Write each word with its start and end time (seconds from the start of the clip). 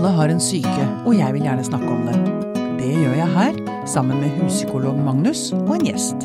Alle 0.00 0.14
har 0.16 0.30
en 0.32 0.38
syke, 0.40 0.84
og 1.04 1.12
jeg 1.12 1.34
vil 1.36 1.42
gjerne 1.44 1.60
snakke 1.66 1.88
om 1.92 2.06
det. 2.08 2.14
Det 2.78 2.86
gjør 2.88 3.18
jeg 3.18 3.32
her, 3.34 3.58
sammen 3.84 4.22
med 4.22 4.30
huspsykolog 4.38 4.96
Magnus 4.96 5.42
og 5.52 5.74
en 5.74 5.82
gjest. 5.84 6.24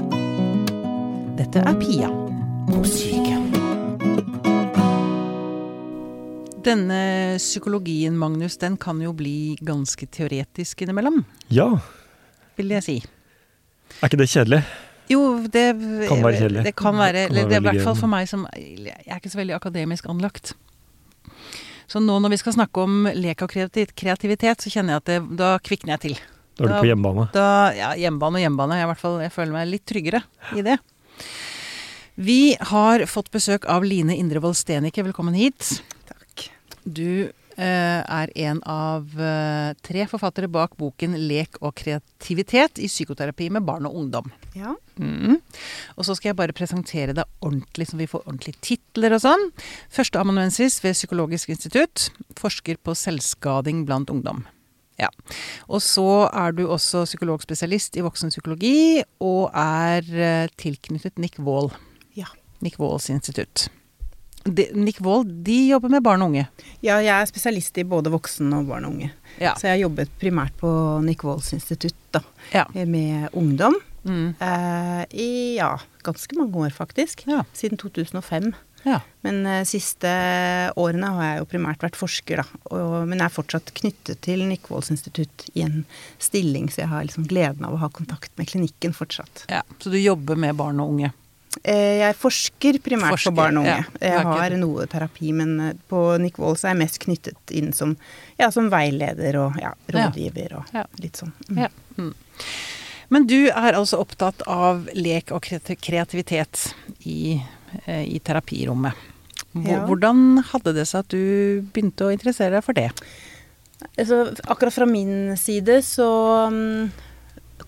Dette 1.35 1.59
er 1.59 1.75
Pia 1.81 2.07
på 2.69 2.85
Syke. 2.87 3.35
Denne 6.63 7.01
psykologien, 7.35 8.15
Magnus, 8.15 8.55
den 8.63 8.79
kan 8.79 9.03
jo 9.03 9.11
bli 9.11 9.57
ganske 9.59 10.07
teoretisk 10.07 10.85
innimellom, 10.87 11.25
Ja, 11.51 11.67
vil 12.55 12.71
jeg 12.77 12.83
si. 12.87 12.99
er 13.99 14.07
ikke 14.07 14.23
det 14.23 14.29
kjedelig? 14.31 14.63
Jo, 15.11 15.43
det 15.51 15.65
Kan 16.07 16.23
være 16.23 16.39
kjedelig. 16.39 16.63
Det 16.63 16.75
kan 16.79 16.95
være, 16.95 17.27
eller 17.27 17.43
det 17.51 17.59
er 17.59 17.65
i 17.65 17.67
hvert 17.73 17.83
fall 17.83 17.99
for 17.99 18.07
meg 18.07 18.29
som 18.31 18.47
Jeg 18.55 18.95
er 19.05 19.19
ikke 19.19 19.35
så 19.35 19.43
veldig 19.43 19.59
akademisk 19.59 20.07
anlagt. 20.07 20.55
Så 21.91 22.01
nå 22.01 22.17
når 22.21 22.33
vi 22.33 22.39
skal 22.41 22.55
snakke 22.57 22.85
om 22.85 23.09
lek 23.13 23.43
og 23.45 23.51
kreativitet, 23.51 24.63
så 24.63 24.71
kjenner 24.73 24.95
jeg 24.95 25.03
at 25.03 25.11
det, 25.11 25.19
da 25.41 25.51
kvikner 25.63 25.95
jeg 25.95 26.03
til. 26.05 26.17
Da 26.55 26.63
er 26.63 26.71
du 26.71 26.75
på 26.79 26.89
hjemmebane. 26.89 27.27
Da, 27.35 27.47
ja, 27.75 27.89
hjemmebane 27.99 28.39
og 28.39 28.45
hjemmebane. 28.45 28.79
Jeg, 28.79 28.89
hvert 28.91 29.01
fall, 29.01 29.17
jeg 29.25 29.33
føler 29.35 29.55
meg 29.57 29.71
litt 29.73 29.85
tryggere 29.89 30.21
i 30.55 30.63
det. 30.65 30.77
Vi 32.15 32.55
har 32.71 33.03
fått 33.11 33.27
besøk 33.33 33.67
av 33.67 33.83
Line 33.83 34.15
Indrevold 34.15 34.55
Stenicke. 34.55 35.03
Velkommen 35.03 35.35
hit. 35.35 35.81
Takk. 36.07 36.45
Du 36.87 37.27
eh, 37.27 37.99
er 37.99 38.31
en 38.47 38.61
av 38.63 39.19
eh, 39.19 39.75
tre 39.83 40.07
forfattere 40.07 40.47
bak 40.47 40.77
boken 40.79 41.17
'Lek 41.19 41.59
og 41.59 41.75
kreativitet 41.75 42.79
i 42.79 42.87
psykoterapi 42.87 43.51
med 43.51 43.67
barn 43.67 43.89
og 43.89 43.99
ungdom'. 43.99 44.31
Ja. 44.55 44.73
Mm. 44.95 45.41
Og 45.99 46.07
så 46.07 46.15
skal 46.15 46.31
jeg 46.31 46.39
bare 46.39 46.55
presentere 46.55 47.15
deg 47.17 47.27
ordentlig, 47.43 47.89
så 47.89 47.99
vi 47.99 48.07
får 48.09 48.23
ordentlige 48.23 48.61
titler 48.63 49.17
og 49.17 49.23
sånn. 49.25 49.49
Førsteamanuensis 49.93 50.79
ved 50.85 50.95
Psykologisk 50.95 51.51
institutt. 51.51 52.09
Forsker 52.39 52.79
på 52.79 52.95
selvskading 52.95 53.83
blant 53.87 54.11
ungdom. 54.13 54.45
Ja. 54.99 55.09
Og 55.67 55.81
så 55.83 56.29
er 56.31 56.55
du 56.55 56.65
også 56.71 57.03
psykologspesialist 57.03 57.97
i 57.99 58.03
voksenpsykologi, 58.05 59.03
og 59.23 59.49
er 59.51 60.05
eh, 60.15 60.53
tilknyttet 60.61 61.19
Nick 61.19 61.35
Wall. 61.43 61.73
Ja. 62.15 62.29
Nick 62.63 62.79
Walls 62.79 63.09
institutt. 63.11 63.67
De, 64.45 64.69
Nick 64.77 65.01
Wall, 65.03 65.25
de 65.25 65.57
jobber 65.71 65.89
med 65.91 66.03
barn 66.05 66.21
og 66.21 66.31
unge. 66.31 66.45
ja, 66.85 66.99
jeg 67.01 67.11
er 67.11 67.27
spesialist 67.27 67.79
i 67.81 67.83
både 67.83 68.13
voksen 68.13 68.53
og 68.53 68.69
barn 68.69 68.85
og 68.85 68.93
unge. 68.93 69.09
Ja. 69.41 69.55
Så 69.57 69.67
jeg 69.67 69.73
har 69.73 69.83
jobbet 69.87 70.13
primært 70.21 70.55
på 70.61 70.69
Nick 71.03 71.25
Walls 71.25 71.51
institutt, 71.57 71.97
da. 72.15 72.21
Ja. 72.53 72.63
Med 72.85 73.33
ungdom. 73.33 73.75
Mm. 74.05 74.35
Eh, 74.39 75.01
I 75.25 75.29
ja, 75.57 75.71
ganske 76.05 76.37
mange 76.37 76.55
år, 76.67 76.69
faktisk. 76.75 77.23
Ja. 77.27 77.43
Siden 77.57 77.77
2005. 77.81 78.53
ja. 78.85 78.99
Men 79.25 79.39
eh, 79.49 79.63
siste 79.65 80.09
årene 80.77 81.07
har 81.15 81.25
jeg 81.31 81.39
jo 81.41 81.47
primært 81.55 81.81
vært 81.81 81.97
forsker, 81.97 82.43
da. 82.43 82.59
Og, 82.69 83.07
men 83.09 83.17
jeg 83.17 83.25
er 83.25 83.33
fortsatt 83.33 83.73
knyttet 83.81 84.21
til 84.21 84.45
Nick 84.45 84.69
institutt 84.69 85.47
i 85.55 85.63
en 85.65 85.83
stilling, 86.21 86.69
så 86.69 86.83
jeg 86.83 86.91
har 86.93 87.03
liksom 87.07 87.25
gleden 87.27 87.65
av 87.65 87.73
å 87.73 87.81
ha 87.81 87.89
kontakt 87.89 88.31
med 88.37 88.47
klinikken 88.51 88.93
fortsatt. 88.93 89.45
ja. 89.49 89.63
Så 89.79 89.89
du 89.89 89.97
jobber 89.97 90.35
med 90.37 90.55
barn 90.55 90.79
og 90.79 90.93
unge. 90.93 91.11
Eh, 91.63 91.97
Jeg 92.03 92.15
forsker 92.19 92.77
primært 92.83 93.15
Forsker, 93.15 93.31
på 93.31 93.35
barn 93.35 93.57
og 93.57 93.63
unge. 93.65 93.85
Er 94.01 94.11
Jeg 94.19 94.23
har 94.27 94.55
noe 94.59 94.85
terapi, 94.91 95.31
men 95.33 95.59
eh, 95.59 95.73
på 95.89 96.17
Nick 96.21 96.37
er 96.37 96.55
jeg 96.69 96.77
mest 96.77 96.99
knyttet 96.99 97.51
inn 97.55 97.73
som, 97.73 97.95
ja, 98.37 98.51
som 98.51 98.69
veileder 98.69 99.37
og 99.39 99.57
ja, 99.61 99.73
rådgiver 99.89 100.57
og 100.59 100.65
Ja. 100.73 100.85
litt 100.99 101.15
sånn. 101.17 101.31
Mm. 101.49 101.57
Ja. 101.63 101.69
Mm. 101.97 102.13
Men 103.13 103.27
du 103.29 103.47
er 103.49 103.75
altså 103.77 103.99
opptatt 104.01 104.41
av 104.49 104.87
lek 104.97 105.33
og 105.35 105.45
kreativitet 105.81 106.71
i, 107.05 107.37
eh, 107.85 108.05
i 108.05 108.19
terapirommet. 108.19 108.93
Hvordan 109.55 110.41
hadde 110.51 110.73
det 110.75 110.83
seg 110.89 111.05
at 111.05 111.13
du 111.13 111.63
begynte 111.71 112.09
å 112.09 112.11
interessere 112.11 112.57
deg 112.57 112.65
for 112.65 112.75
det? 112.75 112.89
Altså, 113.95 114.25
akkurat 114.51 114.75
fra 114.75 114.87
min 114.89 115.35
side 115.39 115.77
så 115.85 116.09
mm, 116.51 116.89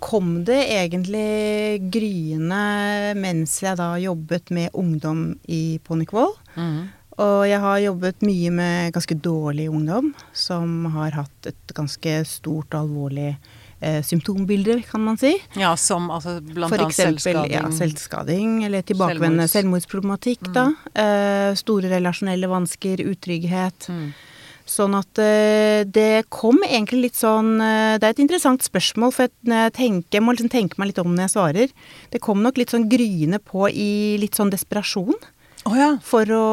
kom 0.03 0.41
det 0.47 0.59
egentlig 0.75 1.79
gryende 1.93 3.13
mens 3.19 3.55
jeg 3.63 3.79
da 3.79 3.93
jobbet 4.01 4.51
med 4.55 4.75
ungdom 4.75 5.29
i 5.47 5.79
på 5.83 5.99
Mm. 6.57 6.89
Og 7.17 7.47
jeg 7.49 7.59
har 7.61 7.79
jobbet 7.81 8.21
mye 8.25 8.51
med 8.53 8.93
ganske 8.93 9.15
dårlig 9.15 9.69
ungdom, 9.69 10.11
som 10.33 10.85
har 10.93 11.15
hatt 11.17 11.49
et 11.49 11.73
ganske 11.73 12.19
stort 12.29 12.73
og 12.73 12.83
alvorlig 12.83 13.31
eh, 13.81 14.01
symptombilder, 14.03 14.81
kan 14.89 15.01
man 15.05 15.17
si. 15.17 15.35
Ja, 15.55 15.75
som 15.77 16.09
altså 16.11 16.37
blant 16.41 16.69
For 16.73 16.77
annet 16.81 16.93
eksempel 16.95 17.19
selvskading. 17.21 17.51
ja, 17.51 17.65
selvskading, 17.71 18.55
eller 18.65 18.81
tilbakevendende 18.81 19.45
Selvmords- 19.47 19.85
selvmordsproblematikk, 19.87 20.49
da. 20.53 20.69
Eh, 20.95 21.51
store 21.55 21.89
relasjonelle 21.91 22.47
vansker, 22.49 22.97
utrygghet. 23.05 23.87
Mm. 23.89 24.09
Sånn 24.67 24.97
at 24.99 25.17
eh, 25.23 25.85
det 25.87 26.25
kom 26.29 26.57
egentlig 26.67 27.05
litt 27.05 27.15
sånn 27.15 27.53
eh, 27.63 27.93
Det 27.97 28.03
er 28.03 28.09
et 28.11 28.19
interessant 28.19 28.59
spørsmål, 28.65 29.13
for 29.15 29.29
jeg, 29.29 29.71
tenker, 29.77 30.17
jeg 30.17 30.23
må 30.25 30.33
liksom 30.35 30.49
tenke 30.51 30.75
meg 30.77 30.89
litt 30.91 30.99
om 30.99 31.13
når 31.15 31.23
jeg 31.29 31.35
svarer. 31.37 31.71
Det 32.11 32.19
kom 32.19 32.41
nok 32.43 32.57
litt 32.59 32.73
sånn 32.75 32.89
gryende 32.91 33.39
på 33.39 33.69
i 33.71 34.17
litt 34.19 34.35
sånn 34.35 34.51
desperasjon 34.51 35.15
Oh, 35.67 35.75
ja. 35.75 35.97
for 36.03 36.23
å 36.31 36.43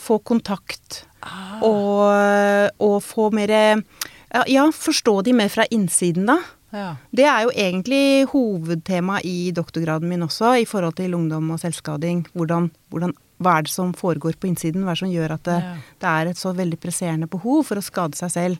få 0.00 0.18
kontakt 0.24 1.06
Ah. 1.22 1.60
og, 1.62 2.70
og 2.82 2.96
få 3.06 3.28
mer 3.32 3.48
ja, 3.54 4.42
ja, 4.50 4.64
forstå 4.74 5.22
de 5.22 5.32
mer 5.38 5.48
fra 5.52 5.62
innsiden, 5.70 6.24
da. 6.26 6.38
Ja. 6.72 6.96
Det 7.12 7.24
er 7.28 7.42
jo 7.46 7.50
egentlig 7.54 8.26
hovedtema 8.32 9.20
i 9.24 9.52
doktorgraden 9.54 10.08
min 10.08 10.22
også, 10.26 10.54
i 10.62 10.64
forhold 10.68 10.96
til 10.96 11.14
ungdom 11.14 11.50
og 11.52 11.60
selvskading. 11.60 12.24
Hvordan, 12.34 12.70
hvordan, 12.90 13.12
hva 13.42 13.58
er 13.58 13.62
det 13.68 13.70
som 13.74 13.92
foregår 13.92 14.38
på 14.40 14.48
innsiden? 14.50 14.82
Hva 14.86 14.92
er 14.94 14.98
det 14.98 15.04
som 15.04 15.12
gjør 15.12 15.34
at 15.36 15.42
det, 15.44 15.58
Ja. 15.62 15.74
det 16.00 16.08
er 16.08 16.30
et 16.30 16.36
så 16.40 16.54
veldig 16.56 16.78
presserende 16.80 17.28
behov 17.28 17.64
for 17.66 17.76
å 17.76 17.82
skade 17.84 18.16
seg 18.16 18.30
selv? 18.30 18.58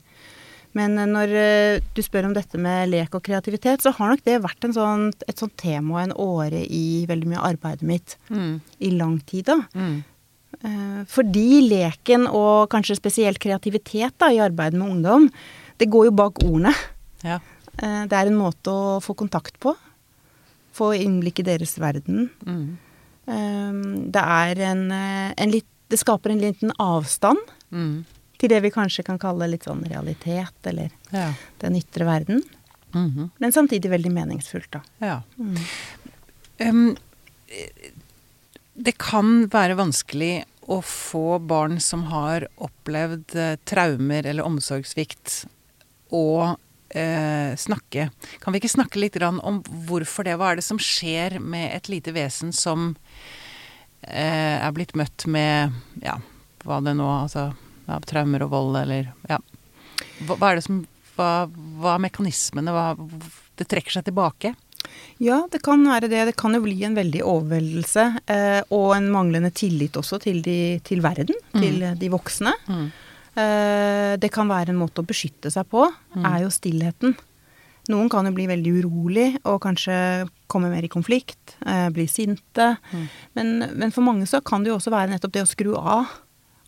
Men 0.74 0.98
eh, 0.98 1.04
når 1.06 1.28
eh, 1.36 1.80
du 1.94 2.00
spør 2.02 2.26
om 2.30 2.32
dette 2.34 2.56
med 2.58 2.88
lek 2.88 3.14
og 3.14 3.22
kreativitet, 3.22 3.82
så 3.84 3.92
har 3.92 4.08
nok 4.14 4.22
det 4.24 4.38
vært 4.42 4.64
en 4.64 4.72
sånn, 4.72 5.12
et 5.28 5.36
sånt 5.38 5.56
tema 5.60 6.02
en 6.02 6.12
åre 6.16 6.62
i 6.64 7.04
veldig 7.08 7.28
mye 7.28 7.38
av 7.42 7.50
arbeidet 7.56 7.82
mitt 7.82 8.16
Mm. 8.30 8.60
i 8.80 8.90
lang 8.90 9.18
tid, 9.26 9.44
da. 9.46 9.58
Mm. 9.74 10.02
Eh, 10.64 11.04
Fordi 11.08 11.68
leken, 11.68 12.26
og 12.28 12.68
kanskje 12.70 12.96
spesielt 12.96 13.38
kreativitet 13.38 14.12
da, 14.18 14.28
i 14.32 14.38
arbeidet 14.40 14.78
med 14.78 14.88
ungdom, 14.90 15.30
det 15.78 15.90
går 15.90 16.06
jo 16.06 16.10
bak 16.12 16.38
ordene. 16.44 16.74
ja. 17.24 17.38
Eh, 17.78 18.06
Det 18.06 18.12
er 18.18 18.26
en 18.26 18.36
måte 18.38 18.70
å 18.70 19.00
få 19.02 19.14
kontakt 19.16 19.58
på. 19.60 19.74
Få 20.74 20.92
innblikk 20.96 21.40
i 21.40 21.42
deres 21.46 21.76
verden. 21.78 22.30
Mm. 22.46 22.76
Eh, 23.26 24.08
Det 24.12 24.22
er 24.22 24.60
en, 24.70 24.90
eh, 24.92 25.34
en 25.38 25.50
litt 25.50 25.66
Det 25.88 25.98
skaper 25.98 26.30
en 26.30 26.40
liten 26.40 26.70
avstand 26.80 27.36
Mm. 27.70 28.04
til 28.38 28.48
det 28.48 28.62
vi 28.62 28.70
kanskje 28.70 29.04
kan 29.04 29.18
kalle 29.18 29.46
litt 29.50 29.64
sånn 29.64 29.84
realitet, 29.86 30.54
eller 30.64 30.90
Ja. 31.12 31.34
den 31.58 31.74
ytre 31.76 32.06
verden. 32.06 32.42
Mhm. 32.94 33.30
Men 33.38 33.52
samtidig 33.52 33.90
veldig 33.90 34.10
meningsfullt, 34.10 34.70
da. 34.70 34.80
ja. 35.02 35.20
Mm. 35.38 35.58
Um, 36.60 36.96
det 38.80 38.96
kan 38.96 39.46
være 39.48 39.76
vanskelig 39.76 40.44
å 40.68 40.80
få 40.82 41.38
barn 41.46 41.78
som 41.80 42.04
har 42.04 42.46
opplevd 42.58 43.58
traumer 43.66 44.24
eller 44.24 44.44
omsorgssvikt, 44.44 45.44
å 46.10 46.56
eh, 46.94 47.56
snakke. 47.56 48.10
Kan 48.40 48.54
vi 48.54 48.62
ikke 48.62 48.72
snakke 48.72 49.00
litt 49.00 49.16
grann 49.18 49.40
om 49.40 49.62
hvorfor 49.88 50.26
det? 50.28 50.36
Hva 50.40 50.52
er 50.52 50.60
det 50.60 50.66
som 50.66 50.80
skjer 50.80 51.38
med 51.40 51.72
et 51.76 51.90
lite 51.92 52.14
vesen 52.14 52.52
som 52.56 52.92
eh, 54.02 54.58
er 54.58 54.72
blitt 54.76 54.96
møtt 54.98 55.26
med 55.30 55.74
ja, 56.04 56.18
hva 56.66 56.80
det 56.84 56.96
nå 56.98 57.08
Altså 57.22 57.50
av 57.90 58.04
traumer 58.06 58.44
og 58.44 58.52
vold 58.52 58.76
eller 58.78 59.08
ja. 59.28 59.40
Hva, 60.22 60.36
hva 60.36 60.52
er 60.52 60.60
det 60.60 60.66
som 60.68 60.84
hva, 61.16 61.46
hva 61.82 61.96
er 61.96 62.04
mekanismene? 62.06 62.72
Hva, 62.72 62.92
det 63.58 63.66
trekker 63.68 63.98
seg 63.98 64.06
tilbake? 64.06 64.54
Ja, 65.22 65.42
det 65.52 65.60
kan 65.64 65.82
være 65.86 66.08
det. 66.10 66.22
Det 66.30 66.36
kan 66.40 66.54
jo 66.56 66.62
bli 66.64 66.78
en 66.86 66.96
veldig 66.96 67.20
overveldelse. 67.28 68.06
Eh, 68.32 68.60
og 68.74 68.94
en 68.96 69.10
manglende 69.12 69.52
tillit 69.54 69.98
også 69.98 70.18
til, 70.22 70.40
de, 70.44 70.80
til 70.86 71.02
verden, 71.04 71.36
til 71.54 71.84
de 71.98 72.10
voksne. 72.12 72.54
Mm. 72.66 72.86
Eh, 73.32 74.14
det 74.20 74.32
kan 74.32 74.50
være 74.50 74.74
en 74.74 74.80
måte 74.80 75.00
å 75.00 75.08
beskytte 75.08 75.52
seg 75.52 75.68
på, 75.72 75.86
er 76.20 76.42
jo 76.44 76.50
stillheten. 76.52 77.14
Noen 77.90 78.10
kan 78.12 78.26
jo 78.28 78.34
bli 78.36 78.44
veldig 78.46 78.72
urolig 78.78 79.28
og 79.42 79.62
kanskje 79.64 79.94
komme 80.52 80.70
mer 80.70 80.84
i 80.86 80.92
konflikt, 80.92 81.56
eh, 81.66 81.88
bli 81.90 82.06
sinte. 82.06 82.76
Men, 83.34 83.56
men 83.74 83.94
for 83.94 84.06
mange 84.06 84.28
så 84.30 84.42
kan 84.44 84.62
det 84.62 84.70
jo 84.70 84.76
også 84.78 84.92
være 84.94 85.14
nettopp 85.14 85.34
det 85.34 85.42
å 85.46 85.50
skru 85.50 85.72
av. 85.78 86.12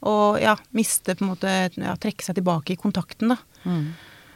Og 0.04 0.40
ja, 0.42 0.56
miste 0.76 1.14
på 1.16 1.24
en 1.24 1.30
måte 1.32 1.52
ja, 1.80 1.94
Trekke 2.00 2.26
seg 2.26 2.36
tilbake 2.36 2.74
i 2.74 2.80
kontakten, 2.80 3.32
da. 3.32 3.38
Mm. 3.64 3.86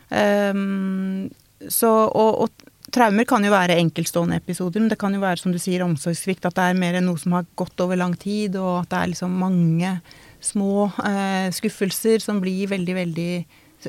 Um, 0.09 1.27
så, 1.69 1.91
og, 2.07 2.47
og 2.47 2.69
traumer 2.95 3.27
kan 3.29 3.45
jo 3.45 3.53
være 3.53 3.77
enkeltstående 3.83 4.39
episoder, 4.41 4.81
men 4.81 4.89
det 4.93 5.01
kan 5.01 5.13
jo 5.13 5.21
være, 5.21 5.41
som 5.43 5.53
du 5.53 5.59
sier, 5.61 5.85
omsorgssvikt. 5.85 6.47
At 6.49 6.57
det 6.57 6.71
er 6.71 6.79
mer 6.79 7.01
noe 7.05 7.21
som 7.21 7.37
har 7.37 7.49
gått 7.59 7.85
over 7.85 8.01
lang 8.01 8.17
tid, 8.17 8.57
og 8.57 8.85
at 8.85 8.93
det 8.95 9.03
er 9.03 9.13
liksom 9.13 9.37
mange 9.43 9.93
små 10.41 10.89
eh, 11.05 11.49
skuffelser 11.55 12.23
som 12.23 12.41
blir 12.43 12.71
veldig, 12.71 12.95
veldig 12.95 13.33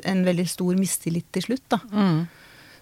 En 0.06 0.20
veldig 0.22 0.44
stor 0.46 0.76
mistillit 0.78 1.26
til 1.34 1.42
slutt, 1.42 1.64
da. 1.72 1.80
Mm. 1.90 2.18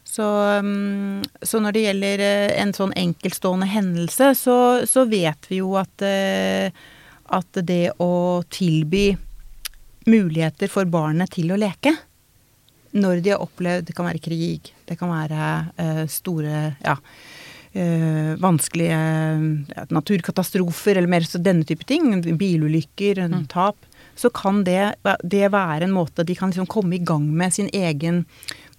Så, 0.05 0.25
um, 0.61 1.23
så 1.41 1.61
når 1.61 1.73
det 1.73 1.85
gjelder 1.87 2.23
eh, 2.25 2.53
en 2.61 2.75
sånn 2.77 2.93
enkeltstående 2.97 3.69
hendelse, 3.69 4.35
så, 4.37 4.57
så 4.89 5.07
vet 5.09 5.49
vi 5.49 5.63
jo 5.63 5.75
at, 5.81 6.05
eh, 6.05 6.69
at 7.33 7.61
det 7.65 7.95
å 8.01 8.45
tilby 8.53 9.11
muligheter 10.09 10.69
for 10.73 10.89
barnet 10.89 11.33
til 11.37 11.53
å 11.53 11.61
leke 11.61 11.95
når 12.97 13.21
de 13.21 13.35
har 13.35 13.43
opplevd 13.45 13.89
Det 13.89 13.97
kan 13.97 14.09
være 14.09 14.23
krig, 14.25 14.73
det 14.89 14.97
kan 14.97 15.13
være 15.13 15.49
eh, 15.77 16.05
store 16.09 16.63
ja, 16.81 16.97
vanskelige 18.41 18.99
ja, 19.77 19.85
naturkatastrofer 19.95 20.97
eller 20.99 21.09
mer 21.09 21.21
så 21.27 21.39
denne 21.43 21.65
type 21.69 21.85
ting, 21.89 22.11
bilulykker, 22.39 23.25
Mm. 23.29 23.47
tap, 23.49 23.77
så 24.19 24.31
kan 24.35 24.65
det, 24.65 24.95
det 25.23 25.51
være 25.53 25.85
en 25.87 25.93
måte 25.95 26.25
de 26.27 26.35
kan 26.35 26.51
liksom 26.51 26.67
komme 26.67 26.95
i 26.97 26.99
gang 27.05 27.29
med 27.37 27.53
sin 27.55 27.69
egen 27.73 28.25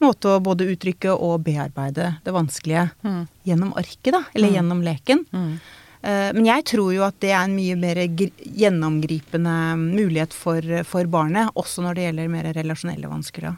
måte 0.01 0.28
å 0.36 0.40
både 0.44 0.68
uttrykke 0.68 1.13
og 1.16 1.44
bearbeide 1.44 2.18
det 2.25 2.34
vanskelige 2.34 2.90
Mm. 3.04 3.28
gjennom 3.46 3.74
arket, 3.78 4.12
da, 4.12 4.24
eller 4.36 4.50
Mm. 4.50 4.56
gjennom 4.56 4.84
leken. 4.84 5.25
Mm. 5.34 5.60
Eh, 6.04 6.31
Men 6.34 6.45
jeg 6.45 6.63
tror 6.66 6.94
jo 6.94 7.04
at 7.04 7.19
det 7.19 7.31
er 7.31 7.44
en 7.44 7.56
mye 7.56 7.75
mer 7.75 7.95
gjennomgripende 7.95 9.56
mulighet 9.78 10.34
for, 10.34 10.62
for 10.84 11.04
barnet, 11.06 11.50
også 11.56 11.84
når 11.84 11.95
det 11.95 12.06
gjelder 12.07 12.30
mer 12.30 12.54
relasjonelle 12.54 13.10
vansker. 13.10 13.42
da. 13.42 13.56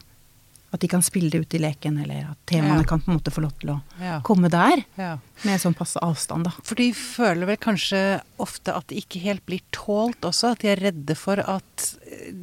At 0.74 0.80
de 0.80 0.88
kan 0.88 1.02
spille 1.04 1.28
det 1.30 1.42
ut 1.44 1.54
i 1.54 1.60
leken, 1.60 1.98
eller 2.00 2.30
at 2.32 2.38
temaene 2.48 2.80
Ja. 2.80 2.88
kan 2.88 3.02
på 3.04 3.12
en 3.12 3.18
måte 3.20 3.32
få 3.36 3.42
lov 3.44 3.52
til 3.60 3.70
å 3.74 3.82
Ja. 4.00 4.22
komme 4.24 4.50
der, 4.50 4.86
ja. 4.98 5.18
med 5.44 5.60
sånn 5.60 5.76
passe 5.76 6.00
avstand, 6.02 6.46
da. 6.46 6.52
For 6.64 6.76
de 6.76 6.94
føler 6.94 7.46
vel 7.46 7.58
kanskje 7.58 8.22
ofte 8.40 8.74
at 8.74 8.88
de 8.88 8.96
ikke 9.02 9.20
helt 9.20 9.46
blir 9.46 9.60
tålt 9.74 10.22
også. 10.22 10.52
At 10.54 10.60
de 10.60 10.70
er 10.70 10.78
redde 10.80 11.16
for 11.18 11.40
at 11.40 11.98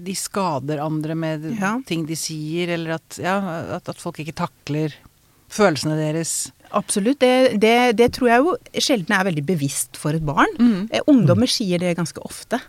de 0.05 0.13
skader 0.15 0.79
andre 0.85 1.15
med 1.17 1.87
ting 1.87 2.05
de 2.07 2.15
sier, 2.15 2.69
eller 2.75 2.95
at, 3.01 3.17
ja, 3.19 3.39
at, 3.77 3.89
at 3.89 3.97
folk 3.97 4.17
ikke 4.21 4.35
takler 4.35 4.93
følelsene 5.49 5.97
deres. 5.97 6.51
Absolutt. 6.77 7.19
Det, 7.21 7.59
det, 7.59 7.97
det 7.97 8.13
tror 8.13 8.29
jeg 8.29 8.45
jo 8.45 8.57
sjelden 8.85 9.15
er 9.17 9.25
veldig 9.25 9.47
bevisst 9.47 9.97
for 9.97 10.13
et 10.13 10.25
barn. 10.25 10.53
Mm. 10.61 10.91
Eh, 10.93 11.01
Ungdommer 11.09 11.49
sier 11.49 11.79
det 11.81 11.97
ganske 11.97 12.21
ofte. 12.21 12.61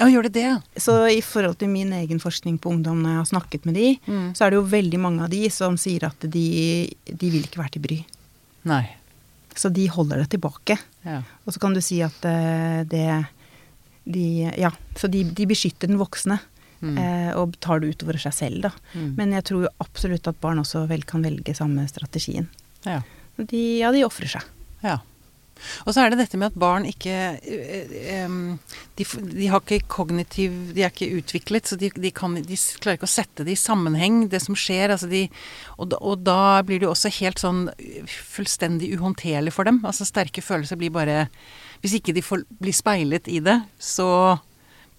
Ja, 0.00 0.06
gjør 0.10 0.26
det 0.26 0.32
det? 0.34 0.48
Så 0.82 0.96
i 1.12 1.20
forhold 1.22 1.58
til 1.60 1.68
min 1.70 1.92
egen 1.94 2.18
forskning 2.18 2.56
på 2.58 2.72
ungdom, 2.72 3.02
når 3.04 3.12
jeg 3.14 3.20
har 3.22 3.30
snakket 3.30 3.64
med 3.68 3.74
de, 3.78 3.88
Mm. 4.10 4.32
så 4.34 4.44
er 4.46 4.50
det 4.50 4.58
jo 4.58 4.64
veldig 4.72 4.98
mange 5.00 5.22
av 5.22 5.30
de 5.30 5.48
som 5.50 5.76
sier 5.78 6.04
at 6.08 6.18
de, 6.20 6.90
de 7.06 7.30
vil 7.30 7.44
ikke 7.46 7.60
være 7.62 7.70
til 7.76 7.82
bry. 7.84 7.98
Nei. 8.64 8.82
Så 9.54 9.70
de 9.72 9.86
holder 9.86 10.24
det 10.24 10.30
tilbake. 10.34 10.78
Ja. 11.06 11.20
Og 11.46 11.54
så 11.54 11.60
kan 11.62 11.74
du 11.74 11.80
si 11.80 12.00
at 12.02 12.24
eh, 12.26 12.82
det 12.90 13.06
de, 14.04 14.50
Ja, 14.58 14.70
så 14.98 15.08
de, 15.08 15.22
de 15.30 15.46
beskytter 15.46 15.86
den 15.88 15.98
voksne. 16.00 16.40
Mm. 16.84 16.98
Eh, 16.98 17.30
og 17.38 17.54
tar 17.64 17.78
det 17.80 17.94
utover 17.94 18.18
seg 18.20 18.34
selv, 18.34 18.60
da. 18.66 18.70
Mm. 18.92 19.14
Men 19.16 19.30
jeg 19.38 19.44
tror 19.48 19.62
jo 19.64 19.70
absolutt 19.80 20.26
at 20.28 20.40
barn 20.42 20.58
også 20.60 20.82
vel 20.90 21.04
kan 21.08 21.22
velge 21.24 21.54
samme 21.56 21.86
strategien. 21.88 22.48
ja. 22.84 23.00
De, 23.36 23.78
ja, 23.80 23.88
de 23.90 24.04
ofrer 24.06 24.28
seg. 24.30 24.42
Ja. 24.84 24.98
Og 25.84 25.94
så 25.94 26.02
er 26.02 26.12
det 26.12 26.20
dette 26.20 26.38
med 26.40 26.52
at 26.52 26.58
barn 26.60 26.86
ikke 26.88 27.14
eh, 27.40 28.36
de, 28.98 29.06
de 29.06 29.48
har 29.50 29.62
ikke 29.62 29.88
kognitiv 29.90 30.54
De 30.74 30.84
er 30.84 30.92
ikke 30.92 31.20
utviklet, 31.20 31.68
så 31.68 31.78
de, 31.80 31.90
de, 31.94 32.12
kan, 32.14 32.36
de 32.36 32.58
klarer 32.82 32.98
ikke 32.98 33.08
å 33.08 33.14
sette 33.14 33.46
det 33.46 33.54
i 33.56 33.60
sammenheng, 33.60 34.24
det 34.32 34.42
som 34.44 34.58
skjer. 34.58 34.94
Altså 34.94 35.08
og, 35.76 35.88
da, 35.92 36.00
og 36.00 36.24
da 36.26 36.62
blir 36.66 36.80
det 36.80 36.88
jo 36.88 36.94
også 36.94 37.12
helt 37.20 37.42
sånn 37.42 37.66
fullstendig 38.10 38.92
uhåndterlig 38.96 39.54
for 39.54 39.68
dem. 39.68 39.82
Altså 39.86 40.06
sterke 40.08 40.44
følelser 40.44 40.80
blir 40.80 40.94
bare 40.94 41.28
Hvis 41.82 41.98
ikke 41.98 42.14
de 42.16 42.24
får 42.24 42.44
blir 42.60 42.74
speilet 42.74 43.28
i 43.28 43.40
det, 43.44 43.58
så 43.78 44.38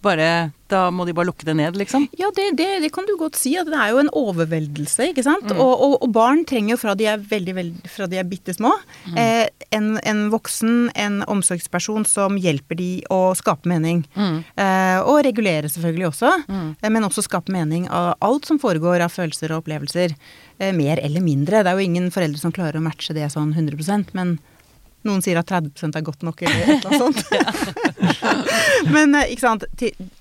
bare 0.05 0.29
Da 0.71 0.87
må 0.89 1.05
de 1.05 1.13
bare 1.13 1.27
lukke 1.29 1.45
det 1.45 1.53
ned, 1.59 1.75
liksom. 1.77 2.07
Ja, 2.17 2.31
det, 2.33 2.45
det, 2.57 2.67
det 2.81 2.89
kan 2.93 3.05
du 3.05 3.11
godt 3.19 3.35
si. 3.37 3.51
At 3.59 3.67
det 3.69 3.77
er 3.77 3.91
jo 3.93 3.99
en 4.01 4.09
overveldelse, 4.17 5.11
ikke 5.11 5.21
sant. 5.25 5.45
Mm. 5.51 5.59
Og, 5.61 5.73
og, 5.85 5.93
og 6.01 6.09
barn 6.15 6.41
trenger 6.49 6.73
jo 6.73 6.77
fra 6.81 6.95
de 6.97 7.05
er 7.11 7.21
veldig, 7.21 7.53
veldig 7.59 7.91
fra 7.93 8.07
de 8.09 8.17
er 8.21 8.25
bitte 8.29 8.55
små, 8.57 8.71
Mm. 9.05 9.17
eh, 9.21 9.67
en, 9.77 9.91
en 10.01 10.23
voksen, 10.33 10.89
en 10.97 11.19
omsorgsperson 11.29 12.07
som 12.09 12.39
hjelper 12.41 12.79
de 12.79 12.87
å 13.13 13.19
skape 13.37 13.69
mening. 13.69 14.01
Mm. 14.17 14.39
Eh, 14.57 14.97
og 15.05 15.21
regulere 15.27 15.69
selvfølgelig 15.69 16.07
også, 16.09 16.31
Mm. 16.49 16.71
eh, 16.81 16.89
men 16.89 17.05
også 17.05 17.21
skape 17.27 17.53
mening 17.53 17.85
av 17.93 18.15
alt 18.25 18.45
som 18.49 18.57
foregår 18.57 19.05
av 19.05 19.13
følelser 19.13 19.53
og 19.53 19.61
opplevelser. 19.63 20.15
Eh, 20.59 20.71
mer 20.73 20.97
eller 21.03 21.21
mindre. 21.21 21.61
Det 21.61 21.69
er 21.69 21.77
jo 21.77 21.85
ingen 21.91 22.09
foreldre 22.09 22.39
som 22.41 22.51
klarer 22.55 22.81
å 22.81 22.85
matche 22.89 23.13
det 23.13 23.29
sånn 23.33 23.53
100% 23.53 24.13
men 24.17 24.39
noen 25.05 25.23
sier 25.25 25.39
at 25.39 25.49
30 25.49 25.95
er 25.95 26.05
godt 26.05 26.23
nok, 26.25 26.41
eller 26.45 26.75
annet 26.75 27.01
sånt. 27.01 27.23
men 28.95 29.15
eh, 29.15 29.33
ikke 29.33 29.45
sant, 29.45 29.67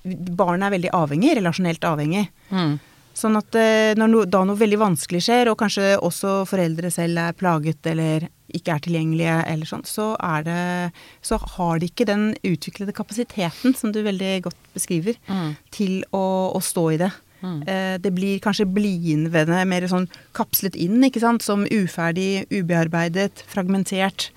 barnet 0.04 0.68
er 0.68 0.76
veldig 0.78 0.92
avhengig, 0.96 1.36
relasjonelt 1.40 1.86
avhengig. 1.88 2.26
Mm. 2.50 2.76
Sånn 3.14 3.38
at 3.38 3.54
eh, 3.54 3.94
no, 3.98 4.24
da 4.26 4.40
noe 4.46 4.58
veldig 4.58 4.80
vanskelig 4.80 5.22
skjer, 5.22 5.50
og 5.52 5.58
kanskje 5.60 5.94
også 6.02 6.40
foreldre 6.50 6.90
selv 6.90 7.20
er 7.22 7.36
plaget 7.38 7.86
eller 7.92 8.26
ikke 8.54 8.74
er 8.74 8.82
tilgjengelige 8.84 9.36
eller 9.50 9.66
sånn, 9.66 9.82
så 9.86 10.12
det 10.46 10.92
Så 11.26 11.38
har 11.56 11.78
de 11.78 11.88
ikke 11.88 12.06
den 12.06 12.34
utviklede 12.42 12.94
kapasiteten, 12.94 13.74
som 13.74 13.92
du 13.92 14.02
veldig 14.02 14.42
godt 14.48 14.58
beskriver, 14.74 15.16
Mm. 15.28 15.56
til 15.70 16.04
å, 16.12 16.54
å 16.54 16.60
stå 16.62 16.92
i 16.94 16.98
det. 16.98 17.12
Mm. 17.44 17.62
Eh, 17.68 17.98
det 17.98 18.12
blir 18.14 18.40
kanskje 18.40 18.66
blindende 18.66 19.64
mer 19.66 19.86
sånn 19.90 20.08
kapslet 20.32 20.76
inn, 20.76 21.02
ikke 21.04 21.20
sant, 21.20 21.42
som 21.42 21.66
uferdig, 21.66 22.46
ubearbeidet, 22.50 23.44
fragmentert. 23.46 24.30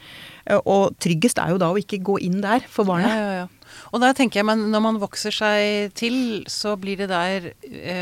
Eh, 0.47 0.61
og 0.63 0.97
tryggest 1.03 1.41
er 1.43 1.53
jo 1.53 1.61
da 1.61 1.71
å 1.71 1.79
ikke 1.79 2.01
gå 2.05 2.17
inn 2.25 2.41
der 2.43 2.65
for 2.71 2.87
barnet. 2.87 3.11
Ja, 3.11 3.23
ja, 3.23 3.45
ja. 3.45 3.79
Og 3.91 4.01
da 4.01 4.13
tenker 4.15 4.41
jeg, 4.41 4.47
men 4.47 4.69
når 4.71 4.83
man 4.83 4.99
vokser 5.01 5.33
seg 5.35 5.95
til, 5.97 6.45
så 6.49 6.77
blir 6.79 7.03
det 7.03 7.09
der 7.11 7.49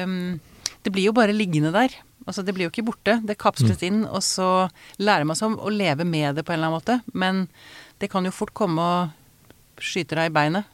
um, 0.05 0.37
Det 0.85 0.93
blir 0.93 1.09
jo 1.09 1.15
bare 1.17 1.33
liggende 1.33 1.73
der. 1.73 1.93
Altså 2.25 2.45
det 2.45 2.53
blir 2.57 2.67
jo 2.67 2.73
ikke 2.73 2.85
borte. 2.85 3.17
Det 3.25 3.37
kapsles 3.41 3.81
inn, 3.85 4.03
og 4.05 4.21
så 4.25 4.67
lærer 5.01 5.25
man 5.27 5.37
seg 5.37 5.57
å 5.57 5.73
leve 5.73 6.05
med 6.05 6.37
det 6.37 6.45
på 6.45 6.53
en 6.53 6.59
eller 6.59 6.69
annen 6.69 6.79
måte. 6.79 6.99
Men 7.13 7.45
det 8.01 8.09
kan 8.13 8.25
jo 8.25 8.33
fort 8.33 8.53
komme 8.57 8.85
og 8.85 9.81
skyte 9.81 10.17
deg 10.17 10.31
i 10.31 10.33
beinet. 10.33 10.71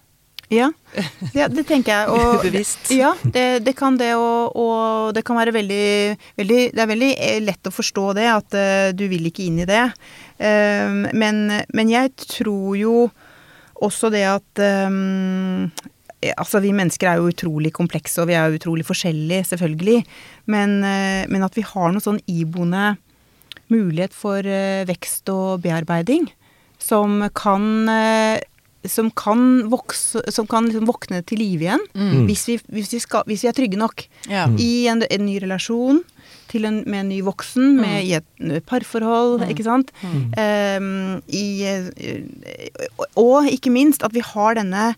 Ja, 0.52 0.68
ja 1.38 1.48
det 1.52 1.64
tenker 1.70 1.94
jeg. 1.94 2.12
Og, 2.12 2.42
Ubevisst. 2.44 2.92
Ja, 2.96 3.14
det, 3.24 3.64
det 3.66 3.76
kan 3.80 3.96
det, 4.00 4.12
og, 4.20 4.56
og 4.60 5.14
det 5.16 5.24
kan 5.28 5.40
være 5.40 5.56
veldig, 5.56 5.86
veldig 6.40 6.60
Det 6.76 6.84
er 6.84 6.92
veldig 6.92 7.12
eh, 7.16 7.40
lett 7.44 7.72
å 7.72 7.74
forstå 7.74 8.06
det, 8.20 8.28
at 8.32 8.58
uh, 8.60 8.90
du 8.96 9.06
vil 9.12 9.32
ikke 9.32 9.48
inn 9.48 9.62
i 9.64 9.70
det. 9.70 9.86
Um, 10.42 11.04
men, 11.14 11.42
men 11.74 11.90
jeg 11.92 12.16
tror 12.18 12.74
jo 12.80 12.96
også 13.82 14.10
det 14.14 14.24
at 14.26 14.62
um, 14.88 15.66
eh, 16.22 16.34
Altså, 16.38 16.60
vi 16.62 16.72
mennesker 16.74 17.08
er 17.12 17.18
jo 17.22 17.30
utrolig 17.32 17.72
komplekse, 17.74 18.22
og 18.22 18.28
vi 18.30 18.36
er 18.38 18.50
jo 18.50 18.58
utrolig 18.60 18.86
forskjellige, 18.86 19.46
selvfølgelig. 19.54 20.04
Men, 20.54 20.80
eh, 20.86 21.24
men 21.30 21.46
at 21.46 21.58
vi 21.58 21.64
har 21.66 21.90
noe 21.94 22.02
sånn 22.02 22.20
iboende 22.30 22.96
mulighet 23.74 24.14
for 24.14 24.46
eh, 24.46 24.84
vekst 24.90 25.30
og 25.34 25.62
bearbeiding 25.66 26.30
som 26.82 27.22
kan 27.38 27.66
som 28.90 29.12
kan, 29.14 29.70
vokse, 29.70 30.24
som 30.34 30.48
kan 30.50 30.66
liksom 30.66 30.88
våkne 30.90 31.20
til 31.30 31.38
live 31.38 31.68
igjen 31.68 31.84
Mm. 31.94 32.24
hvis, 32.26 32.48
vi, 32.50 32.56
hvis, 32.74 32.88
vi 32.96 33.00
skal, 33.04 33.22
hvis 33.30 33.44
vi 33.46 33.50
er 33.52 33.54
trygge 33.54 33.78
nok 33.78 34.08
Ja. 34.30 34.48
i 34.58 34.88
en, 34.90 35.04
en 35.06 35.26
ny 35.26 35.36
relasjon 35.44 36.00
til 36.52 36.68
en, 36.68 36.82
med 36.86 37.06
en 37.06 37.12
ny 37.14 37.22
voksen, 37.26 37.78
med, 37.80 38.04
i 38.04 38.18
et 38.20 38.28
parforhold, 38.68 39.40
parforhold, 39.40 39.48
ikke 39.54 39.66
sant. 39.68 39.92
Um, 40.04 41.22
i, 41.32 41.46
eh, 41.66 42.86
og 43.20 43.50
ikke 43.52 43.74
minst 43.74 44.04
at 44.08 44.16
vi 44.16 44.24
har 44.26 44.60
denne 44.60 44.92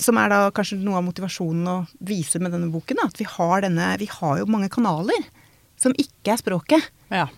som 0.00 0.18
er 0.18 0.30
da 0.32 0.40
kanskje 0.54 0.80
noe 0.82 0.98
av 0.98 1.06
motivasjonen 1.06 1.70
å 1.70 1.76
vise 2.02 2.40
med 2.42 2.54
denne 2.54 2.70
boken, 2.72 2.98
da, 2.98 3.08
at 3.10 3.20
vi 3.20 3.26
har 3.30 3.62
denne 3.62 3.92
Vi 4.00 4.08
har 4.10 4.40
jo 4.40 4.50
mange 4.50 4.70
kanaler 4.72 5.28
som 5.78 5.94
ikke 5.98 6.34
er 6.34 6.40
språket. 6.40 6.92
Ja. 7.14 7.28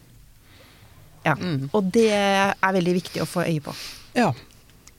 Ja. 1.26 1.34
Mm. 1.36 1.68
Og 1.74 1.90
det 1.92 2.10
er 2.14 2.76
veldig 2.78 2.94
viktig 3.00 3.24
å 3.24 3.28
få 3.28 3.46
øye 3.48 3.64
på. 3.64 3.74
ja. 4.16 4.32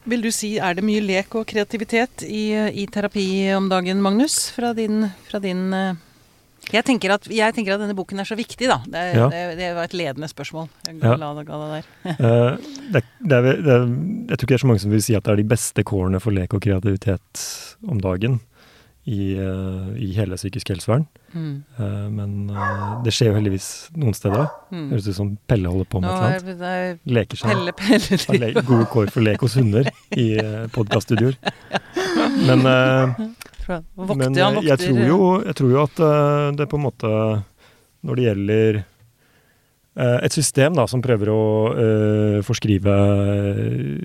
Vil 0.08 0.22
du 0.24 0.30
si, 0.32 0.54
er 0.56 0.78
det 0.78 0.86
mye 0.88 1.02
lek 1.04 1.34
og 1.36 1.50
kreativitet 1.50 2.24
i, 2.24 2.54
i 2.56 2.86
terapi 2.88 3.26
om 3.58 3.66
dagen, 3.68 4.00
Magnus? 4.00 4.38
Fra 4.56 4.70
din, 4.72 5.02
fra 5.28 5.42
din 5.44 5.66
eh, 5.76 5.98
jeg 6.68 6.84
tenker, 6.84 7.14
at, 7.16 7.28
jeg 7.32 7.54
tenker 7.56 7.74
at 7.78 7.80
denne 7.80 7.96
boken 7.96 8.20
er 8.20 8.28
så 8.28 8.36
viktig, 8.36 8.68
da. 8.68 8.80
Det, 8.84 9.04
Ja. 9.16 9.30
det, 9.32 9.44
det 9.60 9.70
var 9.78 9.84
et 9.88 9.94
ledende 9.96 10.28
spørsmål. 10.28 10.68
Jeg 10.88 11.00
Ja. 11.04 11.16
la 11.16 11.34
det, 11.38 11.46
det 11.48 11.70
der. 11.72 11.86
Eh, 12.18 12.58
det, 12.92 13.04
er, 13.32 13.46
er, 13.46 13.88
jeg 14.28 14.38
tror 14.38 14.44
ikke 14.44 14.52
det 14.52 14.60
er 14.60 14.66
så 14.66 14.68
mange 14.74 14.84
som 14.84 14.92
vil 14.92 15.02
si 15.06 15.16
at 15.16 15.24
det 15.24 15.32
er 15.32 15.42
de 15.44 15.48
beste 15.48 15.84
kårene 15.88 16.20
for 16.20 16.32
lek 16.36 16.54
og 16.54 16.62
kreativitet 16.62 17.46
om 17.88 18.02
dagen 18.04 18.42
i, 19.08 19.38
eh, 19.40 19.88
i 20.04 20.12
hele 20.18 20.36
psykisk 20.36 20.68
helsevern. 20.74 21.06
Mm. 21.32 21.64
Eh, 21.80 22.10
men 22.12 22.34
det 23.06 23.14
skjer 23.16 23.32
jo 23.32 23.38
heldigvis 23.40 23.70
noen 23.96 24.14
steder. 24.18 24.50
Mm. 24.72 24.90
Høres 24.92 25.08
ut 25.08 25.16
som 25.16 25.38
Pelle 25.48 25.72
holder 25.72 25.88
på 25.88 26.02
med 26.04 26.10
Nå 26.12 26.18
et 26.18 26.44
eller 26.44 26.52
er 26.52 26.92
annet. 26.92 27.00
er 27.08 27.14
Leker 27.16 27.38
seg. 27.40 27.48
Pelle 27.54 27.72
Pelle 27.80 28.20
Har 28.28 28.42
le 28.44 28.64
gode 28.68 28.90
kår 28.92 29.12
for 29.16 29.22
lek 29.24 29.40
hos 29.40 29.56
hunder 29.56 29.88
i 30.20 30.28
podkaststudioer. 30.76 31.40
Men 32.48 32.68
vokter, 33.68 34.16
Men 34.18 34.38
han 34.38 34.56
vokter 34.58 34.70
jeg 34.70 34.80
tror, 34.84 35.02
jo, 35.08 35.20
jeg 35.46 35.56
tror 35.60 35.72
jo 35.76 35.82
at 35.84 36.00
eh, 36.00 36.52
det 36.58 36.68
på 36.72 36.78
en 36.80 36.86
måte 36.88 37.12
Når 38.08 38.16
det 38.20 38.24
gjelder 38.28 38.80
eh, 39.98 40.18
et 40.28 40.32
system 40.38 40.74
da, 40.78 40.86
som 40.88 41.02
prøver 41.02 41.32
å 41.34 41.42
uh, 41.74 42.42
forskrive 42.46 42.94
eh, 42.94 43.98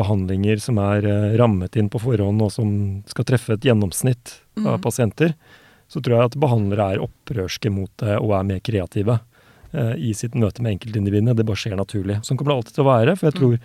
behandlinger 0.00 0.60
som 0.62 0.78
er 0.82 1.04
rammet 1.38 1.76
inn 1.76 1.90
på 1.92 2.00
forhånd, 2.00 2.40
og 2.42 2.52
som 2.54 2.70
skal 3.10 3.26
treffe 3.28 3.56
et 3.56 3.66
gjennomsnitt 3.68 4.38
av 4.64 4.78
Mhm. 4.78 4.82
pasienter, 4.82 5.34
så 5.90 6.00
tror 6.00 6.16
jeg 6.16 6.24
at 6.30 6.40
behandlere 6.40 6.92
er 6.94 7.04
opprørske 7.04 7.70
mot 7.70 7.90
det 7.98 8.16
og 8.20 8.32
er 8.38 8.44
mer 8.44 8.60
kreative 8.60 9.20
uh, 9.74 9.94
i 9.98 10.12
sitt 10.14 10.34
møte 10.34 10.62
med 10.62 10.78
enkeltindividene. 10.78 11.34
Det 11.36 11.44
bare 11.46 11.56
skjer 11.58 11.76
naturlig. 11.76 12.20
Sånn 12.24 12.38
kommer 12.38 12.54
det 12.54 12.58
alltid 12.64 12.74
til 12.74 12.84
å 12.84 12.90
være. 12.90 13.16
For 13.18 13.26
jeg 13.30 13.34
Mm. 13.34 13.40
tror 13.40 13.58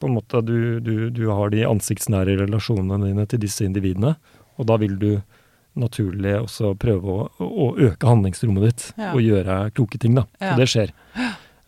på 0.00 0.06
en 0.08 0.14
måte 0.16 0.40
du, 0.44 0.80
du, 0.80 1.10
du 1.10 1.28
har 1.28 1.50
de 1.50 1.62
ansiktsnære 1.68 2.38
relasjonene 2.40 3.04
dine 3.06 3.26
til 3.28 3.38
disse 3.38 3.60
individene, 3.64 4.16
og 4.60 4.66
da 4.68 4.76
vil 4.82 4.98
du 5.00 5.10
naturlig 5.80 6.34
også 6.42 6.74
prøve 6.82 7.14
å, 7.14 7.26
å 7.40 7.66
øke 7.78 8.08
handlingsrommet 8.10 8.64
ditt 8.68 8.86
Ja. 8.98 9.12
og 9.14 9.22
gjøre 9.24 9.58
kloke 9.76 10.00
ting, 10.02 10.16
da. 10.18 10.26
Og 10.52 10.58
det 10.60 10.66
skjer. 10.68 10.90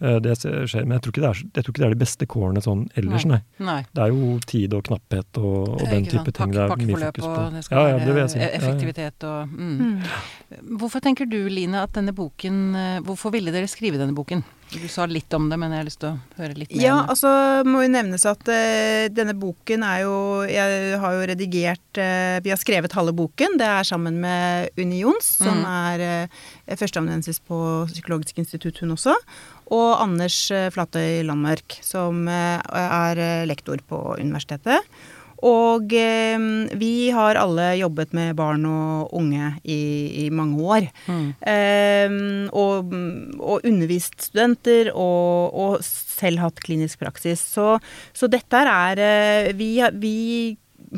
Eh, 0.02 0.18
Det 0.20 0.34
skjer. 0.40 0.84
Men 0.84 0.96
jeg 0.96 1.04
tror, 1.04 1.14
ikke 1.14 1.22
det 1.22 1.30
er, 1.30 1.40
jeg 1.54 1.64
tror 1.64 1.72
ikke 1.72 1.82
det 1.82 1.86
er 1.86 1.94
de 1.94 2.00
beste 2.02 2.26
kårene 2.26 2.62
sånn 2.64 2.82
ellers, 2.98 3.26
nei. 3.28 3.38
Nei. 3.62 3.80
Det 3.94 4.02
er 4.02 4.14
jo 4.14 4.32
tid 4.50 4.74
og 4.74 4.84
knapphet 4.88 5.38
og, 5.38 5.76
og 5.78 5.84
den 5.86 6.08
type 6.08 6.24
sant. 6.24 6.34
ting 6.40 6.54
det 6.56 6.64
er 6.64 6.74
mye 6.82 7.02
fokus 7.06 7.28
og 7.28 7.36
på. 7.36 7.44
det 7.54 7.64
skal 7.66 7.78
Ja, 7.78 7.84
ja, 7.92 7.98
det 8.00 8.08
vil 8.08 8.18
være 8.18 8.24
jeg 8.26 8.32
si. 8.34 8.40
Ja, 8.40 8.48
ja. 8.48 8.56
effektivitet 8.58 9.28
og 9.28 9.52
mm. 9.52 9.76
Mm. 9.82 10.74
Hvorfor 10.80 11.04
tenker 11.04 11.28
du, 11.30 11.38
Line, 11.48 11.84
at 11.86 11.94
denne 11.96 12.12
boken 12.16 12.58
eh, 12.76 12.98
Hvorfor 13.06 13.32
ville 13.32 13.54
dere 13.54 13.70
skrive 13.70 14.00
denne 14.00 14.16
boken? 14.16 14.42
Du 14.72 14.88
sa 14.88 15.04
litt 15.06 15.32
om 15.36 15.50
det, 15.50 15.58
men 15.60 15.72
jeg 15.72 15.82
har 15.82 15.86
lyst 15.86 16.00
til 16.00 16.14
å 16.14 16.40
høre 16.40 16.56
litt 16.56 16.70
mer 16.72 16.80
Ja, 16.80 16.94
om 16.96 17.02
det. 17.02 17.14
altså 17.14 17.32
må 17.68 17.82
jo 17.84 17.90
nevnes 17.92 18.24
at 18.28 18.48
uh, 18.48 19.08
denne 19.12 19.34
boken 19.36 19.84
er 19.84 20.04
jo 20.06 20.14
Jeg 20.48 21.00
har 21.02 21.16
jo 21.16 21.26
redigert 21.28 22.00
uh, 22.00 22.38
Vi 22.44 22.52
har 22.52 22.60
skrevet 22.60 22.96
halve 22.96 23.12
boken. 23.16 23.58
Det 23.60 23.68
er 23.68 23.88
sammen 23.88 24.16
med 24.22 24.72
Unni 24.80 25.02
Jons, 25.02 25.28
som 25.42 25.60
mm. 25.60 25.66
er 25.68 26.04
uh, 26.24 26.46
førsteamanuensis 26.72 27.42
på 27.44 27.58
Psykologisk 27.92 28.40
institutt, 28.40 28.80
hun 28.80 28.96
også. 28.96 29.16
Og 29.72 29.96
Anders 30.02 30.36
eh, 30.52 30.68
Flatøy 30.72 31.22
Landmark, 31.26 31.78
som 31.84 32.26
eh, 32.28 32.60
er 32.60 33.22
eh, 33.22 33.48
lektor 33.48 33.80
på 33.88 34.04
universitetet. 34.20 34.86
Og 35.42 35.90
vi 35.90 36.90
har 37.10 37.34
alle 37.34 37.64
jobbet 37.74 38.12
med 38.14 38.36
barn 38.38 38.62
og 38.62 39.10
unge 39.18 39.48
i, 39.66 39.80
i 40.22 40.26
mange 40.30 40.60
år. 40.62 40.86
Mm. 41.10 41.24
Eh, 41.50 42.14
og, 42.54 42.92
og 43.42 43.66
undervist 43.66 44.28
studenter, 44.28 44.92
og, 44.94 45.50
og 45.50 45.82
selv 45.82 46.44
hatt 46.44 46.62
klinisk 46.62 47.02
praksis. 47.02 47.42
Så, 47.42 47.80
så 48.14 48.30
dette 48.30 48.62
er 48.62 49.50
Vi, 49.58 49.72
vi 49.98 50.14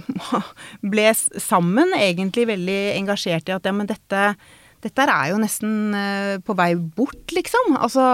ble 0.93 1.07
sammen 1.17 1.97
egentlig 1.97 2.45
veldig 2.53 2.79
engasjert 2.99 3.49
i 3.49 3.57
at 3.57 3.65
ja, 3.65 3.73
men 3.73 3.89
dette 3.89 4.27
dette 4.85 5.05
er 5.09 5.31
jo 5.33 5.41
nesten 5.41 5.95
eh, 5.97 6.35
på 6.45 6.57
vei 6.59 6.75
bort, 6.77 7.33
liksom. 7.33 7.77
Altså, 7.81 8.05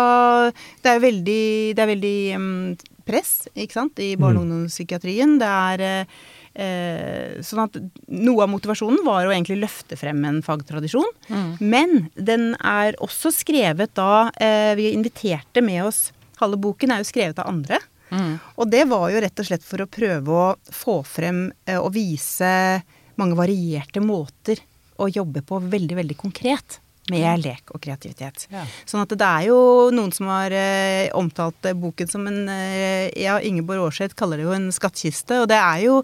det 0.83 0.91
er 0.91 0.99
jo 0.99 1.07
veldig, 1.07 1.45
det 1.75 1.83
er 1.83 1.91
veldig 1.91 2.19
mm, 2.39 2.59
press, 3.09 3.33
ikke 3.55 3.77
sant, 3.77 4.03
i 4.03 4.12
barne- 4.21 4.39
og 4.39 4.47
ungdomspsykiatrien. 4.47 5.39
Det 5.41 5.50
er 5.50 5.85
eh, 5.87 6.21
eh, 6.55 7.41
sånn 7.47 7.65
at 7.65 7.79
noe 8.07 8.45
av 8.45 8.53
motivasjonen 8.53 9.03
var 9.07 9.27
å 9.27 9.35
egentlig 9.35 9.61
løfte 9.65 9.99
frem 9.99 10.23
en 10.29 10.41
fagtradisjon. 10.47 11.11
Mm. 11.31 11.50
Men 11.61 11.97
den 12.15 12.53
er 12.59 12.99
også 13.03 13.33
skrevet 13.35 13.95
da 13.99 14.31
eh, 14.41 14.73
Vi 14.79 14.93
inviterte 14.95 15.62
med 15.65 15.85
oss 15.89 16.09
Halve 16.41 16.57
boken 16.62 16.95
er 16.95 17.03
jo 17.03 17.09
skrevet 17.11 17.41
av 17.43 17.50
andre. 17.50 17.77
Mm. 18.11 18.39
Og 18.57 18.71
det 18.73 18.87
var 18.89 19.11
jo 19.12 19.21
rett 19.21 19.43
og 19.43 19.47
slett 19.47 19.67
for 19.67 19.83
å 19.85 19.91
prøve 19.91 20.33
å 20.33 20.47
få 20.73 21.00
frem 21.05 21.50
eh, 21.69 21.77
og 21.77 21.93
vise 21.95 22.49
mange 23.21 23.37
varierte 23.37 24.00
måter 24.00 24.62
å 25.00 25.09
jobbe 25.11 25.42
på 25.47 25.61
veldig, 25.64 25.99
veldig 26.02 26.16
konkret. 26.21 26.80
Med 27.11 27.42
lek 27.42 27.73
og 27.75 27.80
kreativitet. 27.83 28.45
Ja. 28.52 28.62
Sånn 28.87 29.02
at 29.02 29.12
det 29.19 29.26
er 29.26 29.49
jo 29.49 29.57
noen 29.95 30.12
som 30.14 30.28
har 30.30 30.52
eh, 30.54 31.09
omtalt 31.16 31.66
eh, 31.66 31.75
boken 31.75 32.11
som 32.11 32.28
en 32.30 32.45
eh, 32.52 33.09
Ja, 33.19 33.40
Ingeborg 33.42 33.88
Aarseth 33.88 34.14
kaller 34.19 34.38
det 34.38 34.47
jo 34.47 34.54
en 34.54 34.69
skattkiste. 34.75 35.40
Og 35.42 35.49
det 35.50 35.59
er 35.59 35.83
jo 35.88 35.97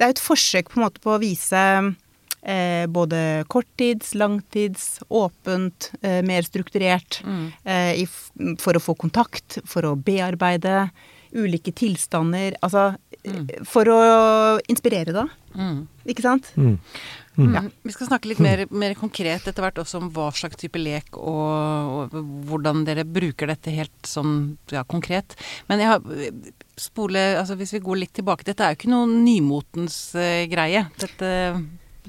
det 0.00 0.06
er 0.06 0.16
et 0.16 0.22
forsøk 0.22 0.72
på 0.72 0.80
en 0.80 0.86
måte 0.88 1.04
på 1.04 1.12
å 1.14 1.20
vise 1.22 1.62
eh, 2.42 2.88
både 2.90 3.44
korttids, 3.52 4.16
langtids, 4.18 4.88
åpent, 5.08 5.92
eh, 6.02 6.24
mer 6.26 6.42
strukturert. 6.48 7.20
Mm. 7.24 7.44
Eh, 7.62 7.92
i, 8.02 8.08
for 8.58 8.74
å 8.74 8.82
få 8.82 8.96
kontakt, 8.98 9.60
for 9.68 9.86
å 9.86 9.94
bearbeide 9.94 10.88
ulike 11.36 11.74
tilstander. 11.76 12.56
Altså 12.64 12.94
for 13.66 13.88
å 13.92 14.00
inspirere, 14.70 15.14
da. 15.14 15.26
Mm. 15.58 15.80
Ikke 16.08 16.24
sant? 16.24 16.52
Mm. 16.56 16.76
Mm. 17.38 17.68
Vi 17.86 17.94
skal 17.94 18.08
snakke 18.08 18.32
litt 18.32 18.40
mer, 18.42 18.64
mer 18.74 18.96
konkret 18.98 19.46
etter 19.46 19.62
hvert 19.62 19.78
også 19.78 20.00
om 20.00 20.08
hva 20.14 20.26
slags 20.34 20.58
type 20.58 20.80
lek 20.80 21.14
og, 21.20 22.08
og 22.10 22.16
hvordan 22.50 22.82
dere 22.88 23.06
bruker 23.06 23.52
dette 23.52 23.74
helt 23.76 24.10
sånn 24.10 24.56
ja, 24.74 24.82
konkret. 24.82 25.36
Men 25.70 25.84
jeg 25.84 25.92
har 25.92 26.02
spole 26.78 27.22
Altså 27.38 27.54
hvis 27.58 27.74
vi 27.74 27.82
går 27.82 27.98
litt 28.02 28.12
tilbake 28.14 28.46
Dette 28.46 28.62
er 28.62 28.74
jo 28.74 28.78
ikke 28.78 28.90
noe 28.90 29.06
nymotens 29.10 29.96
uh, 30.18 30.46
greie. 30.50 30.84
Dette 30.98 31.30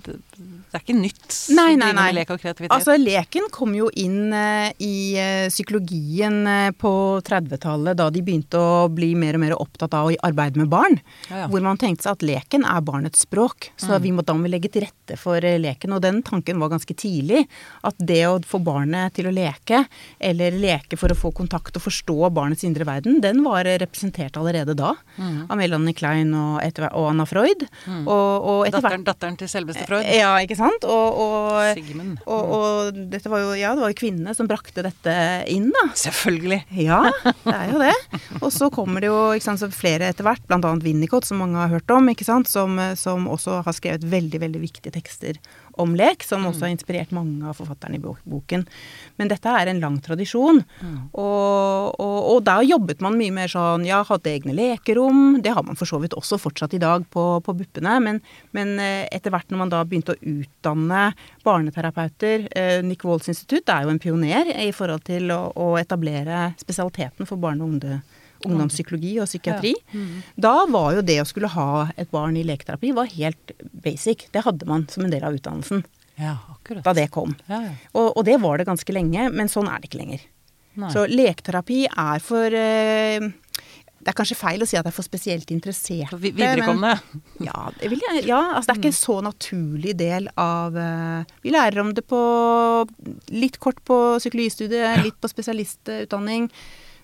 det, 0.05 0.77
er 0.77 0.83
ikke 0.83 0.95
nytt 0.97 1.35
Nei, 1.55 1.73
nei, 1.79 1.89
nei. 1.95 2.09
lek 2.15 2.31
og 2.33 2.39
kreativitet. 2.41 2.73
Altså, 2.75 2.95
leken 2.99 3.47
kom 3.53 3.73
jo 3.77 3.89
inn 3.99 4.33
eh, 4.35 4.71
i 4.85 4.93
eh, 5.19 5.47
psykologien 5.51 6.39
eh, 6.47 6.69
på 6.77 6.91
30-tallet, 7.25 7.97
da 7.99 8.09
de 8.13 8.23
begynte 8.25 8.59
å 8.59 8.87
bli 8.93 9.11
mer 9.19 9.37
og 9.37 9.43
mer 9.43 9.55
opptatt 9.57 9.95
av 9.97 10.09
å 10.09 10.15
arbeide 10.25 10.61
med 10.61 10.69
barn. 10.71 10.99
Ja, 11.29 11.43
ja. 11.43 11.49
Hvor 11.51 11.63
man 11.65 11.79
tenkte 11.81 12.07
seg 12.07 12.17
at 12.17 12.25
leken 12.29 12.65
er 12.67 12.85
barnets 12.85 13.25
språk. 13.25 13.71
Så 13.79 13.97
vi 14.03 14.11
må, 14.15 14.23
da 14.25 14.35
må 14.37 14.45
vi 14.47 14.53
legge 14.53 14.71
til 14.73 14.85
rette 14.85 15.17
for 15.19 15.41
leken. 15.41 15.95
Og 15.95 16.03
den 16.03 16.21
tanken 16.25 16.59
var 16.61 16.71
ganske 16.73 16.95
tidlig. 16.97 17.45
At 17.87 17.97
det 17.97 18.21
å 18.27 18.37
få 18.45 18.61
barnet 18.63 19.15
til 19.17 19.29
å 19.29 19.33
leke, 19.33 19.83
eller 20.19 20.55
leke 20.55 20.99
for 20.99 21.11
å 21.11 21.17
få 21.17 21.33
kontakt 21.35 21.77
og 21.79 21.85
forstå 21.85 22.29
barnets 22.35 22.65
indre 22.67 22.87
verden, 22.87 23.19
den 23.23 23.41
var 23.45 23.67
representert 23.67 24.37
allerede 24.39 24.75
da. 24.77 24.93
Av 25.19 25.57
Melanie 25.59 25.97
Klein 25.97 26.33
og, 26.37 26.59
etter, 26.63 26.89
og 26.93 27.09
Anna 27.11 27.25
Freud. 27.29 27.65
Og, 28.05 28.05
og 28.13 28.67
etter 28.67 28.79
datteren, 28.79 29.05
datteren 29.07 29.39
til 29.39 29.51
selveste 29.51 29.85
Freud. 29.89 30.09
Ja, 30.15 30.31
ikke 30.43 30.57
sant? 30.59 30.85
Og, 30.87 31.19
og 31.23 31.77
Sigmund. 31.77 32.21
og, 32.25 32.53
og 32.55 32.99
dette 33.11 33.31
var 33.31 33.43
jo, 33.43 33.53
ja, 33.59 33.73
det 33.75 33.83
var 33.83 33.93
jo 33.93 33.99
kvinnene 33.99 34.35
som 34.37 34.49
brakte 34.49 34.85
dette 34.85 35.15
inn, 35.51 35.69
da. 35.75 35.85
Selvfølgelig. 35.99 36.61
Ja, 36.85 37.01
det 37.43 37.55
er 37.55 37.73
jo 37.73 37.81
det. 37.81 37.95
Og 38.39 38.49
så 38.55 38.69
kommer 38.73 39.03
det 39.03 39.11
jo 39.11 39.19
ikke 39.35 39.49
sant, 39.49 39.61
så 39.63 39.71
flere 39.73 40.11
etter 40.11 40.27
hvert, 40.27 40.45
bl.a. 40.49 40.75
Winnicott, 40.83 41.27
som 41.27 41.41
mange 41.43 41.59
har 41.59 41.73
hørt 41.73 41.95
om, 41.95 42.09
ikke 42.11 42.27
sant, 42.27 42.49
som, 42.51 42.77
som 42.99 43.27
også 43.29 43.61
har 43.65 43.75
skrevet 43.75 44.05
veldig, 44.09 44.43
veldig 44.45 44.63
viktige 44.63 44.93
tekster 44.95 45.39
om 45.79 45.95
lek, 45.97 46.25
som 46.27 46.45
også 46.49 46.67
har 46.67 46.73
inspirert 46.73 47.13
mange 47.15 47.47
av 47.47 47.57
forfatterne 47.57 47.97
i 47.97 48.01
boken. 48.03 48.65
Men 49.19 49.31
dette 49.31 49.53
er 49.53 49.71
en 49.71 49.81
lang 49.83 49.97
tradisjon. 50.03 50.61
Og, 51.13 51.95
og, 51.99 52.19
og 52.33 52.41
da 52.47 52.59
jobbet 52.65 53.03
man 53.05 53.17
mye 53.19 53.33
mer 53.35 53.51
sånn, 53.51 53.87
ja, 53.87 54.01
hadde 54.07 54.31
egne 54.31 54.55
lekerom. 54.57 55.39
Det 55.43 55.53
har 55.55 55.65
man 55.65 55.79
for 55.79 55.89
så 55.89 56.01
vidt 56.03 56.17
også 56.17 56.39
fortsatt 56.41 56.75
i 56.77 56.81
dag 56.81 57.07
på, 57.13 57.25
på 57.45 57.55
BUP-ene. 57.61 57.97
Men, 58.05 58.21
men 58.55 58.75
eh, 58.83 59.07
etter 59.15 59.33
hvert 59.33 59.49
når 59.51 59.63
man 59.63 59.73
da 59.73 59.83
begynte 59.87 60.15
å 60.15 60.21
utdanne 60.35 61.09
barneterapeuter 61.47 62.47
eh, 62.55 62.79
Nick 62.85 63.05
Walls 63.07 63.29
institutt 63.31 63.69
er 63.71 63.85
jo 63.85 63.93
en 63.93 64.01
pioner 64.01 64.51
i 64.55 64.71
forhold 64.75 65.05
til 65.09 65.31
å, 65.35 65.41
å 65.55 65.73
etablere 65.79 66.49
spesialiteten 66.59 67.29
for 67.29 67.41
barne- 67.41 67.63
og 67.63 67.75
ungdom, 67.75 68.01
ungdomspsykologi 68.45 69.15
og 69.21 69.27
psykiatri. 69.27 69.73
Da 70.39 70.53
var 70.71 70.93
jo 70.97 71.01
det 71.05 71.19
å 71.21 71.27
skulle 71.27 71.49
ha 71.53 71.89
et 71.97 72.11
barn 72.11 72.37
i 72.39 72.43
leketerapi 72.47 72.93
var 72.95 73.09
helt 73.11 73.51
basic. 73.83 74.27
Det 74.31 74.43
hadde 74.45 74.65
man 74.69 74.87
som 74.91 75.03
en 75.05 75.11
del 75.11 75.23
av 75.27 75.35
utdannelsen 75.35 75.83
Ja, 76.19 76.37
akkurat. 76.55 76.83
da 76.83 76.93
det 76.93 77.09
kom. 77.11 77.35
Ja, 77.47 77.61
ja. 77.67 77.73
Og, 77.93 78.17
og 78.17 78.25
det 78.25 78.39
var 78.41 78.57
det 78.57 78.67
ganske 78.67 78.93
lenge, 78.95 79.29
men 79.31 79.47
sånn 79.51 79.67
er 79.71 79.79
det 79.79 79.89
ikke 79.91 80.01
lenger. 80.03 80.25
Nei. 80.79 80.89
Så 80.93 81.05
leketerapi 81.09 81.85
er 81.89 82.19
for 82.23 82.45
eh, 82.55 83.19
Det 83.99 84.13
er 84.13 84.15
kanskje 84.15 84.37
feil 84.39 84.61
å 84.63 84.67
si 84.69 84.77
at 84.79 84.85
det 84.85 84.93
er 84.93 84.95
for 84.95 85.03
spesielt 85.03 85.49
interesserte. 85.51 86.07
For 86.13 86.21
Viderekomne. 86.23 86.93
men- 87.01 87.23
Ja, 87.49 87.65
det, 87.79 87.89
jeg, 87.99 88.25
ja 88.29 88.37
altså 88.55 88.69
det 88.69 88.75
er 88.77 88.79
ikke 88.79 88.93
en 88.93 88.99
så 88.99 89.15
naturlig 89.25 89.95
del 89.99 90.29
av 90.39 90.77
eh, 90.79 91.23
Vi 91.43 91.51
lærer 91.51 91.81
om 91.83 91.91
det 91.93 92.05
på 92.07 92.21
litt 93.35 93.59
kort 93.59 93.81
på 93.83 93.97
psykologistudiet, 94.21 95.03
litt 95.03 95.19
på 95.19 95.27
spesialistutdanning. 95.31 96.47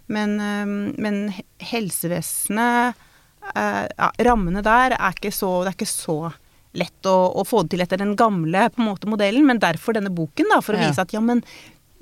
Men, 0.08 0.40
eh, 0.40 0.66
men 1.02 1.34
helsevesenet 1.60 2.96
eh, 3.56 3.86
ja, 3.98 4.12
Rammene 4.28 4.62
der 4.66 4.96
er 4.98 5.16
ikke 5.16 5.32
så 5.34 5.64
Det 5.64 5.72
er 5.74 5.78
ikke 5.80 5.90
så 5.92 6.18
lett 6.76 7.08
å, 7.08 7.16
å 7.40 7.46
få 7.48 7.62
det 7.64 7.72
til 7.72 7.84
etter 7.86 8.02
den 8.02 8.18
gamle 8.20 8.66
på 8.76 8.82
en 8.84 8.90
måte 8.90 9.08
modellen, 9.08 9.46
men 9.48 9.62
derfor 9.64 9.96
denne 9.96 10.12
boken, 10.12 10.50
da, 10.52 10.58
for 10.60 10.76
å 10.76 10.82
vise 10.82 11.00
at 11.06 11.14
ja, 11.16 11.22
men 11.24 11.40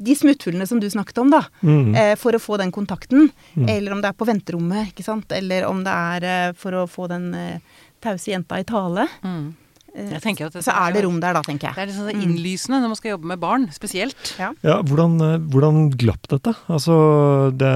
de 0.02 0.16
smutthullene 0.18 0.66
som 0.66 0.80
du 0.82 0.88
snakket 0.90 1.20
om, 1.22 1.30
da, 1.30 1.44
Mm. 1.62 1.92
eh, 1.96 2.16
for 2.18 2.34
å 2.34 2.40
få 2.42 2.58
den 2.58 2.72
kontakten, 2.74 3.28
Mm. 3.56 3.68
eller 3.70 3.92
om 3.94 4.02
det 4.02 4.10
er 4.10 4.18
på 4.18 4.26
venterommet, 4.26 4.90
ikke 4.90 5.06
sant, 5.06 5.30
eller 5.32 5.68
om 5.70 5.84
det 5.86 5.94
er 5.94 6.24
eh, 6.26 6.54
for 6.58 6.72
å 6.74 6.88
få 6.90 7.06
den 7.08 7.30
eh, 7.38 7.60
tause 8.02 8.32
jenta 8.34 8.58
i 8.58 8.64
tale, 8.66 9.06
Mm. 9.22 9.54
Eh, 9.96 10.10
Jeg 10.20 10.42
at 10.42 10.54
det 10.54 10.64
så 10.66 10.74
er 10.74 10.94
det 10.94 11.04
rom 11.06 11.20
der, 11.20 11.34
da, 11.34 11.42
tenker 11.42 11.70
jeg. 11.70 11.76
Det 11.76 11.82
er 11.84 11.86
litt 11.88 11.96
sånn 11.96 12.14
Mm. 12.14 12.24
innlysende 12.28 12.80
når 12.82 12.88
man 12.94 12.96
skal 13.00 13.12
jobbe 13.12 13.26
med 13.34 13.40
barn, 13.40 13.68
spesielt. 13.72 14.34
Ja, 14.40 14.52
hvordan, 14.84 15.18
eh, 15.22 15.38
hvordan 15.54 15.92
glapp 15.98 16.28
dette? 16.30 16.56
Altså, 16.68 17.52
det, 17.56 17.74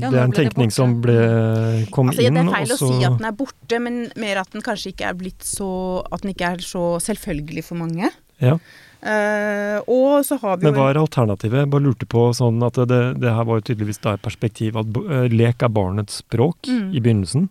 Ja, 0.00 0.10
det 0.10 0.18
er 0.20 0.24
en 0.24 0.32
tenkning 0.32 0.70
som 0.72 1.00
ble, 1.00 1.86
kom 1.90 2.08
Altså, 2.10 2.22
ja, 2.22 2.28
inn, 2.28 2.34
det 2.34 2.46
er 2.46 2.54
feil 2.54 2.74
å 2.74 2.78
si 2.78 3.04
at 3.04 3.18
den 3.18 3.26
er 3.26 3.32
borte, 3.32 3.80
men 3.80 4.10
mer 4.16 4.38
at 4.38 4.50
den 4.50 4.62
kanskje 4.62 4.92
ikke 4.94 5.08
er 5.10 5.14
blitt 5.14 5.42
så 5.42 6.02
At 6.12 6.22
den 6.22 6.34
ikke 6.34 6.52
er 6.52 6.56
så 6.58 6.98
selvfølgelig 7.00 7.64
for 7.64 7.76
mange. 7.76 8.10
ja. 8.40 8.58
Uh, 9.04 9.82
og 9.86 10.24
så 10.24 10.38
har 10.40 10.56
vi 10.56 10.64
Men 10.64 10.78
hva 10.78 10.86
er 10.88 10.96
alternativet? 10.96 11.58
Jeg 11.60 11.68
bare 11.68 11.84
lurte 11.84 12.06
på 12.08 12.22
sånn 12.32 12.62
at 12.64 12.72
det, 12.88 13.20
det 13.20 13.34
her 13.36 13.44
var 13.44 13.60
jo 13.60 13.66
tydeligvis 13.68 14.00
da 14.00 14.14
et 14.16 14.22
perspektiv 14.24 14.78
at 14.80 14.86
eh, 14.96 15.28
lek 15.28 15.60
er 15.62 15.68
barnets 15.68 16.22
språk 16.22 16.56
Mm. 16.64 16.94
i 16.96 17.00
begynnelsen. 17.04 17.50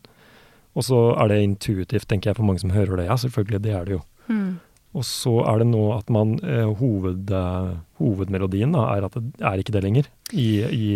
Og 0.74 0.86
så 0.88 1.00
er 1.22 1.30
det 1.30 1.42
intuitivt, 1.46 2.08
tenker 2.10 2.32
jeg, 2.32 2.40
for 2.40 2.48
mange 2.48 2.64
som 2.64 2.74
hører 2.74 2.98
det. 2.98 3.08
Ja, 3.10 3.18
selvfølgelig, 3.20 3.64
det 3.64 3.74
er 3.78 3.88
det 3.88 3.98
jo. 3.98 4.02
Mm. 4.28 4.60
Og 4.94 5.06
så 5.06 5.40
er 5.50 5.62
det 5.62 5.68
nå 5.72 5.84
at 5.96 6.10
man 6.14 6.36
eh, 6.46 6.70
hoved, 6.78 7.32
eh, 7.34 7.72
Hovedmelodien 7.98 8.76
da, 8.76 8.86
er 8.94 9.08
at 9.08 9.16
det 9.18 9.48
er 9.50 9.62
ikke 9.62 9.74
det 9.74 9.82
lenger. 9.86 10.10
I, 10.34 10.50
i, 10.66 10.92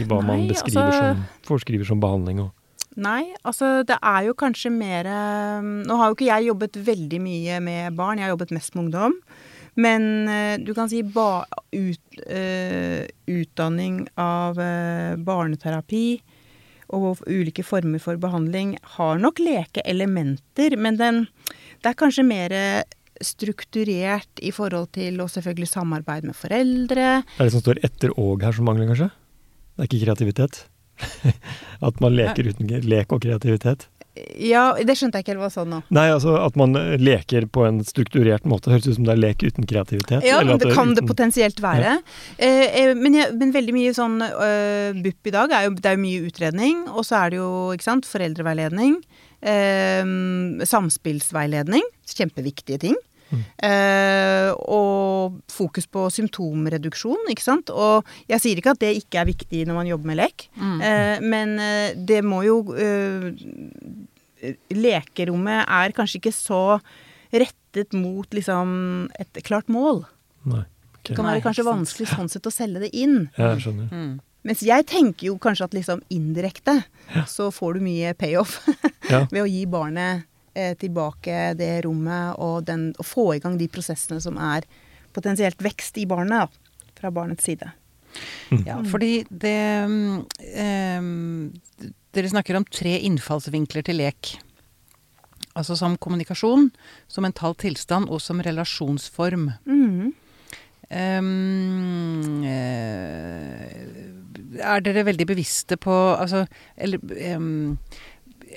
i 0.00 0.06
hva 0.08 0.20
man 0.24 0.44
beskriver 0.48 0.90
altså- 0.90 1.14
som, 1.14 1.24
forskriver 1.48 1.88
som 1.88 2.00
behandling. 2.04 2.42
Og, 2.44 2.52
Nei, 2.94 3.32
altså 3.42 3.82
det 3.82 3.96
er 3.98 4.28
jo 4.28 4.36
kanskje 4.38 4.70
mer 4.70 5.08
eh, 5.10 5.64
Nå 5.64 5.96
har 5.98 6.10
jo 6.10 6.14
ikke 6.14 6.28
jeg 6.28 6.46
jobbet 6.46 6.76
veldig 6.86 7.18
mye 7.24 7.56
med 7.64 7.96
barn, 7.98 8.20
jeg 8.20 8.28
har 8.28 8.36
jobbet 8.36 8.54
mest 8.54 8.76
med 8.76 8.84
ungdom. 8.84 9.16
Men 9.74 10.28
eh, 10.30 10.54
du 10.62 10.70
kan 10.76 10.86
si 10.90 11.02
ba, 11.02 11.42
ut, 11.74 12.20
uh, 12.30 13.02
utdanning 13.26 14.04
av 14.20 14.60
uh, 14.60 15.16
barneterapi 15.18 16.06
og 16.94 17.22
ulike 17.26 17.64
former 17.66 18.02
for 18.02 18.20
behandling 18.20 18.76
har 18.96 19.20
nok 19.20 19.42
lekeelementer, 19.42 20.76
men 20.80 21.00
den, 21.00 21.24
det 21.82 21.92
er 21.92 21.98
kanskje 21.98 22.26
mer 22.26 22.54
strukturert 23.22 24.42
i 24.42 24.50
forhold 24.54 24.90
til 24.96 25.20
å 25.22 25.28
selvfølgelig 25.30 25.70
samarbeid 25.70 26.26
med 26.28 26.36
foreldre. 26.38 27.08
det 27.22 27.40
er 27.40 27.48
det 27.48 27.54
som 27.54 27.62
står 27.62 27.82
etter 27.86 28.14
og 28.18 28.42
her 28.42 28.56
som 28.56 28.66
mangler, 28.68 28.90
kanskje? 28.90 29.10
Det 29.74 29.84
er 29.84 29.90
ikke 29.90 30.04
kreativitet? 30.06 30.64
at 31.88 32.00
man 32.02 32.14
leker 32.14 32.50
uten 32.50 32.70
lek 32.86 33.14
og 33.14 33.22
kreativitet? 33.24 33.88
Ja, 34.38 34.76
det 34.78 34.94
skjønte 34.94 35.18
jeg 35.18 35.24
ikke 35.24 35.32
helt 35.34 35.42
hva 35.42 35.50
sa 35.50 35.64
nå. 35.66 35.80
Nei, 35.94 36.04
altså 36.14 36.36
at 36.38 36.54
man 36.58 36.76
eh, 36.78 36.94
leker 37.02 37.48
på 37.50 37.64
en 37.66 37.80
strukturert 37.86 38.46
måte. 38.46 38.70
Høres 38.70 38.86
ut 38.86 38.98
som 39.00 39.08
det 39.08 39.16
er 39.16 39.22
lek 39.24 39.42
uten 39.42 39.66
kreativitet. 39.66 40.22
Ja, 40.22 40.38
eller 40.38 40.54
men 40.54 40.60
at 40.60 40.66
det 40.68 40.74
kan 40.76 40.92
det 40.94 41.02
uten- 41.02 41.10
potensielt 41.10 41.62
være. 41.64 41.96
Ja. 41.96 42.22
eh, 42.38 42.92
men, 42.94 43.18
jeg, 43.18 43.34
men 43.40 43.50
veldig 43.54 43.74
mye 43.74 43.94
sånn 43.96 44.20
uh, 44.22 44.94
BUP 45.02 45.30
i 45.30 45.34
dag 45.34 45.50
er 45.58 45.66
jo, 45.66 45.74
det 45.80 45.90
er 45.90 45.98
jo 45.98 46.04
mye 46.04 46.28
utredning, 46.28 46.84
og 46.94 47.02
så 47.08 47.24
er 47.24 47.34
det 47.34 47.40
jo 47.42 47.50
ikke 47.74 47.88
sant, 47.88 48.06
foreldreveiledning. 48.06 49.00
Eh, 49.44 50.06
samspillsveiledning. 50.70 51.82
Kjempeviktige 52.14 52.78
ting. 52.86 52.94
Mm. 53.34 53.42
Eh, 53.68 54.48
og 54.70 55.38
fokus 55.50 55.86
på 55.90 56.06
symptomreduksjon, 56.14 57.26
ikke 57.34 57.44
sant. 57.44 57.70
Og 57.74 58.04
jeg 58.30 58.40
sier 58.44 58.60
ikke 58.62 58.74
at 58.76 58.82
det 58.84 58.94
ikke 59.02 59.20
er 59.22 59.28
viktig 59.32 59.64
når 59.68 59.80
man 59.82 59.90
jobber 59.90 60.12
med 60.12 60.20
lek, 60.22 60.48
Mm. 60.56 60.80
eh, 60.80 61.20
men 61.20 61.58
eh, 61.58 61.94
det 61.96 62.22
må 62.24 62.42
jo 62.46 62.60
eh, 62.78 63.30
Lekerommet 64.74 65.64
er 65.70 65.94
kanskje 65.96 66.18
ikke 66.20 66.34
så 66.36 66.58
rettet 67.32 67.94
mot 67.96 68.28
liksom 68.36 69.08
et 69.18 69.40
klart 69.46 69.70
mål. 69.72 70.04
Nei. 70.44 70.64
Okay. 70.98 71.12
Det 71.12 71.16
kan 71.18 71.28
være 71.28 71.42
kanskje 71.44 71.64
vanskelig 71.66 72.10
sånn 72.12 72.28
sett 72.32 72.46
å 72.48 72.52
selge 72.52 72.80
det 72.84 72.90
inn. 72.96 73.26
Jeg 73.36 73.62
skjønner. 73.64 73.88
Mm. 73.92 74.12
Mens 74.44 74.60
jeg 74.64 74.84
tenker 74.88 75.30
jo 75.30 75.38
kanskje 75.40 75.64
at 75.70 75.74
liksom 75.76 76.02
indirekte 76.12 76.74
så 77.28 77.46
får 77.52 77.78
du 77.78 77.84
mye 77.86 78.12
payoff 78.16 78.58
Ja. 79.08 79.22
ved 79.32 79.40
å 79.42 79.48
gi 79.48 79.64
barnet 79.68 80.26
tilbake 80.80 81.54
det 81.58 81.72
rommet 81.86 82.38
og, 82.42 82.64
den, 82.68 82.92
og 82.98 83.06
få 83.08 83.24
i 83.34 83.40
gang 83.42 83.58
de 83.58 83.68
prosessene 83.70 84.20
som 84.22 84.38
er 84.38 84.66
potensielt 85.14 85.60
vekst 85.62 85.98
i 86.02 86.06
barnet, 86.10 86.46
da, 86.46 86.90
fra 86.98 87.10
barnets 87.14 87.46
side. 87.46 87.70
Ja, 88.62 88.78
fordi 88.86 89.24
det 89.30 89.58
um, 89.88 91.50
Dere 92.14 92.30
snakker 92.30 92.54
om 92.54 92.66
tre 92.70 92.92
innfallsvinkler 93.08 93.82
til 93.82 93.98
lek. 93.98 94.36
Altså 95.58 95.74
som 95.78 95.96
kommunikasjon, 95.98 96.68
som 97.10 97.26
mental 97.26 97.56
tilstand 97.58 98.06
og 98.06 98.22
som 98.22 98.42
relasjonsform. 98.42 99.48
Mm. 99.66 100.12
Eh, 100.94 101.24
er 104.62 104.84
dere 104.84 105.06
veldig 105.08 105.26
bevisste 105.26 105.78
på 105.80 105.94
Altså, 106.14 106.44
eller 106.76 107.00
em, 107.18 107.78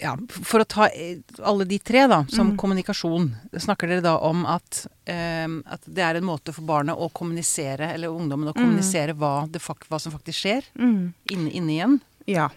ja, 0.02 0.16
For 0.44 0.62
å 0.64 0.68
ta 0.68 0.88
eh, 0.90 1.18
alle 1.44 1.66
de 1.66 1.80
tre, 1.80 2.08
da, 2.08 2.26
som 2.30 2.52
Mm. 2.52 2.58
kommunikasjon. 2.58 3.36
Snakker 3.58 3.88
dere 3.88 4.02
da 4.02 4.18
om 4.20 4.46
at, 4.46 4.88
eh, 5.06 5.48
at 5.66 5.82
det 5.86 6.04
er 6.04 6.16
en 6.16 6.24
måte 6.24 6.54
for 6.54 6.64
barnet 6.64 6.96
å 6.98 7.10
kommunisere, 7.12 7.94
eller 7.94 8.08
ungdommen 8.10 8.50
å 8.50 8.56
Mm. 8.56 8.62
kommunisere 8.64 9.14
hva, 9.14 9.48
det 9.52 9.62
hva 9.62 10.00
som 10.00 10.12
faktisk 10.12 10.40
skjer, 10.46 10.64
mm. 10.78 11.14
inne, 11.32 11.52
inne 11.52 11.72
igjen? 11.78 12.00
Ja. 12.28 12.50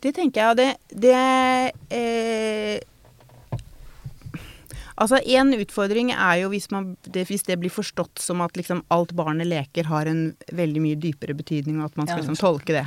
Det 0.00 0.14
tenker 0.14 0.40
jeg. 0.40 0.50
og 0.50 0.56
Det, 0.56 0.76
det 1.00 1.72
eh, 1.90 2.80
Altså, 5.00 5.20
En 5.26 5.52
utfordring 5.54 6.10
er 6.12 6.42
jo 6.42 6.48
hvis, 6.52 6.70
man, 6.70 6.96
det, 7.06 7.26
hvis 7.28 7.44
det 7.48 7.58
blir 7.62 7.70
forstått 7.72 8.18
som 8.20 8.40
at 8.44 8.56
liksom 8.58 8.82
alt 8.92 9.12
barnet 9.16 9.46
leker 9.48 9.84
har 9.88 10.06
en 10.10 10.34
veldig 10.52 10.82
mye 10.84 10.98
dypere 11.00 11.34
betydning, 11.38 11.80
og 11.80 11.90
at 11.90 11.96
man 11.96 12.06
skal 12.06 12.20
Ja, 12.20 12.24
liksom 12.26 12.40
tolke 12.40 12.72
det. 12.76 12.84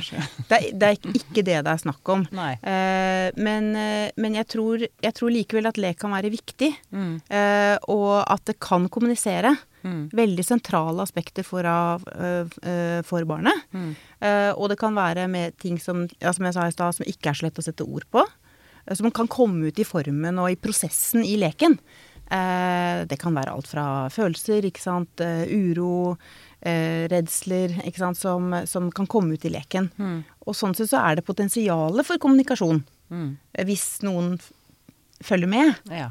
Det 0.48 0.58
er, 0.60 0.66
det 0.72 0.90
er 0.90 0.96
ikke 1.20 1.42
det 1.46 1.60
det 1.66 1.72
er 1.72 1.82
snakk 1.82 2.08
om. 2.14 2.26
Eh, 2.62 3.30
men 3.36 3.72
eh, 3.76 4.10
men 4.16 4.34
jeg, 4.38 4.46
tror, 4.48 4.78
jeg 5.02 5.14
tror 5.16 5.32
likevel 5.32 5.66
at 5.66 5.78
lek 5.80 5.98
kan 5.98 6.14
være 6.14 6.30
viktig, 6.32 6.72
Mm. 6.92 7.20
eh, 7.30 7.76
og 7.88 8.22
at 8.30 8.44
det 8.46 8.58
kan 8.60 8.88
kommunisere. 8.88 9.56
Mm. 9.86 10.08
Veldig 10.10 10.44
sentrale 10.44 11.02
aspekter 11.02 11.44
for, 11.46 11.62
av, 11.62 12.02
øh, 12.10 13.02
for 13.06 13.22
barnet. 13.28 13.54
Mm. 13.72 13.92
Uh, 14.18 14.50
og 14.58 14.70
det 14.72 14.78
kan 14.80 14.96
være 14.96 15.28
med 15.30 15.54
ting 15.62 15.76
som, 15.78 16.08
ja, 16.18 16.32
som 16.32 16.44
jeg 16.48 16.54
sa 16.56 16.64
i 16.66 16.72
stad, 16.74 16.96
som 16.96 17.06
ikke 17.06 17.30
er 17.30 17.38
så 17.38 17.46
lett 17.46 17.60
å 17.60 17.62
sette 17.62 17.86
ord 17.86 18.06
på. 18.10 18.24
Som 18.94 19.10
kan 19.10 19.26
komme 19.28 19.66
ut 19.70 19.78
i 19.78 19.84
formen 19.88 20.38
og 20.38 20.50
i 20.52 20.56
prosessen 20.60 21.24
i 21.26 21.36
leken. 21.40 21.78
Eh, 22.30 23.04
det 23.06 23.18
kan 23.22 23.34
være 23.34 23.52
alt 23.54 23.68
fra 23.70 23.86
følelser, 24.10 24.64
ikke 24.66 24.82
sant, 24.82 25.20
eh, 25.22 25.44
uro, 25.46 26.16
eh, 26.60 27.06
redsler, 27.10 27.76
ikke 27.86 27.98
sant, 28.02 28.18
som, 28.18 28.50
som 28.66 28.90
kan 28.94 29.06
komme 29.06 29.34
ut 29.38 29.44
i 29.46 29.52
leken. 29.54 29.90
Mm. 29.98 30.20
Og 30.46 30.54
sånn 30.58 30.74
sett 30.74 30.90
så 30.90 31.02
er 31.06 31.16
det 31.20 31.26
potensialet 31.26 32.06
for 32.06 32.18
kommunikasjon, 32.22 32.84
Mm. 33.06 33.36
hvis 33.62 34.02
noen 34.02 34.32
følger 35.22 35.46
med. 35.46 35.76
Ja. 35.94 36.08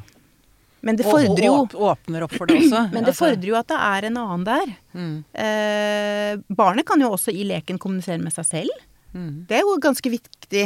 Men 0.86 0.96
det 0.96 1.04
fordrer 1.04 1.44
jo 1.44 1.56
og 1.66 1.74
åpner 1.90 2.24
opp 2.24 2.32
for 2.38 2.48
det 2.48 2.62
også. 2.62 2.86
men 2.94 3.04
det 3.04 3.12
Altså, 3.12 3.26
fordrer 3.26 3.50
jo 3.50 3.58
at 3.60 3.68
det 3.68 3.80
er 3.84 4.06
en 4.08 4.20
annen 4.22 4.46
der. 4.48 4.72
mm. 4.96 5.16
Eh, 5.36 6.38
barnet 6.56 6.86
kan 6.88 7.02
jo 7.04 7.10
også 7.12 7.34
i 7.36 7.44
leken 7.44 7.78
kommunisere 7.82 8.22
med 8.24 8.32
seg 8.32 8.46
selv. 8.48 8.72
Mm. 9.16 9.46
Det 9.48 9.58
er 9.58 9.64
jo 9.64 9.76
ganske 9.82 10.12
viktig. 10.12 10.64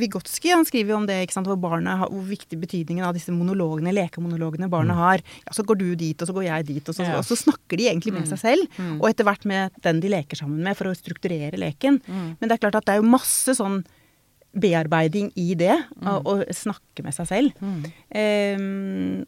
Vygotsky 0.00 0.52
skriver 0.68 0.94
jo 0.94 0.98
om 1.00 1.06
det, 1.08 1.18
sant, 1.34 1.48
hvor, 1.50 1.58
barnet, 1.60 2.04
hvor 2.06 2.24
viktig 2.28 2.60
betydningen 2.62 3.04
av 3.04 3.16
disse 3.18 3.34
monologene, 3.34 3.92
lekemonologene 3.96 4.70
barnet 4.70 4.98
har. 4.98 5.24
Ja, 5.44 5.54
så 5.56 5.64
går 5.66 5.80
du 5.80 5.88
dit, 5.98 6.14
og 6.22 6.30
så 6.30 6.36
går 6.36 6.46
jeg 6.46 6.68
dit, 6.70 6.88
og 6.88 6.94
så, 6.94 7.06
Ja. 7.08 7.18
og 7.18 7.26
så 7.26 7.36
snakker 7.36 7.76
de 7.80 7.88
egentlig 7.90 8.14
med 8.14 8.28
seg 8.30 8.38
selv. 8.38 8.68
Mm. 8.78 9.00
Og 9.00 9.08
etter 9.10 9.26
hvert 9.26 9.44
med 9.44 9.74
den 9.82 10.00
de 10.00 10.12
leker 10.14 10.38
sammen 10.38 10.62
med, 10.62 10.76
for 10.78 10.90
å 10.90 10.96
strukturere 10.96 11.58
leken. 11.58 12.00
Mm. 12.06 12.36
Men 12.38 12.48
det 12.48 12.52
er 12.56 12.62
klart 12.62 12.78
at 12.78 12.86
det 12.86 12.94
er 12.94 13.02
jo 13.02 13.10
masse 13.10 13.56
sånn 13.58 13.82
bearbeiding 14.54 15.32
i 15.36 15.52
det, 15.58 15.74
å, 16.02 16.38
snakke 16.54 17.04
med 17.04 17.14
seg 17.14 17.28
selv. 17.28 17.58
Mm. 17.60 17.82
Eh, 18.10 19.26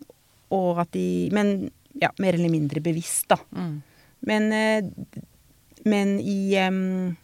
og 0.50 0.80
at 0.82 0.90
de 0.92 1.28
Men 1.30 1.70
ja, 2.00 2.10
mer 2.18 2.34
eller 2.34 2.50
mindre 2.52 2.80
bevisst, 2.80 3.28
da. 3.28 3.36
Mm. 3.50 3.82
Men, 4.26 4.52
eh, 4.52 4.82
men 5.84 6.18
i, 6.20 6.54
em, 6.60 7.16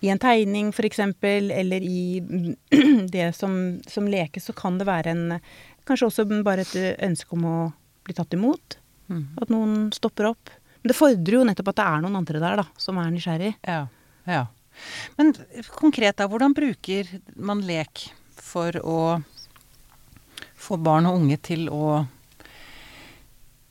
i 0.00 0.08
en 0.08 0.20
tegning 0.20 0.70
f.eks., 0.72 0.98
eller 1.00 1.82
i 1.84 2.20
det 3.14 3.32
som, 3.36 3.80
som 3.86 4.08
lekes, 4.08 4.48
så 4.48 4.56
kan 4.56 4.78
det 4.80 4.88
være 4.88 5.14
en 5.16 5.40
Kanskje 5.88 6.06
også 6.06 6.24
bare 6.44 6.62
et 6.62 7.00
ønske 7.02 7.34
om 7.34 7.44
å 7.48 7.54
bli 8.06 8.14
tatt 8.14 8.34
imot. 8.36 8.76
Mm. 9.10 9.22
At 9.42 9.50
noen 9.50 9.88
stopper 9.96 10.28
opp. 10.28 10.52
Men 10.82 10.92
det 10.92 10.96
fordrer 10.96 11.34
jo 11.34 11.46
nettopp 11.48 11.72
at 11.72 11.78
det 11.80 11.86
er 11.88 12.02
noen 12.04 12.18
andre 12.20 12.42
der 12.42 12.60
da, 12.60 12.64
som 12.78 13.00
er 13.00 13.08
nysgjerrig. 13.10 13.54
Ja. 13.66 13.80
ja. 14.28 14.44
Men 15.18 15.32
konkret, 15.72 16.20
da. 16.20 16.28
Hvordan 16.30 16.54
bruker 16.54 17.10
man 17.34 17.64
lek 17.66 18.04
for 18.38 18.76
å 18.84 19.00
få 20.60 20.78
barn 20.78 21.08
og 21.10 21.22
unge 21.24 21.40
til 21.42 21.66
å 21.72 22.04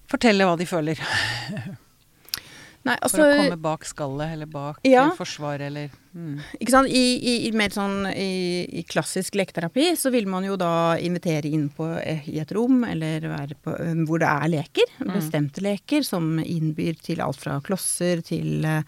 fortelle 0.09 0.49
hva 0.49 0.57
de 0.59 0.67
føler? 0.69 0.99
Nei, 2.87 2.95
For 2.95 3.05
altså, 3.05 3.25
å 3.25 3.39
komme 3.43 3.59
bak 3.63 3.87
skallet, 3.87 4.35
eller 4.35 4.49
bak 4.49 4.85
Ja. 4.87 5.09
forsvaret, 5.15 5.67
eller 5.67 5.89
mm. 6.13 6.35
Ikke 6.59 6.73
sant? 6.73 6.89
I, 6.89 7.03
i, 7.17 7.33
i 7.47 7.51
mer 7.55 7.73
sånn 7.73 8.07
i, 8.11 8.65
i 8.79 8.83
klassisk 8.87 9.37
leketerapi 9.39 9.91
så 9.99 10.11
vil 10.13 10.29
man 10.31 10.47
jo 10.47 10.57
da 10.59 10.97
invitere 11.01 11.49
inn 11.49 11.67
på 11.73 11.87
eh, 11.99 12.27
i 12.29 12.39
et 12.41 12.53
rom 12.55 12.83
eller 12.87 13.27
på, 13.61 13.75
eh, 13.75 14.03
hvor 14.09 14.21
det 14.23 14.29
er 14.29 14.53
leker. 14.55 14.95
Bestemte 15.09 15.63
leker 15.65 16.05
som 16.07 16.37
innbyr 16.39 16.99
til 17.03 17.23
alt 17.25 17.41
fra 17.41 17.59
klosser 17.65 18.23
til 18.25 18.65
eh, 18.67 18.81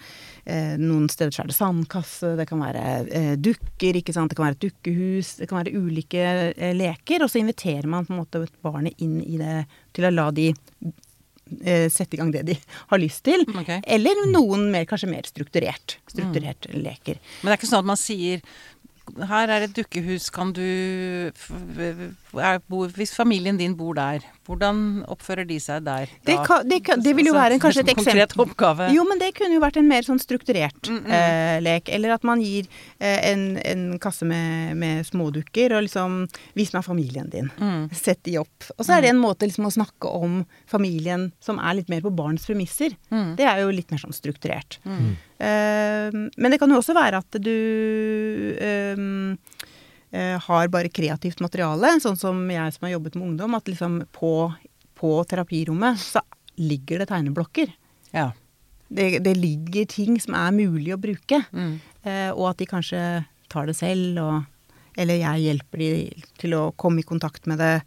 eh, 0.46 0.74
noen 0.82 1.10
steder 1.12 1.36
så 1.36 1.46
er 1.46 1.52
det 1.52 1.58
sandkasse, 1.58 2.34
det 2.40 2.48
kan 2.50 2.64
være 2.64 2.88
eh, 3.08 3.36
dukker, 3.40 4.02
ikke 4.02 4.16
sant. 4.16 4.32
Det 4.32 4.40
kan 4.40 4.50
være 4.50 4.60
et 4.60 4.66
dukkehus, 4.68 5.36
det 5.42 5.50
kan 5.52 5.62
være 5.62 5.78
ulike 5.78 6.26
eh, 6.56 6.76
leker. 6.78 7.26
Og 7.26 7.32
så 7.32 7.42
inviterer 7.42 7.90
man 7.92 8.08
på 8.08 8.16
en 8.16 8.24
måte 8.24 8.46
barnet 8.66 9.00
inn 9.04 9.20
i 9.24 9.40
det 9.42 9.64
til 9.96 10.08
å 10.08 10.14
la 10.14 10.30
de 10.36 10.52
sette 11.92 12.18
i 12.18 12.22
gang 12.22 12.32
det 12.34 12.44
de 12.48 12.58
har 12.92 13.02
lyst 13.02 13.24
til. 13.28 13.44
Okay. 13.50 13.82
Eller 13.86 14.26
noen 14.32 14.70
mer, 14.74 14.88
kanskje 14.90 15.12
mer 15.12 15.28
strukturert. 15.30 15.98
Strukturert 16.12 16.70
leker. 16.74 17.20
Men 17.42 17.52
det 17.52 17.56
er 17.56 17.62
ikke 17.62 17.72
sånn 17.72 17.84
at 17.84 17.92
man 17.92 18.00
sier 18.00 18.44
her 19.30 19.52
er 19.52 19.66
et 19.68 19.74
dukkehus, 19.76 20.30
kan 20.34 20.52
du 20.56 20.62
Hvis 22.96 23.14
familien 23.16 23.58
din 23.60 23.74
bor 23.78 23.94
der, 23.98 24.24
hvordan 24.48 25.04
oppfører 25.12 25.46
de 25.48 25.58
seg 25.62 25.84
der? 25.86 26.10
Det, 26.28 26.38
kan, 26.48 26.68
det, 26.68 26.82
kan, 26.88 27.02
det 27.04 27.14
vil 27.18 27.28
jo 27.28 27.34
Altså, 27.34 27.42
være 27.44 27.54
en, 27.58 27.62
kanskje 27.64 27.84
et 27.86 27.92
eksempel. 27.94 28.42
oppgave. 28.46 28.88
Jo, 28.96 29.04
men 29.08 29.20
det 29.22 29.32
kunne 29.38 29.56
jo 29.56 29.62
vært 29.64 29.78
en 29.82 29.90
mer 29.90 30.08
sånn 30.08 30.20
strukturert 30.22 30.90
Mm, 30.92 30.98
mm. 31.06 31.12
eh, 31.16 31.58
lek. 31.64 31.90
Eller 31.94 32.14
at 32.16 32.24
man 32.28 32.42
gir 32.44 32.66
eh, 33.00 33.20
en, 33.32 33.58
en 33.58 33.84
kasse 34.02 34.26
med, 34.28 34.76
med 34.80 35.06
smådukker 35.08 35.76
og 35.78 35.86
liksom 35.86 36.22
Vis 36.58 36.74
meg 36.74 36.84
familien 36.86 37.30
din. 37.32 37.50
Mm. 37.62 37.90
Sett 37.96 38.24
de 38.28 38.38
opp. 38.42 38.68
Og 38.78 38.86
så 38.86 38.98
er 38.98 39.06
det 39.06 39.12
en 39.14 39.22
måte 39.22 39.48
liksom 39.48 39.68
å 39.70 39.74
snakke 39.74 40.10
om 40.10 40.42
familien 40.70 41.30
som 41.44 41.60
er 41.62 41.78
litt 41.80 41.92
mer 41.92 42.04
på 42.06 42.12
barns 42.16 42.46
premisser. 42.50 42.96
Mm. 43.12 43.36
Det 43.40 43.48
er 43.48 43.62
jo 43.64 43.72
litt 43.76 43.92
mer 43.94 44.02
sånn 44.04 44.16
strukturert. 44.16 44.80
Mm. 44.88 45.14
Eh, 45.42 46.14
men 46.38 46.52
det 46.54 46.60
kan 46.62 46.70
jo 46.70 46.78
også 46.82 46.94
være 46.94 47.18
at 47.24 47.38
du 47.42 47.56
eh, 48.62 50.38
har 50.46 50.68
bare 50.74 50.92
kreativt 50.94 51.42
materiale, 51.44 51.96
sånn 52.04 52.20
som 52.20 52.44
jeg 52.52 52.76
som 52.76 52.86
har 52.88 52.94
jobbet 52.98 53.16
med 53.18 53.30
ungdom, 53.32 53.56
at 53.58 53.70
liksom 53.72 54.02
på, 54.14 54.34
på 55.00 55.12
terapirommet 55.32 56.00
så 56.02 56.22
ligger 56.62 57.02
det 57.02 57.10
tegneblokker. 57.10 57.72
Ja. 58.14 58.30
Det, 58.92 59.22
det 59.24 59.38
ligger 59.40 59.88
ting 59.88 60.18
som 60.20 60.36
er 60.36 60.52
mulig 60.56 60.92
å 60.94 61.00
bruke, 61.02 61.42
Mm. 61.56 61.78
eh, 62.04 62.30
og 62.36 62.50
at 62.52 62.58
de 62.60 62.68
kanskje 62.68 63.04
tar 63.52 63.66
det 63.72 63.78
selv, 63.80 64.20
og, 64.20 64.44
eller 64.98 65.20
jeg 65.22 65.44
hjelper 65.46 65.78
de 65.82 65.90
til 66.42 66.54
å 66.58 66.62
komme 66.76 67.00
i 67.00 67.08
kontakt 67.08 67.46
med 67.48 67.60
det, 67.62 67.82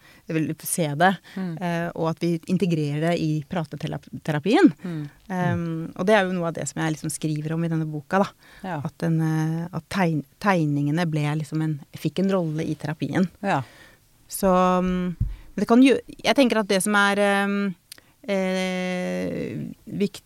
se 0.65 0.87
det, 0.95 1.11
Mm. 1.37 1.59
eh, 1.61 1.91
og 1.95 2.11
at 2.11 2.19
vi 2.21 2.39
integrerer 2.49 3.01
det 3.11 3.19
i 3.21 3.45
prateterapien. 3.49 4.73
Mm. 4.83 5.03
Um, 5.29 5.93
og 5.97 6.07
det 6.07 6.15
er 6.15 6.25
jo 6.25 6.33
noe 6.33 6.49
av 6.49 6.55
det 6.55 6.67
som 6.69 6.81
jeg 6.83 6.95
liksom 6.97 7.11
skriver 7.11 7.53
om 7.53 7.65
i 7.65 7.69
denne 7.69 7.87
boka. 7.87 8.19
da. 8.19 8.29
Ja. 8.63 8.81
At, 8.85 8.97
den, 8.99 9.21
eh, 9.21 9.69
at 9.73 9.89
tegn, 9.89 10.25
tegningene 10.41 11.07
ble 11.11 11.27
liksom 11.41 11.63
en, 11.63 11.81
fikk 11.97 12.21
en 12.21 12.31
rolle 12.31 12.65
i 12.65 12.75
terapien. 12.75 13.29
ja. 13.43 13.63
Så 14.29 14.49
um, 14.49 15.15
det 15.55 15.67
kan 15.69 15.83
jo 15.85 15.93
Jeg 16.25 16.35
tenker 16.35 16.59
at 16.59 16.67
det 16.67 16.81
som 16.83 16.95
er 16.97 17.45
um, 17.45 17.75
eh, 18.27 19.69
viktig 19.87 20.25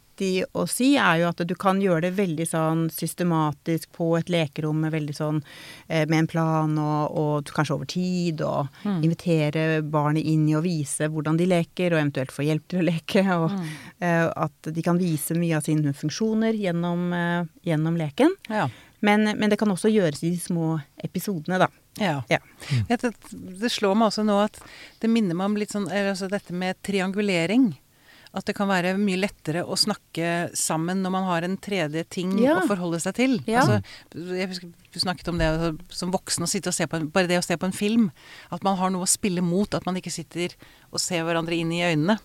å 0.54 0.64
si, 0.68 0.96
er 0.96 1.20
jo 1.22 1.28
at 1.28 1.40
du 1.46 1.54
kan 1.54 1.80
gjøre 1.80 2.02
det 2.08 2.12
veldig 2.18 2.46
sånn 2.48 2.86
systematisk 2.90 3.90
på 3.96 4.16
et 4.18 4.28
lekerom 4.32 4.80
med 4.84 4.92
veldig 4.92 5.14
sånn 5.16 5.42
eh, 5.88 6.06
med 6.08 6.18
en 6.18 6.26
plan 6.26 6.78
og, 6.78 7.16
og 7.18 7.44
kanskje 7.54 7.74
over 7.78 7.86
tid, 7.86 8.40
og 8.42 8.68
Mm. 8.84 9.02
invitere 9.04 9.82
barnet 9.82 10.24
inn 10.24 10.48
i 10.48 10.54
å 10.54 10.62
vise 10.62 11.08
hvordan 11.08 11.36
de 11.38 11.46
leker, 11.46 11.92
og 11.92 12.00
eventuelt 12.00 12.30
få 12.32 12.44
hjelp 12.46 12.66
til 12.68 12.80
å 12.80 12.86
leke. 12.88 13.22
Og 13.38 13.50
Mm. 13.50 13.64
eh, 14.00 14.26
at 14.36 14.68
de 14.74 14.82
kan 14.82 14.98
vise 14.98 15.34
mye 15.34 15.56
av 15.56 15.62
sine 15.64 15.92
funksjoner 15.92 16.52
gjennom, 16.54 17.12
eh, 17.12 17.44
gjennom 17.66 17.96
leken. 17.96 18.34
ja. 18.48 18.68
Men, 19.00 19.22
men 19.38 19.48
det 19.48 19.58
kan 19.60 19.68
også 19.70 19.86
gjøres 19.94 20.24
i 20.26 20.30
de 20.32 20.38
små 20.42 20.80
episodene, 21.04 21.58
da. 21.62 21.68
Ja. 22.02 22.24
Ja. 22.28 22.38
Mm. 22.72 22.86
det 23.60 23.70
slår 23.70 23.94
meg 23.94 24.08
også 24.10 24.24
nå 24.26 24.38
at 24.42 24.58
det 25.00 25.08
minner 25.10 25.36
meg 25.38 25.44
om 25.46 25.54
litt 25.56 25.70
sånn 25.70 25.86
altså 25.86 26.26
dette 26.28 26.50
med 26.52 26.74
triangulering. 26.82 27.76
At 28.36 28.44
det 28.48 28.54
kan 28.58 28.68
være 28.68 28.96
mye 29.00 29.16
lettere 29.22 29.62
å 29.64 29.76
snakke 29.78 30.50
sammen 30.56 31.00
når 31.02 31.10
man 31.14 31.24
har 31.24 31.46
en 31.46 31.56
tredje 31.56 32.04
ting 32.12 32.34
Ja. 32.42 32.58
å 32.60 32.66
forholde 32.68 33.00
seg 33.00 33.14
til. 33.16 33.38
Ja. 33.48 33.62
Altså, 33.64 33.80
jeg 34.36 34.48
husker 34.52 34.72
du 34.92 34.98
snakket 35.00 35.28
om 35.28 35.38
det 35.40 35.46
altså, 35.48 35.70
som 35.92 36.10
voksen 36.12 36.44
å 36.44 36.48
sitte 36.48 36.68
og 36.68 36.74
se 36.76 36.86
på 36.86 36.96
en, 36.96 37.08
bare 37.12 37.28
det 37.28 37.38
å 37.38 37.44
se 37.44 37.56
på 37.56 37.66
en 37.68 37.72
film. 37.76 38.10
At 38.52 38.62
man 38.64 38.76
har 38.76 38.90
noe 38.90 39.04
å 39.04 39.08
spille 39.08 39.40
mot. 39.44 39.72
At 39.74 39.86
man 39.86 39.96
ikke 39.96 40.12
sitter 40.12 40.54
og 40.92 41.00
ser 41.00 41.24
hverandre 41.24 41.56
inn 41.56 41.72
i 41.72 41.82
øynene. 41.84 42.18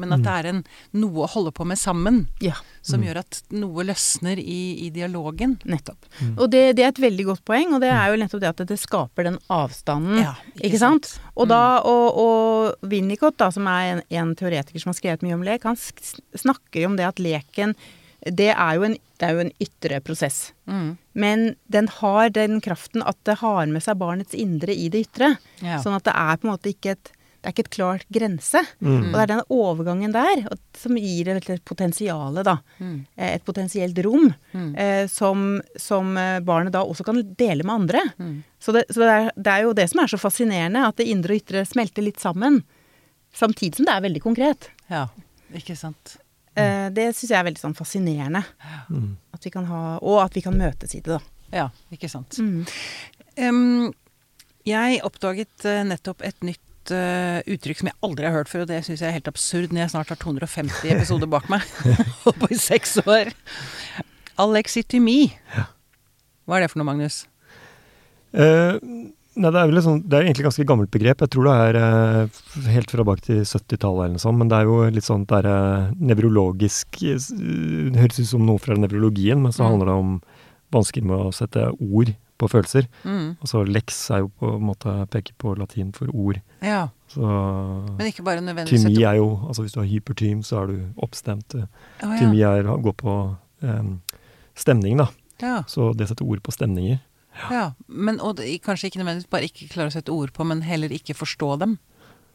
Men 0.00 0.14
at 0.16 0.22
det 0.24 0.32
er 0.32 0.48
en, 0.50 0.60
noe 0.96 1.24
å 1.24 1.30
holde 1.30 1.52
på 1.54 1.66
med 1.68 1.78
sammen. 1.78 2.22
Ja. 2.42 2.56
Som 2.82 3.04
gjør 3.04 3.20
at 3.20 3.42
noe 3.54 3.84
løsner 3.86 4.40
i, 4.40 4.86
i 4.86 4.90
dialogen. 4.94 5.58
Nettopp. 5.68 6.08
Og 6.32 6.46
det, 6.50 6.64
det 6.78 6.86
er 6.86 6.94
et 6.94 7.02
veldig 7.02 7.28
godt 7.28 7.44
poeng, 7.48 7.76
og 7.76 7.82
det 7.84 7.92
er 7.92 8.10
jo 8.10 8.20
nettopp 8.22 8.42
det 8.42 8.50
at 8.50 8.64
det 8.72 8.80
skaper 8.80 9.28
den 9.28 9.38
avstanden. 9.52 10.22
Ja, 10.24 10.34
ikke 10.56 10.72
ikke, 10.72 10.82
sant? 10.82 11.14
Og, 11.36 11.48
da, 11.52 11.62
og, 11.86 12.20
og 12.22 12.90
Winnicott, 12.90 13.38
da, 13.40 13.50
som 13.54 13.68
er 13.70 13.96
en, 13.96 14.04
en 14.22 14.36
teoretiker 14.38 14.82
som 14.82 14.92
har 14.92 14.98
skrevet 14.98 15.26
mye 15.26 15.36
om 15.38 15.44
lek, 15.46 15.66
han 15.68 15.78
snakker 15.78 16.84
jo 16.84 16.92
om 16.92 16.98
det 16.98 17.08
at 17.08 17.22
leken 17.22 17.76
det 18.22 18.52
er 18.52 18.76
jo 18.78 18.84
en, 18.86 18.92
det 19.18 19.26
er 19.26 19.32
jo 19.34 19.42
en 19.42 19.56
ytre 19.64 19.98
prosess. 20.06 20.52
Mm. 20.70 20.92
Men 21.18 21.40
den 21.74 21.88
har 21.90 22.30
den 22.30 22.60
kraften 22.62 23.02
at 23.02 23.18
det 23.26 23.40
har 23.40 23.66
med 23.66 23.82
seg 23.82 23.98
barnets 23.98 24.36
indre 24.38 24.74
i 24.74 24.86
det 24.92 25.08
ytre. 25.08 25.32
Ja. 25.58 25.80
Sånn 25.82 25.96
at 25.96 26.06
det 26.06 26.14
er 26.14 26.38
på 26.38 26.46
en 26.46 26.52
måte 26.52 26.70
ikke 26.70 26.94
et 26.94 27.10
det 27.42 27.48
er 27.50 27.54
ikke 27.56 27.64
et 27.64 27.74
klart 27.74 28.04
grense. 28.14 28.60
Mm. 28.78 29.08
Og 29.08 29.14
det 29.16 29.22
er 29.24 29.30
den 29.32 29.40
overgangen 29.50 30.12
der 30.14 30.44
som 30.78 30.94
gir 30.94 31.32
et, 31.32 31.48
potensial, 31.66 32.38
da. 32.46 32.54
Mm. 32.78 33.00
Eh, 33.16 33.32
Et 33.34 33.44
potensielt 33.44 33.98
rom. 34.06 34.28
Mm. 34.52 34.68
Eh, 34.78 35.06
som, 35.10 35.60
som 35.74 36.14
eh, 36.16 36.38
barnet 36.46 36.72
da 36.76 36.84
også 36.86 37.02
kan 37.08 37.18
dele 37.34 37.66
med 37.66 37.74
andre. 37.74 38.04
Mm. 38.16 38.36
Så, 38.62 38.72
det, 38.76 38.84
så 38.94 39.02
det, 39.02 39.10
er, 39.10 39.32
det 39.34 39.56
er 39.56 39.66
jo 39.66 39.74
det 39.74 39.88
som 39.90 40.04
er 40.04 40.12
så 40.14 40.20
fascinerende, 40.22 40.86
at 40.86 41.02
det 41.02 41.08
indre 41.10 41.34
og 41.34 41.42
ytre 41.42 41.64
smelter 41.66 42.06
litt 42.06 42.22
sammen. 42.22 42.62
Samtidig 43.34 43.80
som 43.80 43.90
det 43.90 43.96
er 43.96 44.06
veldig 44.06 44.22
konkret. 44.22 44.70
Ja, 44.92 45.08
ikke 45.58 45.74
sant. 45.74 46.16
Eh, 46.54 46.88
det 46.94 47.10
syns 47.16 47.30
jeg 47.32 47.40
er 47.40 47.48
veldig 47.50 47.64
sånn 47.64 47.74
fascinerende. 47.74 48.44
Mm. 48.86 49.16
At 49.34 49.50
vi 49.50 49.50
kan 49.50 49.66
ha, 49.66 49.84
og 49.98 50.22
at 50.28 50.38
vi 50.38 50.46
kan 50.46 50.54
møtes 50.58 50.94
i 50.94 51.02
det, 51.02 51.18
da. 51.18 51.22
Ja, 51.52 51.66
ikke 51.90 52.08
sant. 52.12 52.38
Mm. 52.38 52.62
Em, 53.34 53.62
jeg 54.68 55.00
oppdaget 55.02 55.66
eh, 55.66 55.82
nettopp 55.90 56.22
et 56.22 56.38
nytt 56.46 56.62
eh, 56.90 57.38
uttrykk 57.54 57.78
som 57.78 57.88
jeg 57.92 57.96
aldri 58.02 58.26
har 58.26 58.34
hørt 58.34 58.48
før, 58.50 58.64
og 58.64 58.68
det 58.72 58.80
syns 58.86 59.00
jeg 59.04 59.08
er 59.12 59.14
helt 59.20 59.28
absurd 59.30 59.70
når 59.70 59.84
jeg 59.84 59.92
snart 59.94 60.08
har 60.10 60.18
250 60.18 60.90
episoder 60.96 61.30
bak 61.30 61.46
meg. 61.52 61.62
Holdt 62.24 62.40
på 62.42 62.50
i 62.50 62.58
seks 62.58 62.96
år. 63.06 63.30
Alexithymie. 64.42 65.30
Hva 66.48 66.58
er 66.58 66.64
det 66.64 66.72
for 66.72 66.80
noe, 66.82 66.88
Magnus? 66.88 67.22
Uh, 68.32 68.80
nei, 69.36 69.50
det 69.52 69.60
er 69.60 69.70
et 69.76 69.84
sånt, 69.86 70.06
det 70.08 70.16
er 70.18 70.26
egentlig 70.26 70.42
et 70.42 70.48
ganske 70.48 70.66
gammelt 70.68 70.90
begrep. 70.94 71.22
Jeg 71.22 71.32
tror 71.34 71.46
det 71.48 71.56
er 71.68 71.78
uh, 71.78 72.40
helt 72.72 72.90
fra 72.94 73.04
bak 73.06 73.22
til 73.24 73.42
70-tallet 73.44 74.06
eller 74.08 74.16
noe 74.16 74.24
sånt. 74.24 74.40
Men 74.40 74.50
det 74.50 74.58
er 74.58 74.70
jo 74.70 74.78
litt 74.96 75.06
sånn 75.06 75.26
det 75.28 75.42
er 75.44 75.92
nevrologisk 76.00 76.98
Det 77.02 78.00
høres 78.00 78.18
ut 78.22 78.30
som 78.32 78.46
noe 78.48 78.62
fra 78.62 78.74
nevrologien, 78.80 79.38
men 79.44 79.52
så 79.54 79.62
Mm. 79.62 79.68
handler 79.70 79.92
det 79.92 79.98
om 80.00 80.14
vansker 80.72 81.04
med 81.04 81.20
å 81.28 81.32
sette 81.36 81.68
ord 81.76 82.14
på 82.42 82.48
følelser. 82.50 82.88
Mm. 83.06 83.36
Altså 83.40 83.62
lex 83.66 83.98
er 84.10 84.24
jo 84.24 84.30
på 84.40 84.50
en 84.56 84.64
måte 84.66 84.92
peker 85.12 85.36
på 85.40 85.54
latin 85.58 85.92
for 85.96 86.10
ord. 86.12 86.40
Ja, 86.62 86.88
Så 87.12 87.20
men 87.22 88.08
ikke 88.08 88.24
bare 88.26 88.40
nødvendigvis 88.42 88.84
tymi 88.86 89.02
er 89.04 89.18
jo 89.20 89.26
Altså 89.48 89.62
hvis 89.64 89.74
du 89.76 89.80
har 89.82 89.86
hypertym, 89.90 90.42
så 90.46 90.62
er 90.62 90.66
du 90.72 90.76
oppstemt. 91.04 91.54
Oh, 91.54 91.64
ja. 92.02 92.18
Tymi 92.20 92.40
er, 92.48 92.68
går 92.82 92.94
på 92.98 93.16
um, 93.62 93.94
stemning, 94.58 94.98
da. 94.98 95.08
Ja, 95.42 95.62
Så 95.66 95.92
det 95.98 96.08
setter 96.10 96.24
ord 96.28 96.42
på 96.42 96.52
stemninger. 96.54 96.98
ja. 97.50 97.70
Men, 97.88 98.20
og 98.20 98.36
det, 98.38 98.50
kanskje 98.64 98.90
ikke 98.90 99.00
nødvendigvis 99.02 99.30
bare 99.30 99.48
ikke 99.48 99.68
klare 99.72 99.90
å 99.90 99.94
sette 99.94 100.12
ord 100.12 100.32
på, 100.36 100.44
men 100.44 100.62
heller 100.62 100.92
ikke 100.92 101.14
forstå 101.18 101.56
dem. 101.62 101.78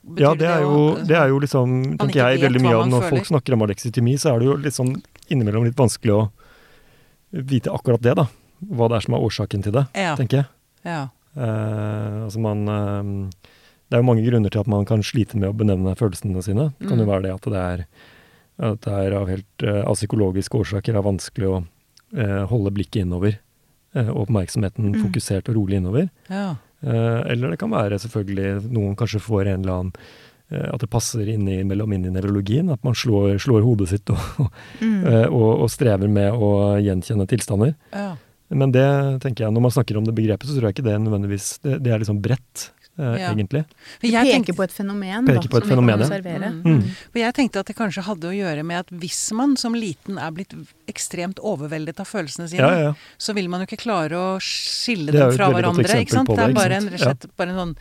Betyr 0.08 0.24
Ja, 0.24 0.34
det 0.39 0.48
er, 0.48 0.62
jo, 0.63 0.82
det 1.08 1.15
er 1.20 1.28
jo 1.34 1.39
liksom, 1.43 1.72
tenker 2.00 2.22
jeg, 2.32 2.41
veldig 2.41 2.62
mye 2.63 2.76
av 2.78 2.86
når 2.88 3.02
føler. 3.04 3.15
folk 3.17 3.26
snakker 3.34 3.54
om 3.58 3.65
alexitimi, 3.65 4.13
så 4.17 4.34
er 4.34 4.39
det 4.39 4.46
jo 4.48 4.56
litt 4.63 4.76
sånn 4.78 4.93
innimellom 5.28 5.65
litt 5.67 5.76
vanskelig 5.80 6.13
å 6.15 6.22
vite 7.32 7.72
akkurat 7.76 8.02
det, 8.06 8.13
da. 8.15 8.28
Hva 8.65 8.88
det 8.89 8.98
er 8.98 9.02
som 9.06 9.13
er 9.13 9.22
årsaken 9.28 9.63
til 9.63 9.72
det, 9.72 9.86
Ja. 9.96 10.15
tenker 10.15 10.38
jeg. 10.38 10.46
Ja. 10.86 11.10
Eh, 11.38 12.24
altså 12.26 12.39
man 12.39 12.67
eh, 12.67 13.30
Det 13.89 13.96
er 13.98 14.02
jo 14.02 14.08
mange 14.10 14.26
grunner 14.26 14.50
til 14.52 14.60
at 14.60 14.67
man 14.67 14.84
kan 14.86 15.00
slite 15.04 15.36
med 15.39 15.50
å 15.50 15.56
benevne 15.56 15.96
følelsene 15.96 16.41
sine. 16.43 16.74
Det 16.80 16.88
kan 16.89 16.98
jo 17.00 17.06
Mm. 17.06 17.12
være 17.13 17.22
det 17.24 17.34
at 17.34 17.41
det 17.41 17.54
er, 17.56 17.86
at 18.60 18.82
det 18.82 18.93
er 18.93 19.13
av 19.15 19.28
helt 19.30 19.63
eh, 19.63 19.84
av 19.88 19.96
psykologiske 19.96 20.58
årsaker 20.60 20.96
er 20.98 21.02
vanskelig 21.06 21.48
å 21.48 21.65
eh, 22.17 22.46
holde 22.48 22.72
blikket 22.74 23.02
innover. 23.06 23.38
eh, 23.96 24.10
og 24.10 24.28
oppmerksomheten 24.28 24.91
Mm. 24.93 25.02
fokusert 25.06 25.48
og 25.50 25.56
rolig 25.56 25.78
innover. 25.78 26.10
ja. 26.30 26.56
Eh, 26.84 27.24
eller 27.32 27.50
det 27.52 27.58
kan 27.60 27.72
være 27.72 27.98
selvfølgelig 27.98 28.70
noen 28.72 28.96
kanskje 28.96 29.20
får 29.20 29.48
en 29.48 29.62
eller 29.63 29.74
annen 29.74 29.93
At 30.50 30.80
det 30.80 30.89
passer 30.89 31.26
innimellom 31.28 31.91
inn 31.93 32.06
i 32.06 32.10
nevrologien. 32.10 32.72
At 32.72 32.82
man 32.82 32.93
slår, 32.93 33.36
slår 33.38 33.63
hodet 33.63 33.89
sitt 33.89 34.10
og, 34.10 34.17
Mm. 34.82 35.04
og, 35.34 35.62
og 35.63 35.70
strever 35.70 36.08
med 36.08 36.32
å 36.32 36.80
gjenkjenne 36.80 37.28
tilstander. 37.28 37.76
ja. 37.93 38.15
Men 38.50 38.72
det 38.72 38.88
tenker 39.22 39.44
jeg, 39.46 39.52
når 39.54 39.62
man 39.62 39.72
snakker 39.76 39.98
om 40.00 40.06
det 40.08 40.14
begrepet, 40.16 40.48
så 40.48 40.56
tror 40.56 40.70
jeg 40.70 40.78
ikke 40.78 40.86
det 40.88 40.98
nødvendigvis 41.04 41.60
Det, 41.64 41.80
det 41.84 41.92
er 41.92 42.00
liksom 42.00 42.22
bredt. 42.24 42.70
eh, 42.98 43.18
Ja. 43.20 43.30
egentlig. 43.34 43.66
For 44.02 44.08
jeg 44.10 44.26
Peker 44.42 44.56
på 44.58 44.64
et 44.64 44.72
fenomen 44.74 45.26
da, 45.28 45.34
på 45.34 45.38
et 45.38 45.52
som 45.52 45.62
vi 45.62 45.70
fenomen, 45.70 46.00
kan 46.00 46.00
ja. 46.00 46.06
observere. 46.08 46.50
Mm. 46.64 46.78
Mm. 46.80 46.96
For 47.14 47.20
jeg 47.20 47.34
tenkte 47.38 47.60
at 47.60 47.66
det 47.68 47.76
kanskje 47.78 48.02
hadde 48.08 48.26
å 48.26 48.34
gjøre 48.34 48.64
med 48.66 48.80
at 48.80 48.90
hvis 48.90 49.20
man 49.38 49.56
som 49.56 49.76
liten 49.78 50.18
er 50.18 50.32
blitt 50.32 50.56
ekstremt 50.90 51.38
overveldet 51.44 52.00
av 52.00 52.08
følelsene 52.10 52.48
sine, 52.50 52.64
Ja, 52.64 52.72
ja, 52.74 52.82
ja. 52.88 52.94
så 53.20 53.36
vil 53.38 53.50
man 53.50 53.62
jo 53.62 53.68
ikke 53.70 53.84
klare 53.84 54.18
å 54.18 54.40
skille 54.42 55.12
Det 55.12 55.20
er 55.20 55.20
dem 55.20 55.30
jo 55.30 55.36
et 55.36 55.38
fra 55.38 55.50
veldig 55.52 55.62
godt 55.62 55.76
hverandre. 55.78 55.84
eksempel 55.84 56.02
Ikke 56.02 56.16
sant? 56.18 56.28
på 56.28 56.36
Det 56.36 56.42
det, 56.42 56.50
er 56.50 56.58
bare 56.58 56.76
en, 56.82 56.90
slett 56.98 57.28
bare 57.38 57.50
en 57.50 57.62
sånn 57.62 57.76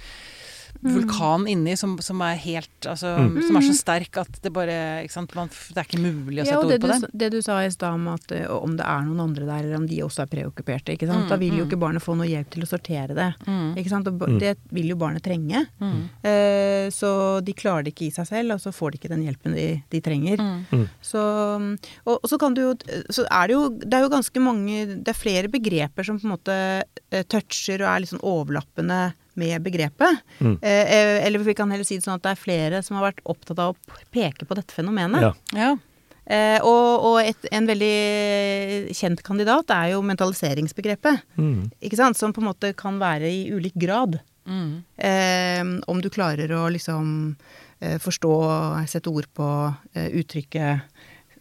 vulkan 0.95 1.47
inni 1.51 1.77
som, 1.77 1.97
som 2.03 2.21
er 2.23 2.37
helt 2.37 2.71
Altså 2.87 3.17
Mm. 3.17 3.43
som 3.47 3.57
er 3.57 3.65
så 3.67 3.75
sterk 3.75 4.17
at 4.21 4.39
det 4.43 4.53
bare 4.53 4.77
ikke 5.05 5.13
sant? 5.13 5.35
Man, 5.35 5.49
Det 5.49 5.77
er 5.81 5.87
ikke 5.89 6.01
mulig 6.03 6.43
å 6.43 6.45
sette 6.47 6.55
ja, 6.55 6.59
ord 6.61 6.71
på 6.71 6.81
du, 6.81 6.87
det. 6.93 7.01
sa- 7.01 7.11
det 7.23 7.31
du 7.33 7.41
sa 7.43 7.59
i 7.65 7.71
stad 7.71 7.95
om 7.95 8.09
at 8.09 8.33
eh, 8.33 8.47
om 8.47 8.77
det 8.77 8.85
er 8.87 9.03
noen 9.07 9.21
andre 9.29 9.47
der, 9.47 9.65
eller 9.65 9.77
om 9.81 9.87
de 9.87 9.99
også 10.03 10.23
er 10.23 10.31
preokkuperte. 10.33 10.93
ikke 10.95 11.07
sant? 11.09 11.25
Mm, 11.27 11.29
da 11.33 11.37
vil 11.41 11.57
jo 11.59 11.65
mm. 11.65 11.69
ikke 11.71 11.81
barnet 11.81 12.03
få 12.05 12.17
noe 12.17 12.27
hjelp 12.29 12.51
til 12.51 12.63
å 12.63 12.69
sortere 12.71 13.15
det. 13.17 13.29
Mm. 13.47 13.75
ikke 13.77 13.91
sant? 13.91 14.07
Og 14.09 14.15
Mm. 14.27 14.39
Det 14.41 14.57
vil 14.73 14.89
jo 14.89 14.97
barnet 14.97 15.23
trenge. 15.23 15.67
Mm. 15.81 16.09
Eh, 16.25 16.89
så 16.91 17.41
de 17.45 17.53
klarer 17.53 17.85
det 17.85 17.95
ikke 17.95 18.07
i 18.09 18.15
seg 18.15 18.27
selv, 18.27 18.53
og 18.55 18.61
så 18.61 18.73
får 18.75 18.93
de 18.93 18.99
ikke 18.99 19.13
den 19.13 19.25
hjelpen 19.27 19.55
de, 19.55 19.83
de 19.91 20.01
trenger. 20.01 20.39
Mm. 20.73 20.89
Så, 21.03 21.21
og, 22.07 22.19
og 22.23 22.29
så 22.31 22.39
kan 22.41 22.55
du 22.55 22.61
jo 22.63 22.73
Så 23.11 23.25
er 23.31 23.47
det 23.49 23.55
jo 23.57 23.69
Det 23.71 23.95
er 23.95 24.03
jo 24.07 24.11
ganske 24.13 24.41
mange 24.43 24.77
Det 25.03 25.09
er 25.13 25.19
flere 25.19 25.49
begreper 25.53 26.05
som 26.07 26.19
på 26.21 26.27
en 26.27 26.35
måte 26.35 26.57
eh, 27.11 27.23
toucher 27.29 27.83
og 27.83 27.89
er 27.91 28.01
litt 28.03 28.13
sånn 28.13 28.23
overlappende 28.27 28.99
med 29.41 29.63
begrepet. 29.65 30.23
Mm. 30.41 30.57
Eh, 30.61 30.95
eh, 30.97 31.27
eller 31.27 31.45
vi 31.45 31.57
kan 31.57 31.71
heller 31.73 31.87
si 31.87 31.99
det 31.99 32.07
sånn 32.07 32.19
at 32.19 32.25
det 32.25 32.35
er 32.35 32.41
flere 32.41 32.83
som 32.85 32.99
har 32.99 33.11
vært 33.11 33.23
opptatt 33.25 33.61
av 33.63 33.75
å 33.75 34.01
peke 34.15 34.49
på 34.49 34.59
dette 34.59 34.75
fenomenet. 34.77 35.29
Ja. 35.29 35.35
Ja. 35.57 35.75
Eh, 36.27 36.59
og 36.67 37.05
og 37.07 37.21
et, 37.23 37.45
en 37.55 37.69
veldig 37.71 38.95
kjent 38.97 39.23
kandidat 39.27 39.71
er 39.71 39.93
jo 39.95 40.03
mentaliseringsbegrepet. 40.07 41.23
Mm. 41.39 41.69
Ikke 41.81 42.01
sant? 42.01 42.19
Som 42.19 42.35
på 42.35 42.43
en 42.43 42.51
måte 42.51 42.73
kan 42.79 42.99
være 43.03 43.31
i 43.31 43.47
ulik 43.55 43.77
grad. 43.79 44.19
Mm. 44.47 44.83
Eh, 44.97 45.63
om 45.91 46.03
du 46.03 46.11
klarer 46.11 46.51
å 46.55 46.67
liksom 46.71 47.37
eh, 47.81 47.99
forstå, 48.03 48.35
sette 48.91 49.11
ord 49.11 49.29
på, 49.35 49.49
eh, 49.95 50.11
uttrykke 50.21 50.81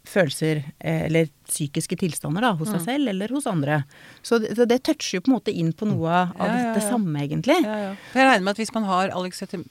følelser 0.10 0.64
eh, 0.80 1.06
eller 1.08 1.28
psykiske 1.50 1.98
tilstander 2.02 2.42
da, 2.46 2.54
hos 2.60 2.70
deg 2.72 2.82
Mm. 2.82 2.86
selv 2.86 3.08
eller 3.14 3.34
hos 3.36 3.46
andre. 3.48 3.84
Så 4.24 4.40
det, 4.42 4.56
så 4.58 4.66
det 4.70 4.82
toucher 4.84 5.18
jo 5.18 5.22
på 5.26 5.32
en 5.32 5.36
måte 5.38 5.54
inn 5.54 5.72
på 5.74 5.86
noe 5.90 6.10
av 6.36 6.48
Ja, 6.48 6.58
ja, 6.68 6.74
det 6.76 6.84
samme, 6.84 7.20
egentlig. 7.26 7.58
Ja, 7.66 7.76
ja. 7.90 7.92
Jeg 8.14 8.28
regner 8.30 8.44
med 8.48 8.52
at 8.56 8.58
hvis 8.64 8.74
man 8.74 8.84
har 8.90 9.10
alexithym... 9.16 9.66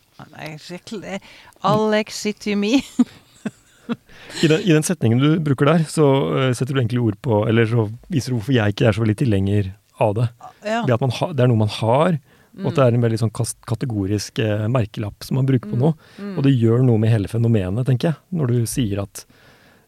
Alexithymi 1.64 2.74
I, 4.42 4.48
den, 4.48 4.60
I 4.64 4.72
den 4.72 4.82
setningen 4.86 5.18
du 5.20 5.34
bruker 5.44 5.68
der, 5.68 5.82
så 5.88 6.04
eh, 6.38 6.52
setter 6.56 6.72
du 6.74 6.80
egentlig 6.80 7.02
ord 7.04 7.18
på 7.24 7.42
Eller 7.48 7.66
så 7.68 7.84
viser 8.08 8.32
du 8.32 8.38
hvorfor 8.38 8.54
jeg 8.56 8.72
ikke 8.72 8.86
er 8.88 8.96
så 8.96 9.02
veldig 9.04 9.18
tilhenger 9.20 9.72
av 10.00 10.14
det. 10.16 10.28
ja. 10.66 10.80
Det, 10.88 10.94
at 10.96 11.02
man 11.04 11.12
ha, 11.20 11.28
det 11.36 11.44
er 11.44 11.50
noe 11.52 11.60
man 11.66 11.74
har, 11.80 12.16
og 12.18 12.22
Mm. 12.54 12.66
at 12.70 12.76
det 12.78 12.82
er 12.84 12.94
en 12.94 13.02
veldig 13.02 13.18
sånn 13.18 13.32
kategorisk 13.66 14.38
eh, 14.38 14.64
merkelapp 14.70 15.24
som 15.26 15.34
man 15.40 15.46
bruker 15.48 15.66
på 15.66 15.74
Mm. 15.74 15.80
noe. 15.82 15.94
Mm. 16.22 16.36
Og 16.38 16.44
det 16.46 16.52
gjør 16.54 16.84
noe 16.86 16.98
med 17.02 17.10
hele 17.10 17.26
fenomenet, 17.26 17.82
tenker 17.88 18.12
jeg. 18.12 18.16
Når 18.32 18.46
du 18.52 18.66
sier 18.70 19.00
at 19.02 19.24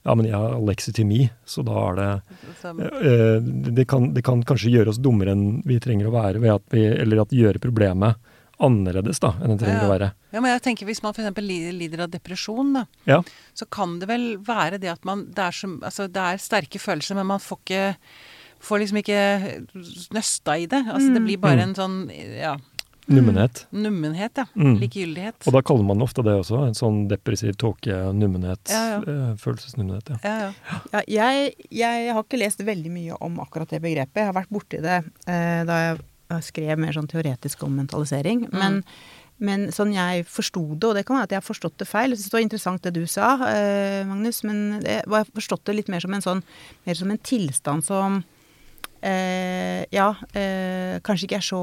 ja, 0.07 0.15
men 0.15 0.29
jeg 0.29 0.39
har 0.39 0.55
alexithymie, 0.55 1.31
så 1.45 1.65
da 1.67 1.75
er 1.91 1.97
det 1.99 2.09
eh, 2.65 3.41
det, 3.75 3.87
kan, 3.91 4.13
det 4.15 4.23
kan 4.27 4.43
kanskje 4.47 4.71
gjøre 4.73 4.93
oss 4.95 5.01
dummere 5.03 5.35
enn 5.35 5.63
vi 5.67 5.81
trenger 5.83 6.09
å 6.09 6.15
være, 6.15 6.41
ved 6.43 6.55
at 6.55 6.63
vi, 6.71 6.85
eller 6.87 7.25
at 7.25 7.35
gjøre 7.35 7.61
problemet 7.63 8.17
annerledes 8.63 9.19
da, 9.21 9.35
enn 9.43 9.53
det 9.53 9.59
trenger 9.67 9.83
Ja. 9.83 9.89
å 9.89 9.93
være. 9.93 10.07
Ja, 10.33 10.41
men 10.41 10.51
jeg 10.55 10.63
tenker 10.65 10.87
Hvis 10.89 11.03
man 11.05 11.13
f.eks. 11.13 11.43
lider 11.77 12.01
av 12.07 12.11
depresjon, 12.15 12.71
da, 12.79 12.87
Ja. 13.05 13.19
så 13.53 13.67
kan 13.69 13.99
det 14.01 14.09
vel 14.09 14.39
være 14.39 14.79
det 14.81 14.89
at 14.95 15.05
man 15.05 15.27
Det 15.35 15.43
er, 15.45 15.53
som, 15.53 15.81
altså, 15.85 16.07
det 16.09 16.17
er 16.23 16.39
sterke 16.41 16.79
følelser, 16.81 17.15
men 17.19 17.27
man 17.27 17.39
får 17.41 17.59
ikke 17.65 17.97
Får 18.67 18.81
liksom 18.81 18.97
ikke 19.03 19.67
nøsta 20.17 20.55
i 20.59 20.65
det. 20.67 20.81
Altså 20.89 21.13
Det 21.13 21.23
blir 21.23 21.37
bare 21.39 21.61
Mm. 21.61 21.69
en 21.69 21.75
sånn 21.75 21.97
ja, 22.41 22.57
Nummenhet. 23.07 23.67
nummenhet, 23.71 24.33
ja. 24.41 24.45
Mm. 24.59 24.79
Likegyldighet. 24.81 25.47
Og 25.47 25.55
da 25.55 25.63
kaller 25.63 25.87
man 25.87 26.03
ofte 26.03 26.25
det 26.27 26.35
også, 26.41 26.65
en 26.67 26.75
sånn 26.75 27.05
depressiv 27.11 27.55
tåke, 27.61 27.95
nummenhet, 28.17 28.61
Ja, 28.73 28.97
ja. 28.97 28.99
eh, 29.07 29.37
følelsesnummenhet. 29.39 30.11
Ja. 30.11 30.19
Ja, 30.25 30.37
ja. 30.49 30.81
Ja, 30.93 31.03
jeg, 31.07 31.55
jeg 31.71 32.11
har 32.13 32.25
ikke 32.25 32.41
lest 32.43 32.65
veldig 32.67 32.91
mye 32.91 33.19
om 33.23 33.39
akkurat 33.41 33.71
det 33.71 33.83
begrepet. 33.85 34.23
Jeg 34.25 34.31
har 34.33 34.35
vært 34.41 34.51
borti 34.51 34.83
det 34.83 34.99
eh, 35.27 35.63
da 35.69 35.81
jeg 35.85 36.05
jeg 36.27 36.43
skrev 36.43 36.79
mer 36.83 36.91
sånn 36.91 37.07
teoretisk 37.07 37.61
om 37.63 37.77
mentalisering. 37.79 38.49
Men, 38.51 38.81
men 39.39 39.69
sånn 39.71 39.93
jeg 39.95 40.25
forsto 40.27 40.75
det, 40.75 40.89
og 40.89 40.97
det 40.99 41.05
kan 41.07 41.15
være 41.15 41.29
at 41.29 41.35
jeg 41.37 41.39
har 41.39 41.47
forstått 41.47 41.77
det 41.79 41.87
feil. 41.87 42.11
Jeg 42.11 42.19
syns 42.19 42.33
det 42.33 42.35
var 42.35 42.43
interessant 42.43 42.83
det 42.83 42.95
du 42.97 43.05
sa, 43.07 43.29
eh, 43.47 44.01
Magnus, 44.09 44.43
men 44.43 44.81
jeg 44.83 45.05
har 45.07 45.29
forstått 45.31 45.63
det 45.71 45.77
litt 45.77 45.89
mer 45.93 46.03
som 46.03 46.17
en 46.19 46.25
sånn 46.27 46.43
Mer 46.83 46.99
som 46.99 47.11
en 47.15 47.19
tilstand 47.23 47.87
som 47.87 48.25
Eh, 48.25 48.33
ja, 49.03 50.09
eh, 50.35 50.99
kanskje 51.05 51.27
ikke 51.29 51.39
er 51.39 51.45
så 51.47 51.61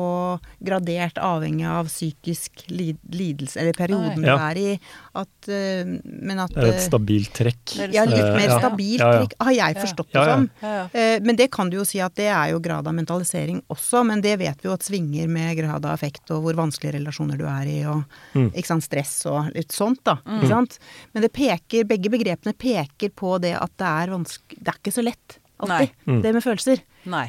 gradert 0.64 1.18
avhengig 1.22 1.66
av 1.68 1.88
psykisk 1.90 2.64
lidelse, 2.70 3.58
eller 3.60 3.74
perioden 3.78 4.16
Nei. 4.22 4.22
du 4.22 4.28
Ja. 4.28 4.38
er 4.52 4.58
i. 4.58 4.80
At, 5.16 5.50
eh, 5.50 5.84
men 6.04 6.40
at 6.40 6.54
Det 6.54 6.64
er 6.64 6.68
et 6.70 6.80
eh, 6.82 6.88
stabilt 6.90 7.34
trekk. 7.34 7.76
Ja, 7.94 8.06
litt 8.06 8.20
Eh, 8.20 8.36
mer 8.36 8.48
ja. 8.48 8.60
stabilt 8.60 9.00
Ja, 9.00 9.12
ja. 9.14 9.20
trekk, 9.26 9.34
har 9.42 9.52
jeg 9.54 9.76
Ja. 9.76 9.82
forstått 9.82 10.12
det 10.12 10.14
Ja, 10.14 10.26
ja. 10.26 10.34
som. 10.36 10.50
ja, 10.62 10.74
ja. 10.76 10.90
Eh, 10.94 11.20
Men 11.24 11.36
det 11.36 11.52
kan 11.52 11.70
du 11.70 11.78
jo 11.78 11.84
si 11.86 12.00
at 12.00 12.14
det 12.16 12.28
er 12.28 12.52
jo 12.52 12.60
grad 12.60 12.88
av 12.88 12.94
mentalisering 12.94 13.62
også, 13.70 14.06
men 14.06 14.22
det 14.22 14.38
vet 14.40 14.62
vi 14.62 14.70
jo 14.70 14.74
at 14.74 14.82
svinger 14.82 15.28
med 15.28 15.58
grad 15.58 15.86
av 15.86 15.94
effekt 15.94 16.30
og 16.32 16.44
hvor 16.44 16.54
vanskelige 16.56 16.94
relasjoner 17.00 17.38
du 17.38 17.46
er 17.46 17.66
i 17.68 17.84
og 17.86 18.04
Mm. 18.36 18.52
ikke 18.54 18.66
sant, 18.68 18.84
stress 18.84 19.26
og 19.26 19.54
litt 19.54 19.72
sånt, 19.72 20.04
da. 20.04 20.16
Mm. 20.26 20.40
Ikke 20.42 20.50
sant? 20.50 20.80
Men 21.14 21.22
det 21.24 21.34
peker, 21.34 21.84
begge 21.86 22.10
begrepene 22.10 22.54
peker 22.58 23.10
på 23.10 23.40
det 23.42 23.54
at 23.56 23.72
det 23.78 23.86
er 23.88 24.08
vanskelig 24.08 24.64
Det 24.64 24.68
er 24.68 24.80
ikke 24.84 24.94
så 24.94 25.04
lett 25.04 25.38
alltid, 25.66 25.94
Nei. 26.06 26.14
Mm. 26.16 26.22
det 26.26 26.34
med 26.38 26.46
følelser. 26.46 26.84
Nei. 27.14 27.28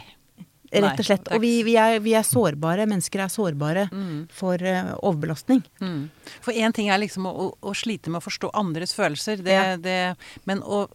Rett 0.75 0.99
og 0.99 1.07
slett. 1.07 1.29
Og 1.31 1.39
vi, 1.45 1.51
vi, 1.63 1.77
er, 1.79 2.01
vi 2.03 2.17
er 2.19 2.25
sårbare. 2.27 2.83
Mennesker 2.91 3.21
er 3.23 3.31
sårbare 3.31 3.85
Mm. 3.93 4.25
for 4.35 4.59
uh, 4.59 4.95
overbelastning. 5.07 5.61
Mm. 5.79 6.09
For 6.43 6.51
én 6.53 6.75
ting 6.75 6.89
er 6.91 6.99
liksom 6.99 7.29
å, 7.31 7.31
å, 7.31 7.47
å 7.71 7.75
slite 7.79 8.11
med 8.11 8.19
å 8.19 8.25
forstå 8.27 8.51
andres 8.59 8.95
følelser, 8.97 9.39
det, 9.47 9.55
Ja. 9.55 9.77
det, 9.79 10.17
men 10.51 10.65
å 10.67 10.89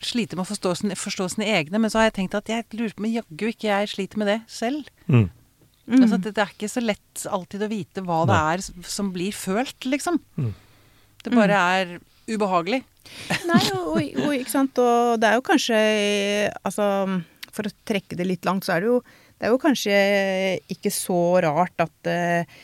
slite 0.00 0.36
med 0.38 0.46
å 0.46 0.50
forstå 0.52 0.94
forstå 0.96 1.26
sine 1.34 1.48
egne. 1.58 1.80
Men 1.82 1.90
så 1.90 1.98
har 1.98 2.06
jeg 2.10 2.18
tenkt 2.20 2.38
at 2.38 2.48
jeg 2.52 2.64
lurer 2.78 2.94
på 2.94 3.02
om 3.02 3.10
jaggu 3.10 3.48
ikke 3.50 3.68
jeg 3.72 3.90
sliter 3.96 4.22
med 4.22 4.30
det 4.30 4.38
selv. 4.46 4.86
Mm. 5.10 5.26
Mm. 5.90 6.02
Altså, 6.04 6.20
det, 6.22 6.34
det 6.36 6.44
er 6.44 6.54
ikke 6.54 6.70
så 6.70 6.80
lett 6.84 7.26
alltid 7.26 7.66
å 7.66 7.70
vite 7.72 8.02
hva 8.06 8.20
det 8.30 8.38
er 8.54 8.62
som 8.86 9.10
blir 9.10 9.34
følt, 9.34 9.88
liksom. 9.90 10.20
Mm. 10.38 10.52
Det 11.24 11.34
bare 11.34 11.58
er 11.80 11.96
ubehagelig. 12.30 12.82
Nei, 13.48 13.62
og, 13.74 13.88
og, 13.94 14.20
og 14.26 14.34
ikke 14.36 14.52
sant, 14.52 14.78
og 14.82 15.16
det 15.20 15.30
er 15.30 15.38
jo 15.38 15.46
kanskje 15.46 15.78
Altså, 16.60 16.84
for 17.50 17.66
å 17.66 17.72
trekke 17.88 18.18
det 18.18 18.26
litt 18.28 18.46
langt, 18.46 18.66
så 18.66 18.76
er 18.76 18.84
det 18.84 18.90
jo 18.92 19.00
Det 19.40 19.48
er 19.48 19.54
jo 19.54 19.62
kanskje 19.62 19.96
ikke 20.76 20.92
så 20.94 21.20
rart 21.42 21.82
at 21.82 22.10
eh, 22.12 22.60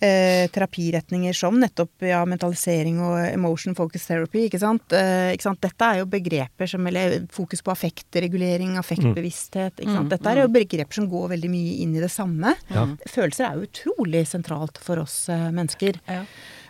eh, 0.00 0.50
terapiretninger 0.50 1.32
som 1.32 1.58
nettopp 1.60 2.06
ja, 2.06 2.20
mentalisering 2.28 3.00
og 3.02 3.16
emotion 3.26 3.76
focus 3.78 4.06
therapy, 4.08 4.44
ikke 4.46 4.60
sant? 4.62 4.92
Eh, 4.94 5.32
ikke 5.34 5.48
sant? 5.48 5.62
Dette 5.62 5.88
er 5.88 6.02
jo 6.02 6.10
begreper 6.10 6.70
som 6.70 6.86
Eller 6.86 7.20
fokus 7.34 7.62
på 7.64 7.72
affektregulering, 7.74 8.76
affektbevissthet, 8.80 9.80
ikke 9.80 9.94
sant. 9.94 10.06
Mm, 10.06 10.12
Dette 10.14 10.30
er 10.32 10.42
jo 10.44 10.52
begreper 10.54 11.00
som 11.00 11.08
går 11.10 11.34
veldig 11.34 11.50
mye 11.52 11.74
inn 11.82 11.96
i 11.96 12.04
det 12.04 12.12
samme. 12.12 12.54
Ja. 12.72 12.86
Følelser 13.08 13.48
er 13.48 13.58
jo 13.58 13.68
utrolig 13.68 14.24
sentralt 14.30 14.80
for 14.82 15.02
oss 15.02 15.24
eh, 15.32 15.48
mennesker. 15.54 16.00
Ja. 16.06 16.22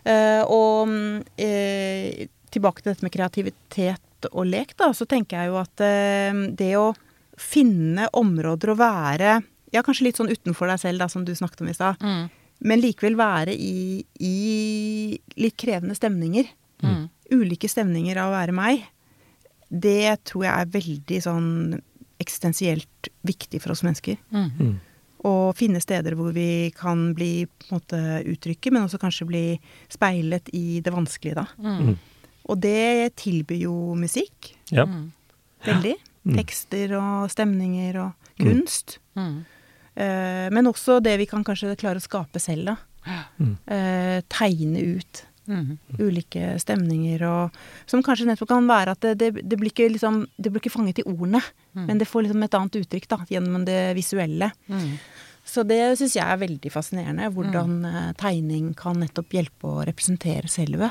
Eh, 0.08 0.42
og 0.48 0.88
mm, 0.88 1.24
eh, 1.44 2.28
tilbake 2.52 2.82
til 2.82 2.92
dette 2.92 3.04
med 3.04 3.12
kreativitet 3.12 4.28
og 4.32 4.48
lek, 4.48 4.74
da, 4.78 4.90
så 4.96 5.06
tenker 5.08 5.42
jeg 5.42 5.52
jo 5.52 5.58
at 5.60 5.84
eh, 5.84 6.44
det 6.58 6.72
å 6.80 6.90
finne 7.38 8.08
områder 8.18 8.72
å 8.72 8.78
være 8.78 9.38
Ja, 9.70 9.82
kanskje 9.84 10.08
litt 10.08 10.18
sånn 10.18 10.32
utenfor 10.32 10.70
deg 10.70 10.80
selv, 10.80 11.02
da, 11.02 11.10
som 11.12 11.26
du 11.28 11.34
snakket 11.36 11.60
om 11.60 11.68
i 11.68 11.76
stad. 11.76 12.00
Mm. 12.00 12.30
Men 12.64 12.80
likevel 12.80 13.18
være 13.18 13.52
i, 13.52 14.00
i 14.24 15.18
litt 15.36 15.58
krevende 15.60 15.92
stemninger. 15.94 16.48
Mm. 16.80 17.02
Ulike 17.36 17.68
stemninger 17.68 18.16
av 18.16 18.30
å 18.30 18.38
være 18.38 18.54
meg. 18.56 18.86
Det 19.68 20.16
tror 20.24 20.46
jeg 20.46 20.54
er 20.54 20.72
veldig 20.72 21.20
sånn 21.26 21.50
eksistensielt 22.16 23.10
viktig 23.28 23.60
for 23.60 23.74
oss 23.74 23.84
mennesker. 23.84 24.16
Mm. 24.32 24.78
Mm. 25.18 25.26
Å 25.26 25.52
finne 25.58 25.80
steder 25.82 26.14
hvor 26.18 26.30
vi 26.36 26.70
kan 26.76 27.12
bli 27.16 27.46
på 27.46 27.68
en 27.68 27.78
måte 27.80 28.00
uttrykket, 28.30 28.72
men 28.72 28.86
også 28.86 29.00
kanskje 29.02 29.26
bli 29.26 29.44
speilet 29.90 30.50
i 30.54 30.80
det 30.84 30.94
vanskelige, 30.94 31.42
da. 31.42 31.46
Mm. 31.58 31.78
Mm. 31.88 31.96
Og 32.48 32.60
det 32.62 33.16
tilbyr 33.20 33.64
jo 33.66 33.76
musikk. 33.98 34.52
Ja. 34.70 34.86
Mm. 34.86 35.10
Veldig. 35.66 35.94
Mm. 36.22 36.36
Tekster 36.38 36.94
og 36.98 37.30
stemninger 37.32 37.98
og 38.04 38.34
kunst. 38.38 38.98
Mm. 39.18 39.40
Eh, 39.98 40.46
men 40.54 40.70
også 40.70 41.00
det 41.04 41.16
vi 41.20 41.26
kan 41.30 41.44
kanskje 41.46 41.76
klare 41.80 42.00
å 42.00 42.04
skape 42.04 42.40
selv, 42.42 42.70
da. 42.70 42.76
Mm. 43.40 43.54
Eh, 43.72 44.18
tegne 44.30 44.84
ut 44.94 45.24
Mm. 45.48 45.78
ulike 45.98 46.58
stemninger 46.60 47.22
og 47.24 47.54
Som 47.88 48.02
kanskje 48.04 48.26
nettopp 48.28 48.48
kan 48.50 48.66
være 48.68 48.92
at 48.92 49.00
det, 49.00 49.14
det, 49.18 49.28
det 49.48 49.56
blir 49.58 49.70
ikke 49.72 49.86
liksom 49.94 50.26
Det 50.36 50.52
blir 50.52 50.60
ikke 50.60 50.74
fanget 50.76 50.98
i 51.00 51.06
ordene, 51.08 51.40
Mm. 51.74 51.86
men 51.86 51.98
det 51.98 52.08
får 52.08 52.24
liksom 52.26 52.42
et 52.44 52.54
annet 52.58 52.76
uttrykk, 52.82 53.08
da, 53.08 53.16
gjennom 53.30 53.64
det 53.64 53.94
visuelle. 53.96 54.50
Mm. 54.68 54.98
Så 55.48 55.62
det 55.64 55.80
syns 55.98 56.16
jeg 56.16 56.24
er 56.26 56.36
veldig 56.40 56.70
fascinerende. 56.72 57.28
Hvordan 57.32 57.84
eh, 57.86 58.12
tegning 58.20 58.74
kan 58.76 58.98
nettopp 59.00 59.30
hjelpe 59.32 59.64
å 59.64 59.84
representere 59.86 60.48
selve. 60.50 60.90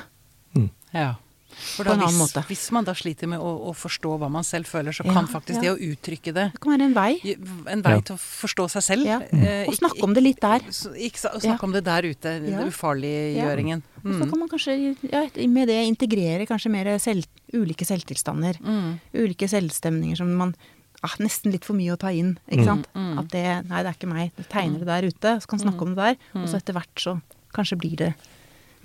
Mm. 0.56 0.70
Ja. 0.94 1.16
For 1.58 1.84
på 1.84 1.92
en 1.92 2.00
annen 2.00 2.14
hvis, 2.14 2.18
måte. 2.36 2.44
hvis 2.48 2.72
man 2.72 2.86
da 2.86 2.94
sliter 2.94 3.28
med 3.28 3.40
å, 3.40 3.52
å 3.70 3.74
forstå 3.76 4.12
hva 4.22 4.30
man 4.30 4.44
selv 4.46 4.66
føler, 4.70 4.94
så 4.94 5.04
Ja, 5.06 5.14
kan 5.14 5.28
faktisk 5.28 5.62
ja. 5.64 5.74
det 5.74 5.74
å 5.74 5.80
uttrykke 5.92 6.34
det 6.34 6.46
Det 6.54 6.62
kan 6.62 6.72
være 6.78 6.86
en 6.86 6.94
vei. 6.94 7.36
en 7.68 7.82
vei 7.82 7.94
Ja. 7.96 8.02
til 8.02 8.16
å 8.16 8.20
forstå 8.20 8.70
seg 8.70 8.84
selv. 8.84 9.06
Ja. 9.06 9.20
eh, 9.32 9.66
Og 9.68 9.74
snakke 9.76 10.04
om 10.04 10.14
det 10.14 10.24
litt 10.24 10.40
der. 10.40 10.60
Ikke, 10.62 11.18
snakke 11.18 11.44
Ja. 11.44 11.58
om 11.64 11.72
det 11.74 11.84
der 11.84 12.02
ute, 12.04 12.30
Ja. 12.46 12.60
det 12.62 12.68
ufarliggjøringen. 12.74 13.82
Og 14.06 14.14
så 14.14 14.24
Mm. 14.24 14.30
kan 14.30 14.40
man 14.40 14.50
kanskje 14.50 14.96
ja, 15.12 15.48
med 15.48 15.68
det 15.68 15.88
integrere 15.88 16.46
kanskje 16.48 16.70
mer 16.72 16.86
selv, 17.00 17.26
ulike 17.54 17.86
selvtilstander. 17.86 18.58
Mm. 18.62 19.00
Ulike 19.14 19.48
selvstemninger 19.50 20.16
som 20.18 20.34
man 20.36 20.56
ah, 21.04 21.10
Nesten 21.20 21.52
litt 21.52 21.64
for 21.64 21.74
mye 21.76 21.94
å 21.94 21.98
ta 22.00 22.08
inn, 22.10 22.40
ikke 22.50 22.62
Mm. 22.62 22.66
sant. 22.66 22.88
Mm. 22.96 23.20
At 23.20 23.28
det 23.30 23.70
Nei, 23.70 23.84
det 23.84 23.90
er 23.90 23.94
ikke 23.94 24.14
meg. 24.14 24.32
Jeg 24.38 24.50
tegner 24.50 24.80
det 24.80 24.88
der 24.88 25.04
ute, 25.08 25.42
så 25.42 25.48
kan 25.48 25.60
snakke 25.60 25.82
om 25.82 25.96
det 25.96 25.98
der. 25.98 26.18
Og 26.42 26.48
så 26.50 26.56
etter 26.58 26.74
hvert 26.74 26.96
så 26.96 27.22
kanskje 27.54 27.78
blir 27.78 27.96
det 27.96 28.14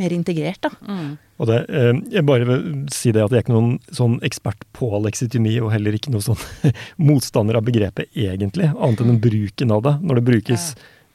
mer 0.02 0.14
integrert, 0.14 0.60
da. 0.66 0.70
Mm. 0.84 1.12
Og 1.42 1.48
det, 1.50 1.58
eh, 1.70 1.92
jeg 2.16 2.26
bare 2.28 2.46
vil 2.48 2.64
si 2.94 3.12
det 3.14 3.22
at 3.24 3.32
jeg 3.32 3.42
er 3.42 3.46
ikke 3.46 3.56
noen 3.56 3.76
sånn 3.94 4.18
ekspert 4.26 4.66
på 4.76 4.90
leksitomi, 5.06 5.56
og 5.62 5.72
heller 5.74 5.96
ikke 5.96 6.12
noen 6.14 6.26
sånn 6.32 6.72
motstander 7.08 7.58
av 7.58 7.66
begrepet 7.66 8.10
egentlig, 8.12 8.70
annet 8.74 9.04
enn 9.04 9.22
bruken 9.22 9.74
av 9.74 9.86
det. 9.86 9.96
Når 10.02 10.20
det 10.20 10.26
brukes 10.28 10.72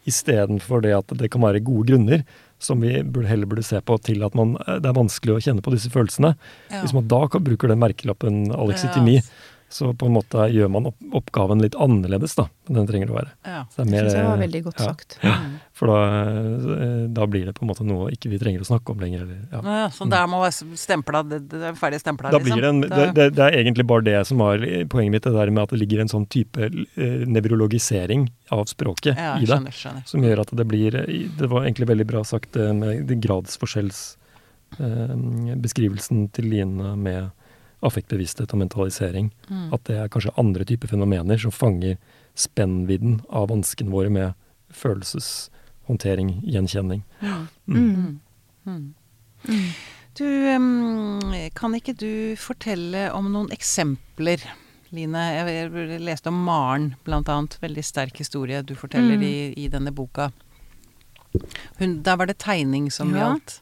istedenfor 0.08 0.84
det 0.86 0.93
at 0.95 1.12
det 1.19 1.30
kan 1.34 1.43
være 1.43 1.63
gode 1.67 1.91
grunner, 1.91 2.23
som 2.63 2.82
vi 2.82 2.95
burde, 3.04 3.28
heller 3.30 3.50
burde 3.50 3.65
se 3.65 3.80
på 3.86 4.00
til 4.02 4.23
at 4.26 4.36
man, 4.38 4.56
eh, 4.65 4.80
det 4.82 4.89
er 4.89 4.97
vanskelig 4.97 5.36
å 5.36 5.43
kjenne 5.43 5.63
på 5.65 5.76
disse 5.76 5.91
følelsene. 5.93 6.34
Ja. 6.71 6.82
Hvis 6.82 6.95
man 6.95 7.10
da 7.12 7.26
bruker 7.28 7.71
den 7.71 7.84
merkelappen 7.84 8.47
alexitomi, 8.56 9.19
Ja. 9.21 9.54
Så 9.69 9.93
på 9.93 10.06
en 10.08 10.13
måte 10.15 10.45
gjør 10.47 10.69
man 10.71 10.86
opp, 10.88 10.95
oppgaven 11.19 11.60
litt 11.60 11.75
annerledes 11.75 12.38
da, 12.38 12.45
enn 12.69 12.77
den 12.80 12.86
trenger 12.88 13.10
å 13.12 13.15
være. 13.17 13.32
Ja. 13.43 13.65
Så 13.67 13.82
det 13.82 13.84
er 13.84 13.88
Det 13.88 13.91
mer, 13.91 14.06
syns 14.06 14.15
jeg 14.15 14.27
var 14.27 14.38
eh, 14.38 14.43
veldig 14.45 14.62
godt 14.67 14.80
ja. 14.80 14.86
sagt. 14.88 15.10
Ja, 15.25 15.34
For 15.75 15.86
da, 15.91 15.97
eh, 16.77 17.01
da 17.17 17.23
blir 17.27 17.43
det 17.49 17.53
på 17.58 17.63
en 17.65 17.69
måte 17.73 17.84
noe 17.88 18.06
ikke 18.15 18.30
vi 18.32 18.39
trenger 18.39 18.62
å 18.63 18.67
snakke 18.69 18.88
om 18.95 18.99
lenger. 19.03 19.19
Eller, 19.25 19.39
ja. 19.51 19.60
Ja, 19.67 19.89
så 19.91 20.01
der 20.08 20.23
må 20.32 20.39
være 20.45 20.56
stempla, 20.80 21.19
det, 21.27 21.39
det 21.51 21.60
er 21.67 21.75
ferdig 21.80 21.99
stempla, 21.99 22.32
liksom. 22.32 22.47
blir 22.47 22.63
det, 22.63 22.69
en, 22.71 22.80
det, 22.86 23.08
det, 23.17 23.25
det 23.36 23.43
er 23.43 23.51
egentlig 23.60 23.86
bare 23.91 24.03
det 24.08 24.19
som 24.30 24.38
var 24.45 24.56
poenget 24.93 25.12
mitt, 25.17 25.25
det 25.27 25.36
der 25.36 25.49
med 25.51 25.62
at 25.65 25.71
det 25.75 25.82
ligger 25.84 25.99
en 26.06 26.13
sånn 26.15 26.27
type 26.32 26.60
eh, 26.63 27.27
nevrologisering 27.27 28.21
av 28.56 28.63
språket 28.71 29.19
ja, 29.19 29.36
i 29.36 29.43
det. 29.43 29.51
skjønner, 29.51 29.75
skjønner. 29.75 30.03
Som 30.08 30.23
gjør 30.23 30.39
at 30.45 30.51
det 30.56 30.63
blir 30.71 30.95
eh, 31.03 31.27
Det 31.38 31.47
var 31.51 31.67
egentlig 31.67 31.91
veldig 31.91 32.08
bra 32.08 32.23
sagt 32.27 32.51
det 32.56 32.71
med 32.77 33.10
gradsforskjellsbeskrivelsen 33.27 36.17
eh, 36.23 36.32
til 36.39 36.45
Line 36.56 36.95
med 36.95 37.36
affektbevissthet 37.86 38.54
og 38.54 38.60
mentalisering. 38.63 39.32
Mm. 39.50 39.74
At 39.74 39.84
det 39.90 39.98
er 40.02 40.08
kanskje 40.10 40.34
andre 40.38 40.66
typer 40.66 40.88
fenomener 40.90 41.38
som 41.38 41.52
fanger 41.54 41.98
spennvidden 42.38 43.20
av 43.30 43.50
vanskene 43.50 43.92
våre 43.94 44.10
med 44.13 44.34
følelseshåndtering, 44.74 46.42
gjenkjenning. 46.46 47.04
Mm. 47.22 47.48
Mm. 47.68 48.20
Mm. 48.66 48.94
Mm. 49.48 49.68
Du, 50.18 50.26
kan 51.56 51.76
ikke 51.78 51.94
du 51.98 52.36
fortelle 52.42 53.12
om 53.13 53.30
noen 53.34 53.52
eksempler, 53.54 54.42
Line? 54.96 55.20
Jeg, 55.36 55.70
jeg 55.76 56.00
leste 56.02 56.32
om 56.32 56.38
Maren, 56.48 56.94
blant 57.06 57.28
annet. 57.30 57.58
Veldig 57.62 57.84
sterk 57.84 58.18
historie 58.24 58.62
du 58.63 58.74
forteller 58.76 59.18
Mm. 59.20 59.24
i, 59.24 59.54
i 59.66 59.68
denne 59.68 59.92
boka. 59.92 60.30
Hun, 61.78 62.02
der 62.04 62.16
var 62.18 62.26
det 62.26 62.38
tegning 62.40 62.90
som 62.92 63.12
Ja. 63.13 63.20
gjaldt. 63.34 63.62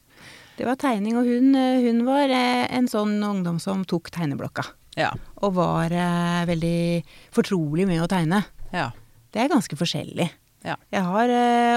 Det 0.55 0.65
var 0.67 0.77
tegning, 0.79 1.17
og 1.19 1.27
hun, 1.27 1.51
eh, 1.59 1.83
hun 1.83 2.03
var 2.07 2.31
eh, 2.31 2.65
en 2.77 2.87
sånn 2.87 3.17
ungdom 3.23 3.59
som 3.59 3.83
tok 3.87 4.11
tegneblokka. 4.15 4.63
Ja. 4.95 5.11
Og 5.43 5.57
var 5.57 5.91
eh, 5.91 6.45
veldig 6.47 7.03
fortrolig 7.35 7.87
med 7.89 8.03
å 8.03 8.11
tegne. 8.11 8.45
ja. 8.71 8.91
Det 9.35 9.41
er 9.43 9.49
ganske 9.51 9.75
forskjellig. 9.75 10.29
Ja. 10.63 10.77
Jeg 10.95 11.01
har 11.03 11.31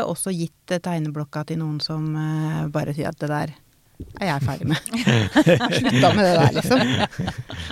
også 0.06 0.30
gitt 0.30 0.70
tegneblokka 0.70 1.40
til 1.48 1.58
noen 1.58 1.80
som 1.82 2.04
bare 2.70 2.92
sier 2.94 3.08
at 3.10 3.18
det 3.18 3.26
der 3.32 3.50
er 4.22 4.28
jeg 4.28 4.44
ferdig 4.46 4.68
med. 4.70 4.78
Slutta 5.80 6.12
med 6.14 6.22
det 6.22 6.34
der, 6.36 6.52
liksom. 6.54 6.82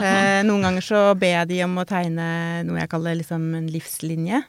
Eh, 0.02 0.40
noen 0.48 0.66
ganger 0.66 0.84
så 0.84 1.02
ber 1.18 1.32
jeg 1.36 1.50
de 1.52 1.60
om 1.68 1.78
å 1.78 1.86
tegne 1.88 2.26
noe 2.66 2.80
jeg 2.82 2.90
kaller 2.92 3.18
liksom 3.20 3.46
en 3.58 3.68
livslinje. 3.70 4.42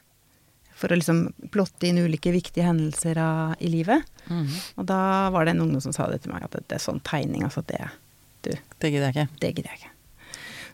For 0.78 0.92
å 0.94 0.98
liksom 0.98 1.24
plotte 1.50 1.88
inn 1.88 1.98
ulike 1.98 2.30
viktige 2.34 2.68
hendelser 2.68 3.18
av, 3.18 3.56
i 3.58 3.70
livet. 3.72 4.06
Mhm. 4.28 4.50
Og 4.78 4.86
da 4.86 5.00
var 5.34 5.44
det 5.44 5.56
en 5.56 5.64
ungdom 5.66 5.82
som 5.82 5.92
sa 5.96 6.06
det 6.10 6.22
til 6.22 6.32
meg, 6.32 6.44
at 6.46 6.54
det, 6.54 6.66
det 6.70 6.78
er 6.78 6.84
sånn 6.84 7.00
tegning, 7.06 7.42
altså 7.46 7.64
det, 7.66 7.80
du, 8.46 8.52
Det 8.78 8.92
gidder 8.92 9.10
jeg 9.10 9.16
ikke. 9.16 9.40
det 9.42 9.54
gidder 9.56 9.72
jeg 9.72 9.80
ikke. 9.82 9.94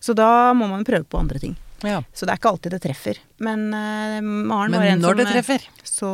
Så 0.05 0.13
da 0.13 0.53
må 0.53 0.69
man 0.69 0.85
prøve 0.85 1.07
på 1.09 1.19
andre 1.23 1.41
ting. 1.41 1.55
Ja. 1.85 2.01
Så 2.17 2.27
det 2.27 2.35
er 2.35 2.41
ikke 2.41 2.51
alltid 2.55 2.75
det 2.75 2.81
treffer. 2.85 3.19
Men 3.45 3.67
uh, 3.75 4.19
Maren 4.25 4.73
var 4.73 4.81
Men 4.81 4.93
en 4.95 5.03
når 5.05 5.15
som 5.15 5.21
det 5.21 5.27
eh, 5.29 5.33
treffer 5.37 5.67
så, 5.85 6.09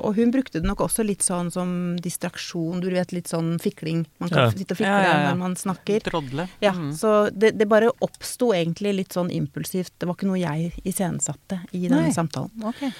og 0.00 0.16
hun 0.16 0.32
brukte 0.34 0.58
det 0.58 0.66
nok 0.66 0.80
også 0.86 1.04
litt 1.06 1.22
sånn 1.22 1.50
som 1.54 1.72
distraksjon. 2.02 2.80
Du 2.82 2.88
vet, 2.90 3.12
litt 3.14 3.28
sånn 3.30 3.58
fikling. 3.62 4.04
Man 4.18 4.32
kan 4.32 4.46
Ja. 4.46 4.50
sitte 4.50 4.74
og 4.74 4.80
fikle 4.80 4.90
Ja, 4.90 5.02
ja, 5.04 5.18
ja. 5.20 5.28
når 5.30 5.38
man 5.38 5.56
snakker. 5.60 6.00
Drodle. 6.08 6.48
Ja, 6.64 6.72
mm. 6.72 6.92
Så 6.96 7.30
det, 7.30 7.52
det 7.58 7.68
bare 7.70 7.92
oppsto 8.00 8.50
egentlig 8.56 8.94
litt 8.96 9.12
sånn 9.16 9.30
impulsivt. 9.30 9.92
Det 9.98 10.08
var 10.08 10.16
ikke 10.18 10.30
noe 10.32 10.40
jeg 10.40 10.72
iscenesatte 10.84 11.60
i 11.72 11.86
denne 11.86 12.08
Nei. 12.08 12.16
samtalen. 12.16 12.50
Okay. 12.72 12.90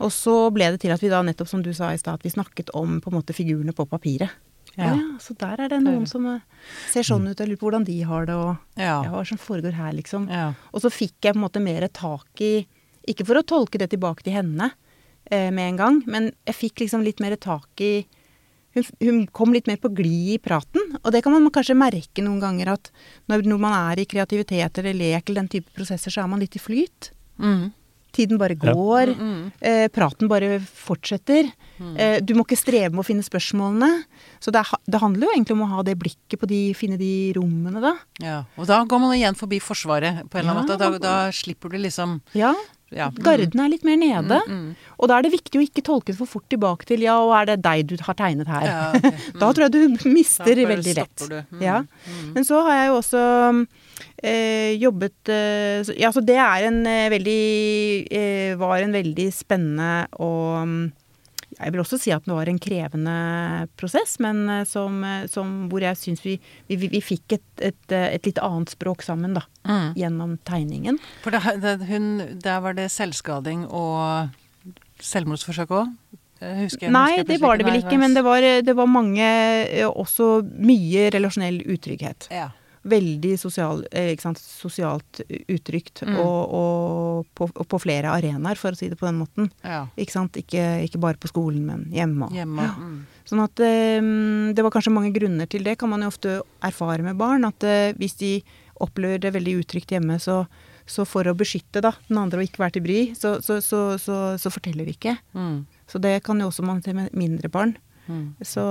Og 0.00 0.12
så 0.14 0.36
ble 0.54 0.70
det 0.74 0.80
til 0.84 0.94
at 0.94 1.02
vi 1.02 1.10
da, 1.12 1.22
nettopp 1.26 1.48
som 1.50 1.62
du 1.64 1.72
sa 1.76 1.90
i 1.92 1.98
stad, 2.00 2.20
at 2.20 2.24
vi 2.24 2.30
snakket 2.32 2.70
om 2.76 3.00
på 3.00 3.10
en 3.10 3.18
måte 3.18 3.36
figurene 3.36 3.74
på 3.76 3.88
papiret. 3.88 4.30
Ja. 4.80 4.94
Ja, 4.96 5.18
så 5.20 5.34
der 5.38 5.60
er 5.66 5.68
det 5.72 5.80
noen 5.84 6.06
som 6.08 6.24
eh, 6.26 6.40
ser 6.90 7.04
sånn 7.06 7.28
ut, 7.28 7.36
jeg 7.38 7.48
lurer 7.50 7.60
på 7.60 7.68
hvordan 7.68 7.84
de 7.86 7.98
har 8.08 8.26
det, 8.26 8.34
og 8.34 8.56
Ja. 8.80 9.02
hva 9.12 9.24
som 9.28 9.38
foregår 9.38 9.76
her, 9.76 9.92
liksom. 9.92 10.28
ja. 10.32 10.54
Og 10.72 10.80
så 10.82 10.90
fikk 10.92 11.20
jeg 11.28 11.34
på 11.34 11.38
en 11.40 11.44
måte 11.46 11.60
mer 11.62 11.86
tak 11.88 12.40
i 12.40 12.66
Ikke 13.08 13.24
for 13.26 13.34
å 13.40 13.42
tolke 13.42 13.78
det 13.80 13.90
tilbake 13.90 14.22
til 14.22 14.34
henne 14.36 14.70
eh, 15.30 15.50
med 15.50 15.70
en 15.72 15.76
gang, 15.78 16.02
men 16.06 16.32
jeg 16.46 16.54
fikk 16.54 16.80
liksom 16.84 17.02
litt 17.02 17.18
mer 17.20 17.34
tak 17.40 17.80
i 17.80 18.04
hun, 18.76 18.84
hun 19.00 19.26
kom 19.34 19.52
litt 19.52 19.66
mer 19.66 19.78
på 19.82 19.88
glid 19.92 20.34
i 20.36 20.38
praten, 20.38 20.92
og 21.02 21.10
det 21.12 21.22
kan 21.24 21.32
man 21.32 21.48
kanskje 21.50 21.74
merke 21.74 22.22
noen 22.22 22.38
ganger 22.40 22.68
at 22.76 22.90
når, 23.28 23.42
når 23.48 23.58
man 23.58 23.72
er 23.90 23.98
i 24.02 24.06
kreativitet 24.06 24.78
eller 24.78 24.94
lek 24.94 25.28
eller 25.28 25.40
den 25.42 25.48
type 25.56 25.72
prosesser, 25.74 26.12
så 26.12 26.22
er 26.22 26.28
man 26.30 26.38
litt 26.40 26.54
i 26.54 26.62
flyt. 26.62 27.10
Mhm. 27.40 27.72
Tiden 28.12 28.38
bare 28.38 28.56
Ja. 28.58 28.72
går. 28.74 29.14
mm. 29.16 29.52
Eh, 29.60 29.88
praten 29.88 30.28
bare 30.28 30.58
fortsetter. 30.60 31.50
Mm. 31.78 31.96
Eh, 31.96 32.20
du 32.20 32.34
må 32.34 32.44
ikke 32.44 32.58
streve 32.58 32.90
med 32.92 33.04
å 33.04 33.06
finne 33.06 33.22
spørsmålene. 33.22 34.04
Så 34.40 34.50
det, 34.52 34.60
er 34.64 34.76
det 34.90 35.00
handler 35.00 35.26
jo 35.28 35.32
egentlig 35.36 35.56
om 35.56 35.62
å 35.66 35.70
ha 35.76 35.82
det 35.86 35.96
blikket 35.98 36.40
på 36.40 36.46
de, 36.50 36.72
finne 36.74 36.98
de 36.98 37.32
rommene, 37.36 37.80
da. 37.80 37.94
Ja. 38.20 38.44
Og 38.58 38.66
da 38.66 38.82
går 38.84 39.00
man 39.00 39.14
igjen 39.16 39.36
forbi 39.38 39.60
Forsvaret 39.60 40.28
på 40.28 40.38
en 40.38 40.44
eller 40.48 40.60
annen 40.60 40.68
Ja. 40.68 40.76
måte. 40.76 40.78
Da, 40.78 40.98
da 40.98 41.30
slipper 41.30 41.70
du 41.70 41.78
liksom 41.78 42.20
Ja, 42.34 42.54
ja. 42.90 43.10
Garden 43.22 43.60
er 43.60 43.68
litt 43.70 43.84
mer 43.84 43.96
nede. 43.96 44.40
Mm, 44.48 44.50
mm. 44.50 44.76
Og 44.98 45.08
da 45.08 45.18
er 45.18 45.22
det 45.22 45.30
viktig 45.32 45.60
å 45.60 45.62
ikke 45.62 45.82
tolke 45.86 46.06
det 46.10 46.16
for 46.18 46.26
fort 46.26 46.48
tilbake 46.50 46.84
til 46.86 47.00
ja, 47.00 47.18
og 47.22 47.30
er 47.38 47.46
det 47.54 47.62
deg 47.62 47.86
du 47.86 47.96
har 48.02 48.14
tegnet 48.18 48.48
her? 48.50 48.66
Ja, 48.66 48.92
ok. 48.98 49.20
da 49.40 49.52
tror 49.52 49.68
jeg 49.68 49.72
du 49.72 50.08
mister 50.10 50.44
Da 50.44 50.54
bare 50.64 50.72
veldig 50.74 50.96
lett. 50.96 51.14
stopper 51.14 51.28
du. 51.30 51.56
Mm, 51.56 51.62
Ja. 51.62 51.78
mm. 51.84 52.32
Men 52.34 52.44
så 52.44 52.64
har 52.66 52.74
jeg 52.80 52.88
jo 52.90 52.98
også 52.98 53.66
jobbet 54.80 55.28
eh, 55.32 55.82
Ja, 56.00 56.10
så 56.12 56.20
det 56.20 56.36
er 56.36 56.66
en 56.68 56.80
eh, 56.86 57.06
veldig 57.12 57.42
eh, 58.12 58.56
Var 58.60 58.82
en 58.84 58.92
veldig 58.92 59.28
spennende 59.32 60.06
og 60.20 60.66
mm, 60.68 60.80
jeg 61.60 61.72
vil 61.74 61.80
også 61.82 61.98
si 62.00 62.12
at 62.14 62.24
det 62.24 62.32
var 62.32 62.48
en 62.48 62.60
krevende 62.62 63.14
prosess, 63.76 64.14
men 64.22 64.44
eh, 64.48 64.62
som, 64.68 65.00
eh, 65.04 65.24
som 65.28 65.66
hvor 65.68 65.82
jeg 65.84 65.98
syns 65.98 66.22
vi, 66.24 66.36
vi, 66.70 66.76
vi- 66.88 67.00
fikk 67.04 67.34
et, 67.36 67.42
et, 67.70 67.80
eh, 67.92 68.06
et 68.14 68.24
litt 68.30 68.38
annet 68.40 68.70
språk 68.72 69.02
sammen, 69.04 69.34
da. 69.36 69.42
Mm. 69.68 69.90
Gjennom 69.98 70.36
tegningen. 70.48 71.00
For 71.24 71.34
da, 71.34 71.42
det, 71.60 71.74
hun, 71.90 72.38
der 72.40 72.62
var 72.64 72.78
det 72.78 72.86
selvskading 72.94 73.66
og 73.66 74.30
selvmordsforsøk 75.04 75.74
òg? 75.82 75.90
Nei, 76.40 77.20
det 77.28 77.36
var 77.42 77.58
det 77.60 77.66
vel 77.68 77.82
ikke, 77.82 77.98
men 78.00 78.14
det 78.16 78.22
var, 78.24 78.40
det 78.64 78.72
var 78.78 78.88
mange 78.88 79.20
eh, 79.26 79.84
Også 79.90 80.38
mye 80.46 81.10
relasjonell 81.12 81.60
utrygghet. 81.66 82.30
ja. 82.32 82.48
Veldig 82.82 83.34
sosial, 83.38 83.82
eh, 83.92 84.14
sant, 84.16 84.38
sosialt 84.40 85.20
uttrykt, 85.52 86.00
Mm. 86.06 86.16
og, 86.16 86.54
og, 86.56 87.26
på, 87.36 87.50
og 87.54 87.66
på 87.68 87.80
flere 87.82 88.08
arenaer, 88.08 88.56
for 88.56 88.72
å 88.72 88.76
si 88.78 88.88
det 88.88 88.96
på 88.98 89.04
den 89.06 89.18
måten. 89.20 89.50
ja. 89.62 89.82
Ikke 90.00 90.12
sant? 90.14 90.32
Ikke, 90.40 90.62
ikke 90.86 90.98
bare 91.02 91.18
på 91.20 91.28
skolen, 91.28 91.66
men 91.66 91.84
hjemme. 91.92 92.30
Hjemme. 92.32 92.62
Ja. 92.64 92.72
Mm. 92.80 93.06
Sånn 93.28 93.42
at 93.44 93.60
eh, 93.60 94.00
det 94.56 94.64
var 94.64 94.70
kanskje 94.72 94.94
mange 94.96 95.12
grunner 95.12 95.46
til 95.46 95.62
det, 95.62 95.76
kan 95.78 95.90
man 95.92 96.00
jo 96.00 96.08
ofte 96.08 96.38
erfare 96.64 97.02
med 97.04 97.18
barn. 97.20 97.44
At 97.44 97.62
eh, 97.68 97.92
hvis 98.00 98.16
de 98.16 98.32
opplever 98.80 99.20
det 99.20 99.34
veldig 99.34 99.58
utrygt 99.60 99.92
hjemme, 99.92 100.16
så, 100.18 100.46
så 100.88 101.04
for 101.04 101.28
å 101.28 101.36
beskytte 101.36 101.82
da, 101.84 101.92
den 102.08 102.16
andre 102.18 102.40
og 102.40 102.48
ikke 102.48 102.64
være 102.64 102.78
til 102.78 102.82
bry, 102.88 103.00
så, 103.14 103.36
så, 103.44 103.60
så, 103.60 103.98
så, 104.00 104.16
så 104.40 104.50
forteller 104.50 104.88
de 104.88 104.96
ikke. 104.96 105.18
Mm. 105.36 105.66
Så 105.86 106.00
det 106.00 106.22
kan 106.24 106.40
jo 106.40 106.48
også 106.48 106.64
man 106.64 106.80
se 106.82 106.94
med 106.96 107.12
mindre 107.12 107.50
barn. 107.52 107.76
Mm. 108.08 108.32
Så, 108.40 108.64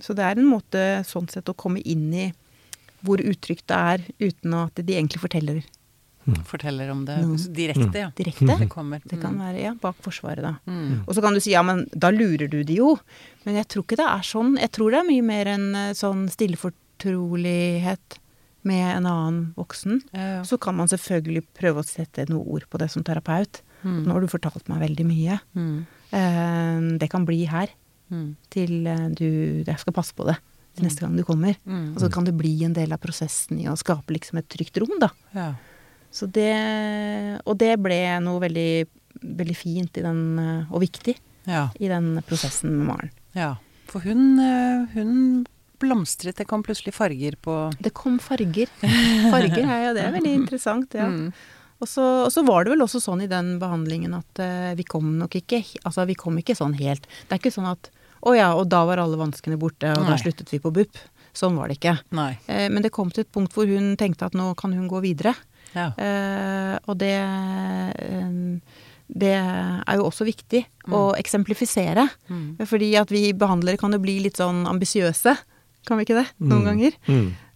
så 0.00 0.14
det 0.14 0.22
er 0.24 0.38
en 0.38 0.46
måte 0.48 0.84
sånn 1.04 1.26
sett 1.28 1.50
å 1.50 1.56
komme 1.58 1.82
inn 1.82 2.06
i 2.14 2.28
hvor 3.06 3.20
utrygt 3.22 3.66
det 3.70 3.76
er, 3.76 4.04
uten 4.20 4.54
at 4.54 4.74
de 4.80 4.96
egentlig 4.96 5.20
forteller 5.22 5.62
Forteller 6.46 6.90
om 6.92 7.00
det 7.08 7.14
no. 7.24 7.34
direkte, 7.56 7.96
ja. 7.98 8.10
direkte. 8.14 8.54
Det 8.60 8.66
kommer. 8.70 9.00
Det 9.08 9.16
kan 9.22 9.38
være 9.40 9.62
ja, 9.64 9.70
bak 9.80 9.96
Forsvaret, 10.04 10.44
da. 10.44 10.52
Mm. 10.68 11.00
Og 11.08 11.14
så 11.16 11.22
kan 11.24 11.34
du 11.34 11.40
si 11.42 11.54
ja, 11.54 11.62
men 11.66 11.86
da 11.96 12.10
lurer 12.12 12.46
du 12.52 12.58
de 12.62 12.76
jo. 12.76 12.90
Men 13.46 13.56
jeg 13.56 13.66
tror 13.72 13.86
ikke 13.86 13.96
det 13.98 14.06
er 14.06 14.26
sånn. 14.28 14.52
Jeg 14.60 14.70
tror 14.76 14.92
det 14.92 15.00
er 15.00 15.08
mye 15.08 15.24
mer 15.26 15.50
en 15.56 15.64
eh, 15.80 15.94
sånn 15.96 16.26
stillefortrolighet 16.30 18.18
med 18.68 18.84
en 18.98 19.06
annen 19.08 19.40
voksen. 19.56 20.02
Ja, 20.12 20.26
ja. 20.36 20.42
Så 20.44 20.58
kan 20.60 20.76
man 20.76 20.90
selvfølgelig 20.92 21.46
prøve 21.56 21.80
å 21.82 21.88
sette 21.88 22.26
noe 22.30 22.44
ord 22.44 22.68
på 22.70 22.78
det 22.82 22.90
som 22.92 23.02
terapeut. 23.06 23.62
Mm. 23.82 24.02
Nå 24.04 24.12
har 24.12 24.20
du 24.20 24.28
fortalt 24.30 24.68
meg 24.68 24.84
veldig 24.84 25.06
mye. 25.08 25.40
Mm. 25.56 25.76
Eh, 26.12 26.98
Det 27.00 27.10
kan 27.10 27.24
bli 27.28 27.44
her 27.48 27.72
Mm. 28.10 28.34
til 28.50 28.86
eh, 28.90 29.08
du 29.14 29.62
Jeg 29.64 29.78
skal 29.78 29.92
passe 29.94 30.12
på 30.12 30.24
det. 30.26 30.36
Til 30.80 30.88
neste 30.88 31.04
gang 31.04 31.16
du 31.18 31.24
kommer. 31.28 31.56
Mm. 31.68 31.92
Og 31.94 32.00
så 32.02 32.08
kan 32.12 32.26
det 32.26 32.34
bli 32.38 32.54
en 32.66 32.74
del 32.76 32.92
av 32.96 33.00
prosessen 33.02 33.60
i 33.60 33.68
å 33.70 33.76
skape 33.78 34.16
liksom 34.16 34.40
et 34.40 34.48
trygt 34.50 34.80
rom, 34.82 34.96
da. 35.02 35.10
Ja. 35.36 35.50
Så 36.10 36.26
det, 36.26 36.50
og 37.46 37.58
det 37.60 37.76
ble 37.82 38.00
noe 38.24 38.40
veldig, 38.42 38.70
veldig 39.22 39.56
fint 39.58 40.00
i 40.00 40.02
den, 40.06 40.22
og 40.70 40.80
viktig 40.82 41.16
Ja. 41.46 41.68
i 41.78 41.88
den 41.88 42.16
prosessen 42.26 42.76
med 42.78 42.86
Maren. 42.92 43.10
ja. 43.34 43.56
For 43.90 43.98
hun, 44.06 44.38
eh, 44.38 44.84
hun 44.94 45.46
blomstret. 45.80 46.36
Det 46.36 46.46
kom 46.46 46.62
plutselig 46.62 46.92
farger 46.94 47.34
på 47.42 47.72
Det 47.82 47.90
kom 47.92 48.20
farger. 48.22 48.68
Farger 49.32 49.64
er 49.64 49.80
jo 49.88 49.94
det 49.96 50.04
er 50.04 50.12
veldig 50.18 50.34
interessant, 50.36 50.94
ja. 50.94 51.08
Mm. 51.08 51.32
Og 51.80 51.88
så, 51.88 52.04
og 52.26 52.30
så 52.30 52.44
var 52.44 52.64
det 52.64 52.74
vel 52.74 52.84
også 52.84 53.00
sånn 53.00 53.22
i 53.24 53.26
den 53.30 53.54
behandlingen 53.58 54.12
at 54.14 54.42
uh, 54.44 54.74
vi 54.76 54.84
kom 54.84 55.14
nok 55.18 55.32
ikke 55.40 55.62
Altså, 55.82 56.04
vi 56.06 56.14
kom 56.14 56.36
ikke 56.36 56.52
sånn 56.54 56.74
helt 56.76 57.06
Det 57.08 57.32
er 57.32 57.40
ikke 57.40 57.54
sånn 57.54 57.70
at 57.70 57.88
å 58.22 58.34
ja, 58.36 58.50
og 58.54 58.68
da 58.68 58.84
var 58.84 58.98
alle 58.98 59.16
vanskene 59.16 59.56
borte, 59.58 59.88
og 59.96 60.04
Nei. 60.04 60.10
da 60.10 60.16
sluttet 60.20 60.50
vi 60.52 60.58
på 60.60 60.72
BUP. 60.72 60.98
Sånn 61.32 61.54
var 61.56 61.68
det 61.70 61.78
ikke. 61.78 61.94
Nei. 62.12 62.32
Eh, 62.50 62.68
men 62.68 62.82
det 62.82 62.90
kom 62.92 63.10
til 63.14 63.22
et 63.22 63.30
punkt 63.32 63.52
hvor 63.54 63.66
hun 63.70 63.96
tenkte 63.96 64.26
at 64.26 64.34
nå 64.34 64.50
kan 64.58 64.72
hun 64.74 64.88
gå 64.90 65.00
videre. 65.04 65.34
Ja. 65.74 65.92
Eh, 65.96 66.78
og 66.90 66.98
det 66.98 67.14
eh, 67.14 68.30
Det 69.10 69.32
er 69.34 69.96
jo 69.98 70.04
også 70.06 70.22
viktig 70.26 70.60
å 70.94 71.14
eksemplifisere. 71.18 72.04
Mm. 72.30 72.58
Fordi 72.66 72.92
at 73.00 73.10
vi 73.10 73.32
behandlere 73.34 73.78
kan 73.80 73.90
jo 73.92 73.98
bli 73.98 74.20
litt 74.22 74.38
sånn 74.38 74.60
ambisiøse. 74.70 75.32
Kan 75.86 75.98
vi 75.98 76.04
ikke 76.06 76.20
det? 76.20 76.28
Noen 76.38 76.62
Mm. 76.62 76.68
ganger. 76.68 76.92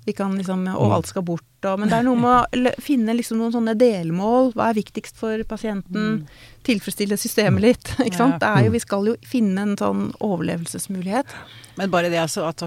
Mm. 0.05 0.07
Vi 0.07 0.12
kan 0.12 0.36
liksom, 0.36 0.66
Og 0.68 0.92
alt 0.92 1.09
skal 1.09 1.24
bort. 1.24 1.44
Og, 1.64 1.78
men 1.80 1.88
det 1.88 1.96
er 1.96 2.05
noe 2.05 2.20
med 2.20 2.68
å 2.68 2.72
finne 2.82 3.14
liksom 3.16 3.38
noen 3.40 3.55
sånne 3.55 3.72
delmål. 3.80 4.50
Hva 4.52 4.68
er 4.68 4.76
viktigst 4.76 5.16
for 5.16 5.40
pasienten? 5.48 6.26
Tilfredsstille 6.64 7.16
systemet 7.16 7.64
litt. 7.64 7.92
Ikke 8.05 8.18
sant? 8.18 8.36
Det 8.42 8.50
er 8.50 8.66
jo, 8.66 8.74
vi 8.74 8.82
skal 8.84 9.09
jo 9.09 9.14
finne 9.24 9.64
en 9.64 9.76
sånn 9.80 10.11
overlevelsesmulighet. 10.20 11.32
Men 11.80 11.90
bare 11.90 12.11
det 12.12 12.20
altså 12.20 12.44
at 12.46 12.62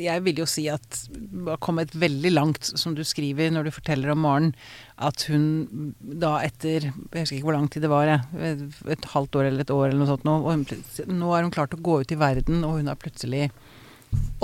Jeg 0.00 0.22
vil 0.24 0.38
jo 0.40 0.46
si 0.48 0.68
at 0.72 1.00
det 1.10 1.44
har 1.50 1.58
kommet 1.62 1.94
veldig 1.98 2.32
langt, 2.32 2.70
som 2.78 2.94
du 2.94 3.02
skriver 3.04 3.50
når 3.50 3.66
du 3.66 3.74
forteller 3.74 4.14
om 4.14 4.22
Maren, 4.22 4.52
at 4.96 5.26
hun 5.28 5.94
da 6.00 6.38
etter 6.46 6.86
Jeg 6.86 7.10
husker 7.12 7.36
ikke 7.36 7.50
hvor 7.50 7.58
lang 7.58 7.66
tid 7.72 7.84
det 7.84 7.92
var, 7.92 8.08
jeg, 8.08 8.70
et 8.94 9.10
halvt 9.12 9.40
år 9.40 9.50
eller 9.50 9.66
et 9.66 9.74
år 9.74 9.88
eller 9.90 10.00
noe 10.00 10.12
sånt 10.14 10.24
nå, 10.24 10.38
nå 11.12 11.34
er 11.34 11.44
hun 11.44 11.52
klart 11.52 11.74
å 11.76 11.82
gå 11.82 12.00
ut 12.00 12.14
i 12.14 12.20
verden, 12.20 12.62
og 12.64 12.78
hun 12.78 12.88
har 12.88 13.00
plutselig 13.00 13.50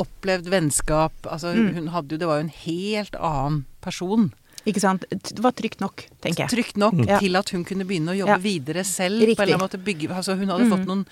opplevd 0.00 0.48
vennskap. 0.48 1.12
Altså 1.28 1.52
Mm. 1.54 1.74
hun 1.74 1.88
hadde 1.88 2.12
jo 2.14 2.18
Det 2.18 2.26
var 2.28 2.38
jo 2.40 2.46
en 2.46 2.56
helt 2.66 3.14
annen 3.18 3.64
person. 3.80 4.32
Ikke 4.64 4.78
sant? 4.80 5.04
Det 5.10 5.40
var 5.42 5.50
trygt 5.58 5.80
nok, 5.80 6.04
tenker 6.22 6.44
jeg. 6.44 6.50
Trygt 6.52 6.76
nok 6.78 6.94
mm. 6.94 7.18
til 7.18 7.34
at 7.36 7.50
hun 7.50 7.64
kunne 7.64 7.84
begynne 7.84 8.12
å 8.14 8.16
jobbe 8.16 8.36
Ja. 8.36 8.36
videre 8.38 8.84
selv. 8.86 9.18
Riktig. 9.18 9.36
På 9.36 9.42
en 9.42 9.48
eller 9.48 9.58
annen 9.58 9.66
måte 9.66 9.84
bygge, 9.84 10.08
altså 10.14 10.36
hun 10.38 10.48
hadde 10.48 10.64
Mm. 10.64 10.70
fått 10.70 10.86
noen 10.86 11.06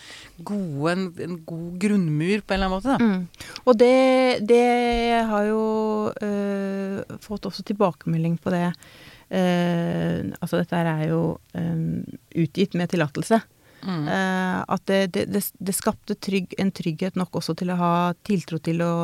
gode, 0.45 0.93
en, 0.93 1.15
en 1.19 1.37
god 1.45 1.79
grunnmur 1.83 2.41
på 2.47 2.55
en 2.55 2.61
eller 2.61 2.67
annen 2.67 2.79
måte. 2.79 2.95
Da. 2.95 2.99
Mm. 2.99 3.29
Og 3.67 3.77
det, 3.77 4.47
det 4.47 5.27
har 5.27 5.45
jo 5.51 6.13
øh, 6.23 7.03
fått 7.19 7.43
også 7.51 7.65
tilbakemelding 7.65 8.39
på 8.39 8.51
det. 8.55 8.73
Uh, 9.31 10.27
altså 10.43 10.59
dette 10.59 10.75
er 10.75 11.09
jo 11.09 11.39
um, 11.55 12.03
utgitt 12.35 12.75
med 12.75 12.91
tillatelse. 12.91 13.41
Mm. 13.83 14.09
Eh, 14.09 14.59
at 14.69 14.87
det, 14.91 15.01
det, 15.15 15.43
det, 15.59 15.75
skapte 15.77 16.15
trygg, 16.15 16.55
en 16.61 16.73
trygghet 16.75 17.17
nok 17.17 17.41
også 17.41 17.57
til 17.59 17.73
å 17.73 17.79
ha 17.81 17.93
tiltro 18.27 18.61
til 18.63 18.83
å, 18.85 18.95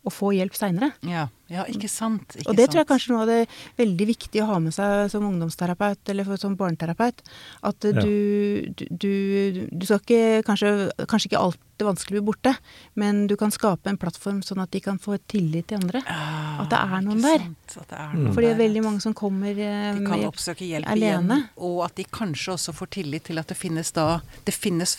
å 0.00 0.08
få 0.10 0.30
hjelp 0.32 0.54
seinere. 0.56 0.92
Ja, 1.04 1.26
ja, 1.52 1.64
ikke 1.68 1.88
sant. 1.90 2.32
Ikke 2.38 2.48
Og 2.48 2.56
det 2.56 2.70
tror 2.70 2.80
jeg 2.80 2.86
sant. 2.86 2.88
kanskje 2.88 3.10
noe 3.12 3.20
av 3.20 3.28
det 3.28 3.48
veldig 3.76 4.06
viktig 4.08 4.40
å 4.40 4.46
ha 4.46 4.58
med 4.58 4.72
seg 4.72 5.10
som 5.12 5.26
ungdomsterapeut 5.28 6.08
eller 6.08 6.24
for- 6.24 6.38
som 6.40 6.56
barneterapeut. 6.56 7.20
At 7.62 7.84
eh, 7.84 7.92
Ja. 7.92 8.00
du, 8.00 8.72
du, 8.88 9.66
du, 9.68 9.84
skal 9.86 9.98
ikke 10.00 10.42
kanskje, 10.46 10.90
kanskje 11.06 11.28
ikke 11.28 11.42
alt 11.42 11.58
det 11.76 11.84
vanskelige 11.86 12.20
blir 12.22 12.26
borte, 12.32 12.54
men 12.96 13.26
du 13.26 13.36
kan 13.36 13.50
skape 13.52 13.88
en 13.92 13.96
plattform 14.00 14.40
sånn 14.42 14.62
at 14.62 14.70
de 14.70 14.80
kan 14.80 14.98
få 14.98 15.18
tillit 15.28 15.66
til 15.68 15.78
andre. 15.82 16.00
Ah, 16.08 16.62
at 16.64 16.70
det 16.70 16.78
er 16.80 17.00
noen 17.04 17.20
der. 17.20 17.38
sant, 17.44 17.76
At 17.82 17.88
det 17.88 17.98
er 17.98 18.08
Mm. 18.16 18.24
noen 18.24 18.34
Fordi 18.34 18.46
det 18.46 18.56
er 18.56 18.68
veldig 18.68 18.82
mange 18.84 19.00
som 19.02 19.14
kommer 19.14 19.50
alene. 19.52 19.98
De 20.00 20.06
kan 20.06 20.24
oppsøke 20.32 20.64
hjelp 20.64 20.86
alene. 20.88 21.36
igjen, 21.36 21.48
og 21.58 21.84
at 21.84 21.94
de 21.96 22.04
kanskje 22.04 22.52
også 22.56 22.72
får 22.74 22.86
tillit 22.90 23.24
til 23.24 23.38
at 23.38 23.46
det 23.48 23.56
finnes 23.56 23.92
da 23.92 24.20
Det 24.46 24.54
finnes 24.54 24.96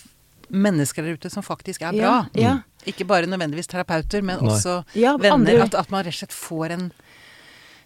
mennesker 0.52 1.02
der 1.04 1.14
ute 1.18 1.30
som 1.32 1.42
faktisk 1.44 1.82
er 1.82 1.92
bra. 1.94 2.28
Ja, 2.36 2.42
ja. 2.42 2.60
Ikke 2.90 3.06
bare 3.06 3.28
nødvendigvis 3.30 3.68
terapeuter, 3.68 4.22
men 4.24 4.40
Nei. 4.42 4.54
også 4.56 4.84
Ja, 4.96 5.18
venner. 5.18 5.64
At, 5.68 5.76
at 5.76 5.92
man 5.92 6.04
rett 6.06 6.14
og 6.16 6.22
slett 6.24 6.34
får 6.34 6.72
en 6.78 6.92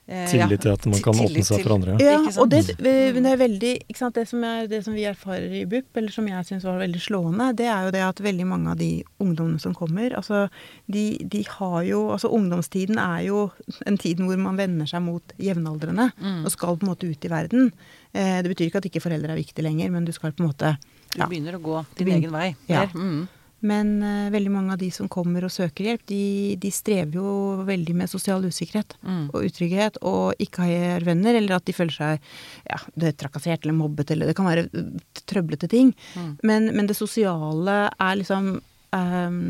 eh, 0.07 0.27
Tillit 0.29 0.61
til 0.61 0.71
at 0.71 0.85
man 0.85 1.01
kan 1.01 1.17
åpne 1.17 1.43
seg 1.43 1.63
for 1.65 1.73
andre. 1.75 1.95
Ja, 1.99 2.19
og 2.39 2.49
det, 2.51 2.59
det 2.77 2.93
er 3.25 3.39
veldig 3.41 3.71
ikke 3.89 3.97
sant, 3.97 4.15
det, 4.19 4.27
som 4.29 4.43
er, 4.45 4.67
det 4.69 4.83
som 4.85 4.93
vi 4.93 5.03
erfarer 5.09 5.49
i 5.61 5.63
BUP, 5.65 5.89
eller 5.97 6.13
som 6.13 6.27
jeg 6.29 6.45
syns 6.45 6.63
var 6.67 6.77
veldig 6.79 7.01
slående, 7.01 7.47
det 7.57 7.65
er 7.71 7.87
jo 7.87 7.93
det 7.95 8.03
at 8.05 8.21
veldig 8.23 8.45
mange 8.47 8.71
av 8.75 8.77
de 8.79 8.89
ungdommene 9.19 9.59
som 9.63 9.73
kommer, 9.75 10.13
altså 10.15 10.43
de, 10.87 11.05
de 11.25 11.41
har 11.57 11.79
jo 11.89 12.03
Altså 12.15 12.29
ungdomstiden 12.31 12.99
er 13.01 13.23
jo 13.27 13.47
en 13.89 13.97
tid 13.97 14.21
hvor 14.23 14.37
man 14.39 14.57
vender 14.59 14.85
seg 14.87 15.01
mot 15.03 15.33
jevnaldrende 15.41 16.11
Mm. 16.21 16.43
og 16.45 16.51
skal 16.53 16.77
på 16.77 16.85
en 16.85 16.91
måte 16.93 17.07
ut 17.09 17.25
i 17.25 17.29
verden. 17.31 17.71
Eh, 18.13 18.37
det 18.45 18.51
betyr 18.53 18.69
ikke 18.69 18.77
at 18.83 18.85
ikke 18.87 19.01
foreldre 19.03 19.33
er 19.33 19.39
viktig 19.41 19.63
lenger, 19.65 19.89
men 19.91 20.05
du 20.05 20.11
skal 20.15 20.31
på 20.31 20.43
en 20.43 20.51
måte 20.51 20.75
Du 21.15 21.23
begynner 21.25 21.57
å 21.57 21.61
gå 21.63 21.81
din 21.97 22.05
begynner- 22.07 22.21
egen 22.21 22.31
vei. 22.31 22.55
Ja. 22.69 22.85
Mm. 22.93 23.27
Men 23.65 23.95
uh, 24.03 24.27
veldig 24.33 24.51
mange 24.53 24.75
av 24.75 24.81
de 24.81 24.91
som 24.93 25.09
kommer 25.11 25.47
og 25.47 25.53
søker 25.53 25.89
hjelp, 25.89 26.03
de, 26.11 26.21
de 26.61 26.71
strever 26.73 27.17
jo 27.17 27.29
veldig 27.67 27.95
med 27.97 28.11
sosial 28.11 28.45
usikkerhet 28.45 28.97
Mm. 29.05 29.29
og 29.33 29.45
utrygghet, 29.45 29.97
og 30.05 30.39
ikke 30.41 30.65
har 30.65 31.03
venner, 31.05 31.35
eller 31.37 31.57
at 31.57 31.65
de 31.67 31.73
føler 31.75 31.93
seg 31.93 32.29
ja, 32.65 32.77
det 32.97 33.09
er 33.11 33.17
trakassert 33.19 33.65
eller 33.65 33.77
mobbet, 33.77 34.11
eller 34.13 34.29
det 34.29 34.35
kan 34.37 34.47
være 34.49 34.67
uh, 34.73 35.17
trøblete 35.29 35.69
ting. 35.71 35.93
Mm. 36.15 36.31
Men, 36.43 36.71
men 36.77 36.89
det 36.89 36.97
sosiale 36.97 37.77
er 37.89 38.15
liksom 38.21 38.55
um, 38.59 39.41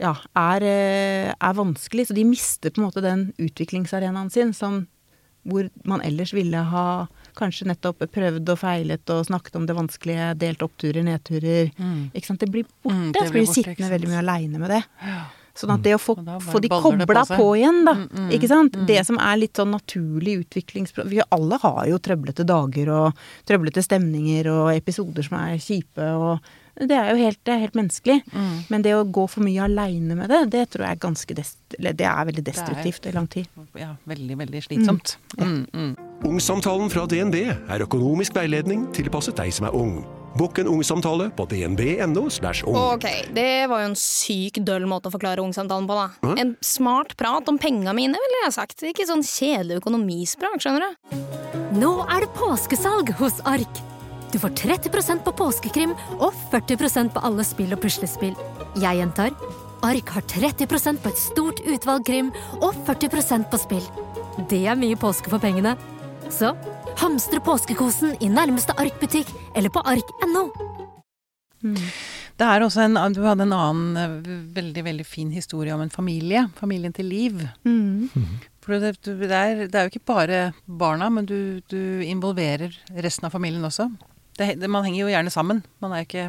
ja, 0.00 0.12
er, 0.36 0.66
eh, 0.66 1.30
er 1.32 1.56
vanskelig, 1.56 2.08
så 2.08 2.16
de 2.16 2.26
mister 2.28 2.72
på 2.72 2.82
en 2.82 2.88
måte 2.88 3.04
den 3.04 3.30
utviklingsarenaen 3.40 4.30
sin 4.32 4.52
som 4.56 4.84
hvor 5.46 5.68
man 5.86 6.02
ellers 6.04 6.34
ville 6.34 6.58
ha 6.72 7.06
kanskje 7.36 7.68
nettopp 7.70 8.04
prøvd 8.12 8.52
og 8.54 8.60
feilet 8.60 9.14
og 9.14 9.24
snakket 9.28 9.58
om 9.60 9.66
det 9.68 9.76
vanskelige, 9.78 10.28
delt 10.40 10.62
oppturer, 10.66 11.02
nedturer. 11.06 11.72
Mm. 11.78 11.98
Ikke 12.12 12.30
sant? 12.30 12.42
Det 12.42 12.52
blir 12.52 12.68
borte. 12.68 12.94
Mm, 12.94 13.08
det 13.12 13.22
så 13.22 13.26
blir 13.26 13.34
blir 13.36 13.50
borte, 13.50 13.58
sittende 13.60 13.90
veldig 13.92 14.12
mye 14.12 14.22
aleine 14.24 14.62
med 14.62 14.74
det. 14.76 14.84
Ja. 15.04 15.24
Sånn 15.56 15.72
at 15.72 15.84
det 15.84 15.94
å 15.96 16.00
få, 16.00 16.16
få 16.44 16.60
de 16.60 16.68
kobla 16.70 17.06
på 17.08 17.24
på, 17.30 17.46
igjen, 17.56 17.80
da. 17.86 17.94
Mm, 17.96 18.06
mm, 18.12 18.28
ikke 18.36 18.50
sant? 18.50 18.76
mm. 18.76 18.84
Det 18.90 19.00
som 19.08 19.18
er 19.22 19.40
litt 19.40 19.56
sånn 19.56 19.72
naturlig 19.72 20.36
utviklingsprosess 20.42 21.12
Vi 21.12 21.22
alle 21.32 21.58
har 21.62 21.80
jo 21.88 22.00
trøblete 22.02 22.44
dager 22.48 22.92
og 22.92 23.26
trøblete 23.48 23.84
stemninger 23.84 24.50
og 24.52 24.70
episoder 24.74 25.26
som 25.26 25.38
er 25.40 25.56
kjipe 25.62 26.12
og 26.12 26.52
Det 26.76 26.92
er 26.92 27.06
jo 27.08 27.16
helt, 27.16 27.38
det 27.48 27.54
er 27.54 27.62
helt 27.62 27.76
menneskelig. 27.78 28.18
Mm. 28.34 28.56
Men 28.68 28.82
det 28.84 28.90
å 28.92 29.06
gå 29.08 29.22
for 29.32 29.40
mye 29.46 29.64
aleine 29.64 30.18
med 30.18 30.28
det, 30.28 30.42
det 30.52 30.66
tror 30.74 30.84
jeg 30.84 30.98
er 30.98 31.00
ganske 31.06 31.36
det 31.40 32.10
er 32.10 32.28
veldig 32.28 32.44
destruktivt 32.44 33.08
i 33.08 33.14
lang 33.16 33.30
tid. 33.32 33.48
ja, 33.80 33.94
veldig, 34.04 34.36
veldig 34.44 34.62
slitsomt. 34.68 35.16
Mm. 35.40 35.96
Ungsamtalen 36.24 36.88
fra 36.88 37.04
DNB 37.04 37.36
er 37.44 37.82
økonomisk 37.84 38.36
veiledning 38.38 38.86
tilpasset 38.96 39.36
deg 39.36 39.52
som 39.52 39.68
er 39.68 39.76
ung. 39.76 39.98
Bokk 40.36 40.60
en 40.60 40.68
ungsamtale 40.68 41.30
på 41.36 41.46
dnb.no. 41.48 42.26
ung. 42.68 42.76
Ok, 42.76 43.06
det 43.32 43.66
var 43.70 43.82
jo 43.82 43.90
en 43.90 43.96
syk 43.96 44.60
døll 44.64 44.84
måte 44.88 45.08
å 45.08 45.14
forklare 45.14 45.44
ungsamtalen 45.44 45.88
på, 45.88 45.96
da. 45.96 46.34
En 46.36 46.54
smart 46.64 47.16
prat 47.16 47.48
om 47.48 47.58
penga 47.60 47.94
mine, 47.96 48.16
ville 48.20 48.42
jeg 48.44 48.56
sagt. 48.56 48.84
Ikke 48.84 49.08
sånn 49.08 49.24
kjedelig 49.24 49.80
økonomisprat, 49.80 50.60
skjønner 50.60 50.84
du. 50.84 51.20
Nå 51.80 51.92
er 52.04 52.24
det 52.24 52.32
påskesalg 52.36 53.14
hos 53.20 53.40
Ark. 53.48 53.80
Du 54.32 54.40
får 54.42 54.52
30% 54.60 55.24
på 55.24 55.32
påskekrim 55.38 55.94
og 56.18 56.32
40% 56.52 57.14
på 57.14 57.24
alle 57.24 57.44
spill 57.46 57.72
og 57.72 57.80
puslespill. 57.84 58.36
Jeg 58.76 59.00
gjentar 59.00 59.32
Ark 59.86 60.12
har 60.16 60.24
30% 60.28 61.00
på 61.00 61.12
et 61.12 61.20
stort 61.20 61.60
utvalg 61.64 62.04
krim 62.08 62.32
og 62.60 62.72
40% 62.88 63.48
på 63.52 63.60
spill. 63.60 63.84
Det 64.50 64.66
er 64.68 64.76
mye 64.76 64.96
påske 65.00 65.32
for 65.32 65.40
pengene. 65.40 65.76
Så 66.30 66.52
hamstre 66.98 67.40
påskekosen 67.44 68.16
i 68.20 68.28
nærmeste 68.30 68.74
Ark-butikk 68.80 69.28
eller 69.56 69.70
på 69.72 69.82
ark.no. 69.86 70.48
Det 72.36 72.44
er 72.46 72.64
også 72.64 72.82
en, 72.84 72.98
Du 73.14 73.22
hadde 73.24 73.46
en 73.46 73.54
annen 73.56 73.96
eh, 73.96 74.32
veldig 74.56 74.84
veldig 74.84 75.06
fin 75.08 75.30
historie 75.32 75.74
om 75.74 75.80
en 75.80 75.92
familie. 75.92 76.46
Familien 76.58 76.92
til 76.92 77.08
Liv. 77.08 77.46
Mm. 77.64 78.10
For 78.60 78.78
det, 78.82 78.96
det, 79.06 79.30
er, 79.30 79.64
det 79.66 79.74
er 79.74 79.86
jo 79.86 79.94
ikke 79.94 80.08
bare 80.12 80.40
barna, 80.66 81.08
men 81.10 81.26
du, 81.26 81.62
du 81.70 82.02
involverer 82.04 82.74
resten 82.92 83.28
av 83.28 83.34
familien 83.36 83.64
også. 83.64 83.88
Det, 84.36 84.56
det, 84.60 84.68
man 84.68 84.84
henger 84.84 85.04
jo 85.04 85.12
gjerne 85.14 85.32
sammen. 85.32 85.62
Man 85.80 85.94
er 85.94 86.02
jo 86.02 86.08
ikke 86.10 86.26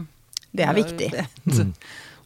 Det 0.53 0.67
er 0.67 0.77
viktig. 0.77 1.09
Det, 1.11 1.25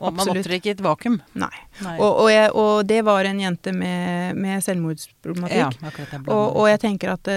og 0.01 0.13
man 0.17 0.31
opptrer 0.33 0.57
ikke 0.57 0.71
i 0.71 0.75
et 0.75 0.83
vakuum. 0.85 1.19
Nei. 1.39 1.51
Nei. 1.85 1.95
Og, 1.97 2.09
og, 2.25 2.29
jeg, 2.33 2.51
og 2.57 2.85
det 2.89 3.01
var 3.07 3.29
en 3.29 3.39
jente 3.39 3.73
med, 3.75 4.35
med 4.37 4.63
selvmordsproblematikk. 4.65 5.81
ja. 5.81 6.21
Og, 6.27 6.45
og 6.61 6.69
jeg 6.71 6.83
tenker 6.83 7.13
at, 7.15 7.31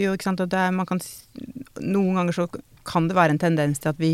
jo, 0.00 0.14
ikke 0.14 0.28
sant, 0.30 0.40
at 0.44 0.52
det 0.52 0.58
er, 0.68 0.74
man 0.76 0.88
kan 0.88 1.00
Noen 1.80 2.18
ganger 2.18 2.36
så 2.36 2.44
kan 2.90 3.06
det 3.08 3.14
være 3.14 3.34
en 3.34 3.40
tendens 3.40 3.78
til 3.80 3.90
at, 3.92 3.98
vi, 4.00 4.08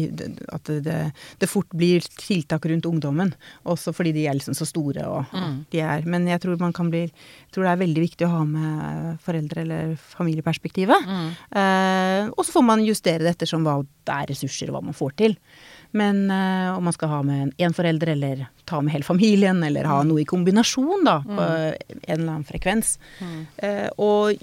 at 0.52 0.68
det, 0.84 0.96
det, 1.40 1.48
fort 1.48 1.70
blir 1.76 2.04
tiltak 2.18 2.66
rundt 2.68 2.86
ungdommen. 2.88 3.30
Også 3.64 3.92
fordi 3.94 4.12
de 4.16 4.26
er 4.28 4.36
liksom 4.36 4.57
så 4.59 4.66
store 4.68 5.07
og 5.07 5.24
Mm. 5.36 5.64
de 5.72 5.80
er 5.80 6.02
Men 6.07 6.26
jeg 6.28 6.40
tror 6.40 6.59
man 6.61 6.72
kan 6.72 6.90
bli 6.90 7.07
tror 7.52 7.64
det 7.64 7.72
er 7.72 7.80
veldig 7.86 8.02
viktig 8.02 8.26
å 8.26 8.30
ha 8.30 8.42
med 8.44 9.18
foreldre- 9.24 9.62
eller 9.62 9.94
familieperspektivet. 9.96 11.07
Mm. 11.07 11.30
Eh, 11.57 12.30
og 12.36 12.44
så 12.44 12.52
får 12.52 12.64
man 12.66 12.84
justere 12.84 13.24
det 13.24 13.36
ettersom 13.36 13.64
hva 13.64 13.80
det 13.82 14.14
er 14.14 14.30
ressurser, 14.30 14.68
og 14.70 14.76
hva 14.76 14.84
man 14.90 14.94
får 14.96 15.16
til. 15.16 15.36
Men 15.97 16.18
eh, 16.34 16.68
om 16.76 16.84
man 16.84 16.92
skal 16.97 17.09
ha 17.14 17.22
med 17.24 17.55
én 17.62 17.72
forelder, 17.76 18.11
eller 18.12 18.44
ta 18.68 18.82
med 18.84 18.92
hele 18.92 19.07
familien, 19.07 19.62
eller 19.64 19.88
ha 19.88 20.03
noe 20.05 20.20
i 20.20 20.28
kombinasjon, 20.28 21.05
da, 21.07 21.18
på 21.24 21.40
en 21.40 21.99
eller 22.05 22.28
annen 22.34 22.44
frekvens. 22.49 22.97
Eh, 23.62 23.86
og 23.97 24.36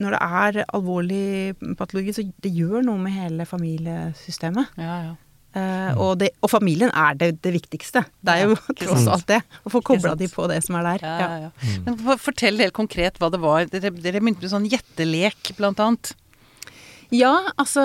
når 0.00 0.12
det 0.16 0.22
er 0.24 0.58
alvorlig 0.76 1.76
patologi, 1.78 2.12
så 2.16 2.24
det 2.44 2.50
gjør 2.52 2.82
noe 2.84 3.00
med 3.00 3.14
hele 3.16 3.46
familiesystemet. 3.48 4.74
Ja, 4.80 4.96
ja. 5.10 5.14
Uh, 5.56 5.92
og, 6.04 6.10
det, 6.20 6.26
og 6.44 6.50
familien 6.52 6.90
er 6.92 7.14
det, 7.16 7.30
det 7.40 7.54
viktigste. 7.54 8.02
Det 8.20 8.32
er 8.34 8.42
jo 8.44 8.56
Ja, 8.58 8.74
tross 8.82 9.06
sant. 9.06 9.12
alt 9.14 9.26
det. 9.30 9.38
Å 9.64 9.70
få 9.72 9.80
kobla 9.88 10.10
de 10.20 10.26
på 10.28 10.44
det 10.52 10.58
som 10.66 10.76
er 10.76 10.84
der. 10.90 11.04
Ja, 11.06 11.14
Ja. 11.16 11.28
ja, 11.30 11.46
ja. 11.46 11.78
Men 11.86 11.96
for- 12.02 12.20
fortell 12.26 12.60
helt 12.60 12.74
konkret 12.76 13.16
hva 13.22 13.30
det 13.32 13.40
var. 13.40 13.64
Dere, 13.72 13.88
dere 13.94 14.20
begynte 14.20 14.44
med 14.44 14.52
sånn 14.52 14.68
gjettelek, 14.68 15.54
blant 15.56 15.80
annet. 15.80 16.12
Ja, 17.14 17.34
altså 17.54 17.82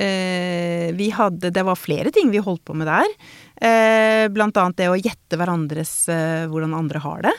eh, 0.00 0.88
Vi 0.96 1.08
hadde 1.12 1.50
Det 1.52 1.64
var 1.66 1.76
flere 1.76 2.12
ting 2.14 2.30
vi 2.32 2.40
holdt 2.42 2.64
på 2.64 2.76
med 2.76 2.88
der. 2.88 3.10
Eh, 3.60 4.28
blant 4.32 4.56
annet 4.60 4.78
det 4.80 4.88
å 4.90 4.98
gjette 4.98 5.38
hverandres 5.38 5.92
øh, 6.12 6.46
hvordan 6.52 6.76
andre 6.78 7.02
har 7.04 7.26
det. 7.28 7.34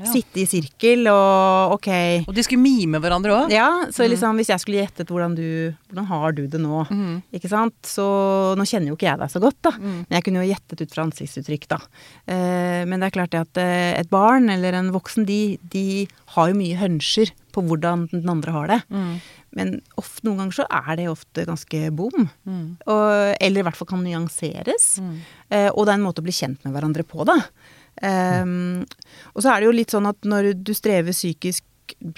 Ja. 0.00 0.10
Sitte 0.10 0.42
i 0.42 0.46
sirkel 0.48 1.06
og 1.10 1.76
ok 1.76 1.88
Og 2.24 2.32
de 2.34 2.44
skulle 2.46 2.62
mime 2.62 3.00
hverandre 3.02 3.34
òg. 3.34 3.52
Ja, 3.54 3.68
så 3.94 4.08
liksom 4.08 4.40
hvis 4.40 4.50
jeg 4.50 4.62
skulle 4.62 4.82
gjettet 4.82 5.12
hvordan 5.12 5.36
du 5.38 5.46
Hvordan 5.88 6.08
har 6.10 6.34
du 6.34 6.42
det 6.50 6.60
nå? 6.62 6.82
Mm. 6.90 7.20
Ikke 7.36 7.50
sant? 7.52 7.76
Så 7.86 8.04
nå 8.58 8.66
kjenner 8.66 8.90
jo 8.90 8.98
ikke 8.98 9.08
jeg 9.08 9.20
deg 9.20 9.30
så 9.30 9.42
godt, 9.42 9.60
da. 9.66 9.74
Mm. 9.78 10.00
Men 10.08 10.16
jeg 10.18 10.26
kunne 10.26 10.42
jo 10.42 10.50
gjettet 10.50 10.82
ut 10.82 10.94
fra 10.96 11.04
ansiktsuttrykk, 11.06 11.68
da. 11.70 11.78
Eh, 12.26 12.82
men 12.88 12.98
det 12.98 13.08
er 13.08 13.14
klart 13.14 13.34
det 13.34 13.44
at 13.44 13.62
eh, 13.62 13.92
et 14.00 14.10
barn 14.10 14.50
eller 14.50 14.74
en 14.74 14.90
voksen, 14.94 15.26
de, 15.28 15.40
de 15.70 15.86
har 16.34 16.50
jo 16.50 16.58
mye 16.58 16.80
hønsjer 16.80 17.30
på 17.54 17.62
hvordan 17.68 18.08
den 18.12 18.30
andre 18.30 18.54
har 18.54 18.70
det. 18.72 18.80
Mm. 18.90 19.14
Men 19.54 19.72
ofte, 20.00 20.24
noen 20.26 20.42
ganger 20.42 20.58
så 20.58 20.66
er 20.66 20.98
det 20.98 21.06
ofte 21.12 21.46
ganske 21.46 21.84
bom. 21.94 22.26
Mm. 22.48 22.66
Og, 22.90 23.06
eller 23.38 23.62
i 23.62 23.66
hvert 23.68 23.78
fall 23.78 23.90
kan 23.92 24.02
nyanseres. 24.02 24.96
Mm. 25.02 25.14
Eh, 25.50 25.70
og 25.70 25.84
det 25.84 25.94
er 25.94 26.00
en 26.00 26.06
måte 26.08 26.24
å 26.24 26.26
bli 26.26 26.34
kjent 26.34 26.64
med 26.66 26.74
hverandre 26.74 27.06
på, 27.06 27.22
da. 27.28 27.38
Um, 28.02 28.82
og 29.34 29.44
så 29.44 29.52
er 29.52 29.60
det 29.60 29.68
jo 29.68 29.76
litt 29.76 29.94
sånn 29.94 30.08
at 30.10 30.26
når 30.26 30.50
du 30.66 30.72
strever 30.74 31.14
psykisk 31.14 31.64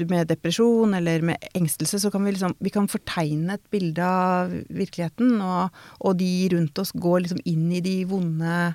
med 0.07 0.29
depresjon 0.31 0.95
eller 0.95 1.25
med 1.27 1.49
engstelse, 1.59 1.99
så 2.01 2.11
kan 2.11 2.25
vi 2.25 2.33
liksom 2.37 2.55
Vi 2.63 2.71
kan 2.71 2.89
fortegne 2.89 3.57
et 3.57 3.65
bilde 3.71 4.03
av 4.03 4.53
virkeligheten, 4.71 5.41
og, 5.43 5.75
og 6.01 6.17
de 6.21 6.49
rundt 6.55 6.79
oss 6.79 6.95
går 6.95 7.25
liksom 7.25 7.43
inn 7.45 7.71
i 7.75 7.83
de 7.85 7.99
vonde 8.09 8.75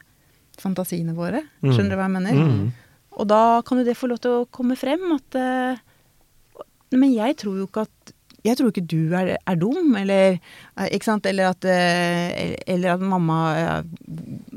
fantasiene 0.62 1.16
våre. 1.18 1.46
Mm. 1.64 1.72
Skjønner 1.72 1.94
du 1.94 1.98
hva 1.98 2.08
jeg 2.10 2.16
mener? 2.18 2.42
Mm. 2.42 2.66
Og 3.22 3.28
da 3.28 3.44
kan 3.68 3.82
jo 3.82 3.88
det 3.88 3.98
få 4.00 4.12
lov 4.12 4.22
til 4.24 4.42
å 4.42 4.50
komme 4.54 4.78
frem 4.80 5.04
at 5.18 5.36
eh, 5.40 5.80
Men 6.96 7.12
jeg 7.12 7.38
tror 7.40 7.60
jo 7.60 7.68
ikke 7.68 7.86
at 7.88 8.14
jeg 8.46 8.58
tror 8.58 8.72
ikke 8.72 8.86
du 8.90 9.14
er, 9.18 9.36
er 9.38 9.58
dum, 9.60 9.94
eller 10.00 10.38
eh, 10.38 10.88
Ikke 10.96 11.08
sant? 11.08 11.28
Eller 11.30 11.52
at, 11.52 11.66
eh, 11.70 12.56
eller 12.66 12.96
at 12.96 13.04
mamma 13.06 13.40
eh, 13.58 13.92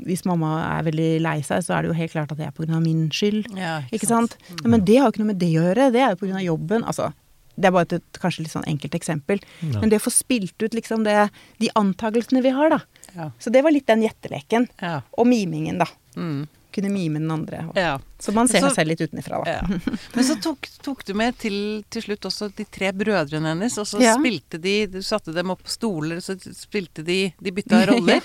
Hvis 0.07 0.25
mamma 0.25 0.55
er 0.71 0.87
veldig 0.87 1.09
lei 1.25 1.37
seg, 1.45 1.61
så 1.65 1.75
er 1.75 1.85
det 1.85 1.91
jo 1.91 1.99
helt 1.99 2.15
klart 2.15 2.33
at 2.33 2.41
det 2.41 2.47
er 2.49 2.73
av 2.75 2.81
min 2.83 3.05
skyld. 3.13 3.51
Ja, 3.57 3.77
Ikke 3.93 4.09
sant? 4.09 4.37
Ja, 4.49 4.71
men 4.71 4.85
det 4.87 4.97
har 4.97 5.09
jo 5.09 5.15
ikke 5.15 5.23
noe 5.23 5.33
med 5.33 5.41
det 5.41 5.51
å 5.53 5.61
gjøre. 5.61 5.91
Det 5.93 6.01
er 6.01 6.17
jo 6.17 6.33
av 6.33 6.45
jobben. 6.45 6.85
Altså, 6.89 7.11
det 7.55 7.69
er 7.69 7.75
bare 7.75 7.87
et, 7.87 7.97
et 8.01 8.19
kanskje 8.21 8.45
litt 8.45 8.53
sånn 8.55 8.67
enkelt 8.69 8.97
eksempel. 8.97 9.41
Ja. 9.61 9.79
Men 9.79 9.93
det 9.93 10.01
å 10.01 10.05
få 10.07 10.13
spilt 10.13 10.65
ut 10.65 10.75
liksom 10.75 11.05
det, 11.07 11.17
de 11.61 11.71
antakelsene 11.79 12.43
vi 12.45 12.53
har, 12.55 12.73
da. 12.73 12.81
Ja. 13.15 13.29
Så 13.39 13.53
det 13.53 13.63
var 13.65 13.73
litt 13.75 13.87
den 13.87 14.03
gjetteleken. 14.03 14.67
Ja. 14.81 14.99
Og 15.15 15.29
mimingen, 15.29 15.79
da. 15.83 15.87
Mm. 16.17 16.45
Kunne 16.75 16.89
mime 16.91 17.21
den 17.21 17.31
andre. 17.31 17.61
Og, 17.69 17.77
ja. 17.79 17.93
Så 18.19 18.33
man 18.35 18.47
ser 18.51 18.59
Så- 18.59 18.69
seg 18.73 18.75
selv 18.81 18.89
litt 18.91 19.01
utenfra, 19.05 19.37
da. 19.45 19.51
Ja. 19.51 19.79
Men 20.15 20.23
så 20.27 20.35
tok, 20.43 20.67
tok 20.83 21.05
du 21.07 21.13
med 21.15 21.37
til, 21.39 21.83
til 21.89 22.01
slutt 22.03 22.27
også 22.27 22.49
de 22.55 22.65
tre 22.67 22.89
brødrene 22.91 23.53
hennes, 23.53 23.77
og 23.79 23.87
så 23.87 24.01
Ja. 24.01 24.15
spilte 24.17 24.59
de 24.59 24.85
Du 24.91 24.99
satte 25.01 25.33
dem 25.33 25.51
opp 25.51 25.63
på 25.63 25.69
stoler, 25.71 26.17
så 26.19 26.35
spilte 26.51 27.03
de 27.05 27.33
De 27.41 27.51
bytta 27.55 27.85
roller. 27.91 28.19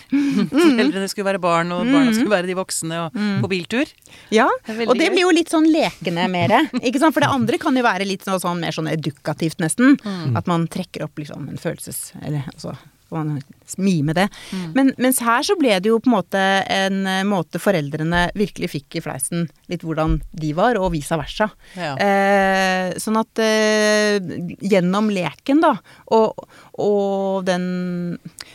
Foreldrene 0.51 1.09
skulle 1.11 1.29
være 1.31 1.41
barn, 1.43 1.71
og 1.73 1.87
barna 1.87 2.13
skulle 2.17 2.31
være 2.35 2.47
de 2.51 2.55
voksne, 2.59 2.99
og 3.07 3.13
på 3.45 3.49
biltur. 3.55 3.87
Ja, 4.35 4.49
Det 4.67 4.89
og 4.89 4.97
det 4.99 5.11
blir 5.13 5.23
jo 5.27 5.31
litt 5.31 5.49
sånn 5.53 5.67
lekende 5.71 6.27
mer. 6.31 6.49
Ikke 6.83 6.99
sant? 6.99 7.15
For 7.15 7.21
det 7.21 7.31
andre 7.31 7.59
kan 7.59 7.77
jo 7.77 7.83
være 7.87 8.07
litt 8.07 8.25
sånn, 8.27 8.41
sånn 8.43 8.61
mer 8.61 8.73
sånn 8.75 8.91
edukativt, 8.91 9.59
nesten. 9.63 9.99
At 10.37 10.47
man 10.51 10.67
trekker 10.67 11.05
opp 11.07 11.15
liksom 11.23 11.49
en 11.49 11.57
følelses... 11.61 12.13
Eller 12.23 12.43
altså 12.53 12.77
man 13.15 13.41
mime 13.79 14.15
det. 14.17 14.27
Men, 14.75 14.93
mens 15.01 15.21
her 15.25 15.45
så 15.47 15.57
ble 15.59 15.77
det 15.83 15.91
jo 15.91 15.99
på 16.03 16.11
en 16.11 16.17
måte 16.17 16.45
en 16.71 17.03
eh, 17.09 17.23
måte 17.27 17.61
foreldrene 17.63 18.27
virkelig 18.39 18.73
fikk 18.73 18.99
i 18.99 19.05
fleisen 19.05 19.49
litt 19.71 19.85
hvordan 19.87 20.19
de 20.43 20.53
var, 20.57 20.79
og 20.81 20.93
vice 20.95 21.19
versa. 21.19 21.51
Ja. 21.79 21.95
Eh, 22.01 22.97
sånn 23.01 23.21
at 23.21 23.43
eh, 23.43 24.19
gjennom 24.61 25.11
leken, 25.15 25.63
da, 25.65 25.77
og, 26.17 26.47
og 26.81 27.47
den 27.47 27.69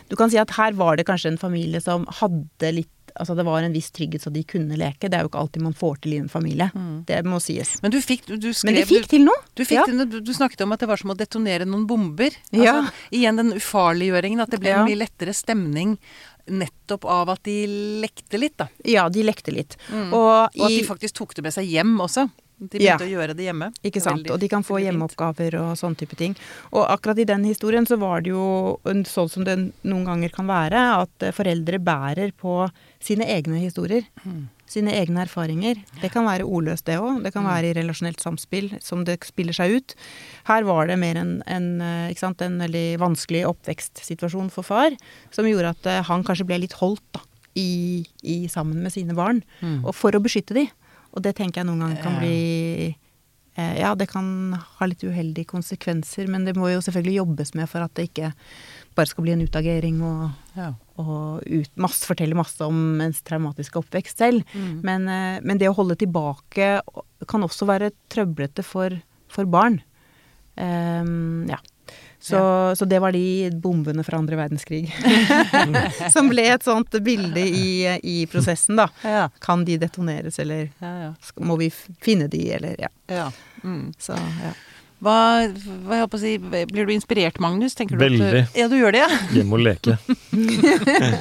Du 0.10 0.16
kan 0.18 0.30
si 0.32 0.38
at 0.41 0.53
her 0.58 0.76
var 0.78 0.97
det 0.97 1.08
kanskje 1.08 1.34
en 1.34 1.41
familie 1.41 1.82
som 1.84 2.06
hadde 2.20 2.74
litt 2.76 2.91
Altså 3.16 3.36
det 3.38 3.45
var 3.47 3.63
en 3.63 3.72
viss 3.76 3.91
trygghet 3.95 4.22
så 4.26 4.32
de 4.34 4.43
kunne 4.43 4.76
leke. 4.80 5.07
Det 5.07 5.16
er 5.16 5.24
jo 5.24 5.30
ikke 5.32 5.39
alltid 5.39 5.61
man 5.63 5.74
får 5.78 6.01
til 6.03 6.13
i 6.13 6.20
en 6.20 6.30
familie. 6.32 6.68
Det 7.07 7.22
må 7.26 7.39
sies. 7.43 7.78
Men 7.82 7.93
du 7.93 7.99
fikk 8.03 8.26
du, 8.28 8.49
skrev, 8.51 8.68
Men 8.74 8.76
de 8.82 8.86
fikk 8.89 9.07
til 9.13 9.24
noe. 9.24 9.41
Du, 9.55 9.63
fikk 9.63 9.80
Ja. 9.80 9.86
til, 9.88 10.03
du, 10.09 10.20
du 10.20 10.34
snakket 10.36 10.61
om 10.66 10.74
at 10.76 10.80
det 10.84 10.89
var 10.91 10.97
som 10.99 11.13
å 11.13 11.18
detonere 11.18 11.66
noen 11.66 11.86
bomber. 11.88 12.36
Ja. 12.51 12.82
Altså, 12.82 12.93
igjen 13.16 13.39
den 13.39 13.53
ufarliggjøringen. 13.55 14.41
At 14.43 14.51
det 14.51 14.59
ble 14.59 14.70
Ja. 14.74 14.82
en 14.84 14.89
mye 14.89 14.99
lettere 14.99 15.34
stemning 15.34 15.97
nettopp 16.45 17.05
av 17.09 17.30
at 17.34 17.43
de 17.47 17.55
lekte 18.03 18.38
litt, 18.38 18.57
da. 18.57 18.68
Ja, 18.86 19.07
de 19.09 19.24
lekte 19.26 19.51
litt. 19.53 19.78
Mm. 19.89 20.11
Og, 20.13 20.49
Og 20.53 20.66
at 20.68 20.76
de 20.76 20.84
faktisk 20.86 21.16
tok 21.18 21.34
det 21.36 21.41
med 21.47 21.55
seg 21.55 21.66
hjem 21.72 21.95
også. 22.03 22.28
De 22.60 22.80
Ja. 22.80 22.95
begynte 22.97 23.08
å 23.08 23.14
gjøre 23.20 23.36
det 23.36 23.45
hjemme. 23.49 23.74
Ikke 23.84 24.01
sant. 24.01 24.24
veldig- 24.24 24.32
Og 24.32 24.39
de 24.39 24.47
kan 24.47 24.64
få 24.64 24.80
hjemmeoppgaver 24.82 25.56
og 25.60 25.76
sånn 25.78 25.95
type 25.97 26.16
ting. 26.16 26.36
Og 26.72 26.88
akkurat 26.88 27.20
i 27.20 27.26
den 27.26 27.43
historien 27.43 27.86
så 27.86 27.97
var 27.99 28.22
det 28.22 28.30
jo 28.32 28.80
sånn 28.84 29.30
som 29.30 29.43
det 29.43 29.74
noen 29.84 30.06
ganger 30.06 30.32
kan 30.32 30.47
være, 30.47 31.01
at 31.01 31.10
eh, 31.24 31.32
foreldre 31.32 31.80
bærer 31.84 32.32
på 32.34 32.70
sine 33.01 33.26
egne 33.26 33.60
historier. 33.60 34.03
Mm. 34.26 34.47
Sine 34.68 34.91
egne 34.93 35.22
erfaringer. 35.28 35.76
Det 36.01 36.12
kan 36.12 36.26
være 36.26 36.41
ordløst, 36.47 36.86
det 36.86 36.97
òg. 36.97 37.22
Det 37.24 37.34
kan 37.34 37.43
Mm. 37.43 37.49
være 37.51 37.70
i 37.70 37.74
relasjonelt 37.84 38.18
samspill 38.20 38.82
som 38.82 39.03
det 39.03 39.20
spiller 39.24 39.53
seg 39.53 39.76
ut. 39.76 39.95
Her 40.45 40.64
var 40.64 40.88
det 40.88 40.97
mer 40.97 41.18
en, 41.18 41.43
en, 41.45 41.82
eh, 41.82 42.10
ikke 42.14 42.20
sant, 42.20 42.41
en 42.41 42.58
veldig 42.60 42.97
vanskelig 42.97 43.45
oppvekstsituasjon 43.45 44.49
for 44.49 44.64
far, 44.64 44.91
som 45.32 45.45
gjorde 45.45 45.70
at 45.70 45.86
eh, 45.86 46.01
han 46.03 46.24
kanskje 46.24 46.45
ble 46.47 46.60
litt 46.62 46.74
holdt 46.74 47.01
da, 47.14 47.20
i, 47.56 48.06
i 48.24 48.47
sammen 48.47 48.82
med 48.82 48.91
sine 48.91 49.14
barn. 49.14 49.43
Mm. 49.62 49.86
Og 49.86 49.93
for 49.93 50.12
å 50.12 50.20
beskytte 50.24 50.53
de. 50.56 50.70
Og 51.16 51.24
det 51.24 51.36
tenker 51.38 51.61
jeg 51.61 51.70
noen 51.70 51.84
ganger 51.86 52.01
kan 52.03 52.18
bli 52.20 52.39
eh, 53.55 53.76
Ja, 53.80 53.93
det 53.95 54.09
kan 54.11 54.55
ha 54.55 54.88
litt 54.89 55.03
uheldige 55.05 55.47
konsekvenser, 55.53 56.28
men 56.32 56.47
det 56.47 56.55
må 56.59 56.70
jo 56.74 56.82
selvfølgelig 56.84 57.22
jobbes 57.22 57.53
med 57.55 57.70
for 57.72 57.86
at 57.86 57.93
det 57.95 58.09
ikke 58.09 58.34
bare 58.95 59.11
skal 59.11 59.26
bli 59.26 59.36
en 59.36 59.43
utagering 59.43 60.01
og, 60.03 60.30
Ja. 60.55 60.74
og 60.99 61.43
ut, 61.47 61.72
masse, 61.80 62.03
fortelle 62.07 62.36
masse 62.38 62.63
om 62.63 63.01
ens 63.03 63.22
traumatiske 63.28 63.80
oppvekst 63.80 64.24
selv. 64.24 64.43
Mm. 64.53 64.80
Men, 64.84 65.07
eh, 65.11 65.39
men 65.43 65.59
det 65.59 65.72
å 65.72 65.76
holde 65.76 65.97
tilbake 65.99 66.80
kan 67.28 67.47
også 67.47 67.68
være 67.68 67.91
trøblete 68.11 68.63
for, 68.63 68.95
for 69.32 69.47
barn. 69.47 69.82
Um, 70.55 71.43
ja. 71.51 71.57
Så, 72.26 72.39
så 72.80 72.86
det 72.89 72.97
var 73.03 73.13
de 73.13 73.51
bombene 73.61 74.01
fra 74.03 74.17
andre 74.17 74.38
verdenskrig. 74.39 74.88
Som 76.15 76.32
ble 76.32 76.47
et 76.55 76.63
sånt 76.65 76.95
bilde 77.05 77.43
i, 77.45 77.86
i 78.01 78.15
prosessen, 78.32 78.80
da. 78.82 78.88
Ja. 79.05 79.28
Kan 79.45 79.61
de 79.67 79.76
detoneres, 79.82 80.39
eller 80.41 80.71
Ja, 80.82 80.93
ja. 81.03 81.11
må 81.45 81.57
vi 81.61 81.67
finne 82.01 82.26
de, 82.32 82.41
eller 82.57 82.73
ja. 82.82 82.89
ja. 83.13 83.28
Mm. 83.63 83.91
Så 84.01 84.17
ja. 84.17 84.53
Hva, 85.05 85.15
hva 85.86 85.97
jeg 85.97 86.01
håper 86.05 86.17
å 86.17 86.21
si, 86.21 86.30
Blir 86.71 86.86
du 86.88 86.91
inspirert, 86.95 87.36
Magnus? 87.43 87.76
Tenker 87.78 87.99
du 87.99 88.05
at 88.05 88.07
Veldig. 88.07 88.30
du, 88.32 88.38
ja, 88.61 88.65
du 88.71 88.76
gjør 88.80 88.95
det, 88.95 89.01
ja? 89.03 89.09
Hjemme 89.36 89.57
og 89.57 89.61
leke. 89.65 89.97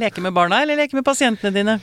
Leke 0.00 0.24
med 0.24 0.32
barna, 0.34 0.62
eller 0.64 0.80
leke 0.80 0.96
med 0.98 1.04
pasientene 1.06 1.52
dine? 1.54 1.74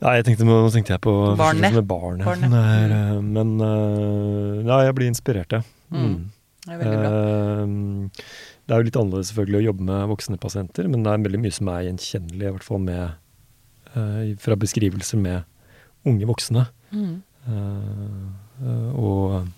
Ja, 0.00 0.14
jeg 0.16 0.24
tenkte, 0.26 0.46
nå 0.48 0.56
tenkte 0.72 0.94
jeg 0.94 1.02
på 1.04 1.12
Barnet. 1.36 1.74
med 1.76 1.84
barnet. 1.88 2.26
Er, 2.56 2.92
eh, 2.96 3.18
men 3.20 3.50
eh, 3.60 4.62
ja, 4.68 4.78
jeg 4.88 4.94
blir 4.96 5.10
inspirert, 5.12 5.52
ja. 5.52 5.60
Mm. 5.92 6.30
Det 6.70 6.76
er 6.76 6.82
veldig 6.84 6.98
bra. 7.02 7.08
Eh, 7.10 8.26
det 8.62 8.74
er 8.74 8.78
jo 8.82 8.86
litt 8.86 8.98
annerledes 9.00 9.30
selvfølgelig 9.32 9.58
å 9.58 9.64
jobbe 9.64 9.86
med 9.88 10.10
voksne 10.12 10.36
pasienter, 10.38 10.86
men 10.90 11.02
det 11.02 11.10
er 11.10 11.24
veldig 11.24 11.40
mye 11.42 11.56
som 11.56 11.70
er 11.72 11.86
gjenkjennelig, 11.88 12.44
i 12.44 12.52
hvert 12.54 12.66
fall 12.66 12.84
med, 12.84 13.16
eh, 13.96 14.20
fra 14.38 14.58
beskrivelser 14.60 15.18
med 15.18 15.42
unge 16.06 16.28
voksne. 16.30 16.68
Mm. 16.94 17.16
Eh, 17.50 18.92
og 18.94 19.50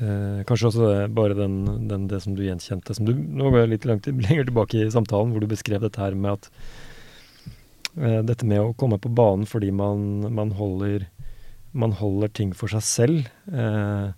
kanskje 0.00 0.68
også 0.70 0.86
det, 0.86 1.10
bare 1.12 1.34
den, 1.36 1.88
den, 1.88 2.06
det 2.08 2.22
som 2.24 2.32
du 2.32 2.40
gjenkjente 2.40 2.94
som 2.96 3.04
du, 3.04 3.10
Nå 3.12 3.50
går 3.52 3.58
jeg 3.60 3.70
litt 3.74 3.88
langt, 3.88 4.06
lenger 4.28 4.46
tilbake 4.48 4.78
i 4.80 4.92
samtalen, 4.92 5.34
hvor 5.34 5.44
du 5.44 5.50
beskrev 5.50 5.82
dette 5.84 6.00
her 6.00 6.16
med 6.16 6.38
at 6.38 6.48
Dette 8.24 8.46
med 8.46 8.62
å 8.62 8.72
komme 8.78 9.00
på 9.02 9.10
banen 9.12 9.48
fordi 9.50 9.72
man, 9.74 10.22
man, 10.32 10.54
holder, 10.56 11.08
man 11.76 11.92
holder 11.98 12.30
ting 12.32 12.54
for 12.56 12.70
seg 12.72 12.84
selv. 12.86 13.28
eh, 13.50 14.14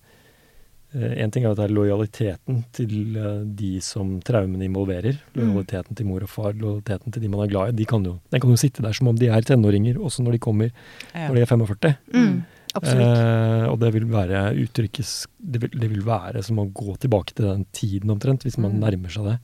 En 0.95 1.31
ting 1.33 1.45
er 1.45 1.51
at 1.53 1.57
det 1.57 1.65
er 1.71 1.75
lojaliteten 1.75 2.65
til 2.77 3.17
eh, 3.17 3.45
de 3.59 3.81
som 3.81 4.21
traumene 4.21 4.67
involverer. 4.69 5.17
Lojaliteten 5.35 5.97
til 5.97 6.07
mor 6.07 6.23
og 6.27 6.29
far, 6.29 6.53
lojaliteten 6.53 7.13
til 7.15 7.23
de 7.23 7.29
man 7.33 7.45
er 7.47 7.51
glad 7.53 7.73
i. 7.73 7.77
De 7.81 7.87
kan 7.89 8.05
jo, 8.05 8.19
den 8.31 8.41
kan 8.41 8.51
jo 8.51 8.57
sitte 8.61 8.83
der 8.85 8.93
som 8.93 9.09
om 9.09 9.17
de 9.17 9.29
er 9.33 9.41
tenåringer, 9.49 9.97
også 9.97 10.23
når 10.27 10.33
de 10.33 10.39
kommer 10.39 10.71
Ja. 11.15 11.29
når 11.29 11.35
de 11.35 11.41
er 11.41 11.47
45. 11.47 11.95
Mm, 12.13 12.43
absolutt. 12.75 13.17
Eh, 13.19 13.67
og 13.73 13.79
det 13.81 13.93
vil 13.95 14.05
være 14.13 14.43
uttrykkes 14.65 15.27
det 15.41 15.61
vil, 15.63 15.71
det 15.81 15.91
vil 15.91 16.05
være 16.05 16.43
som 16.45 16.59
å 16.59 16.69
gå 16.73 16.97
tilbake 16.99 17.33
til 17.35 17.47
den 17.49 17.65
tiden 17.73 18.11
omtrent, 18.11 18.43
hvis 18.45 18.59
man 18.59 18.73
Mm. 18.77 18.81
nærmer 18.85 19.11
seg 19.11 19.25
det. 19.25 19.39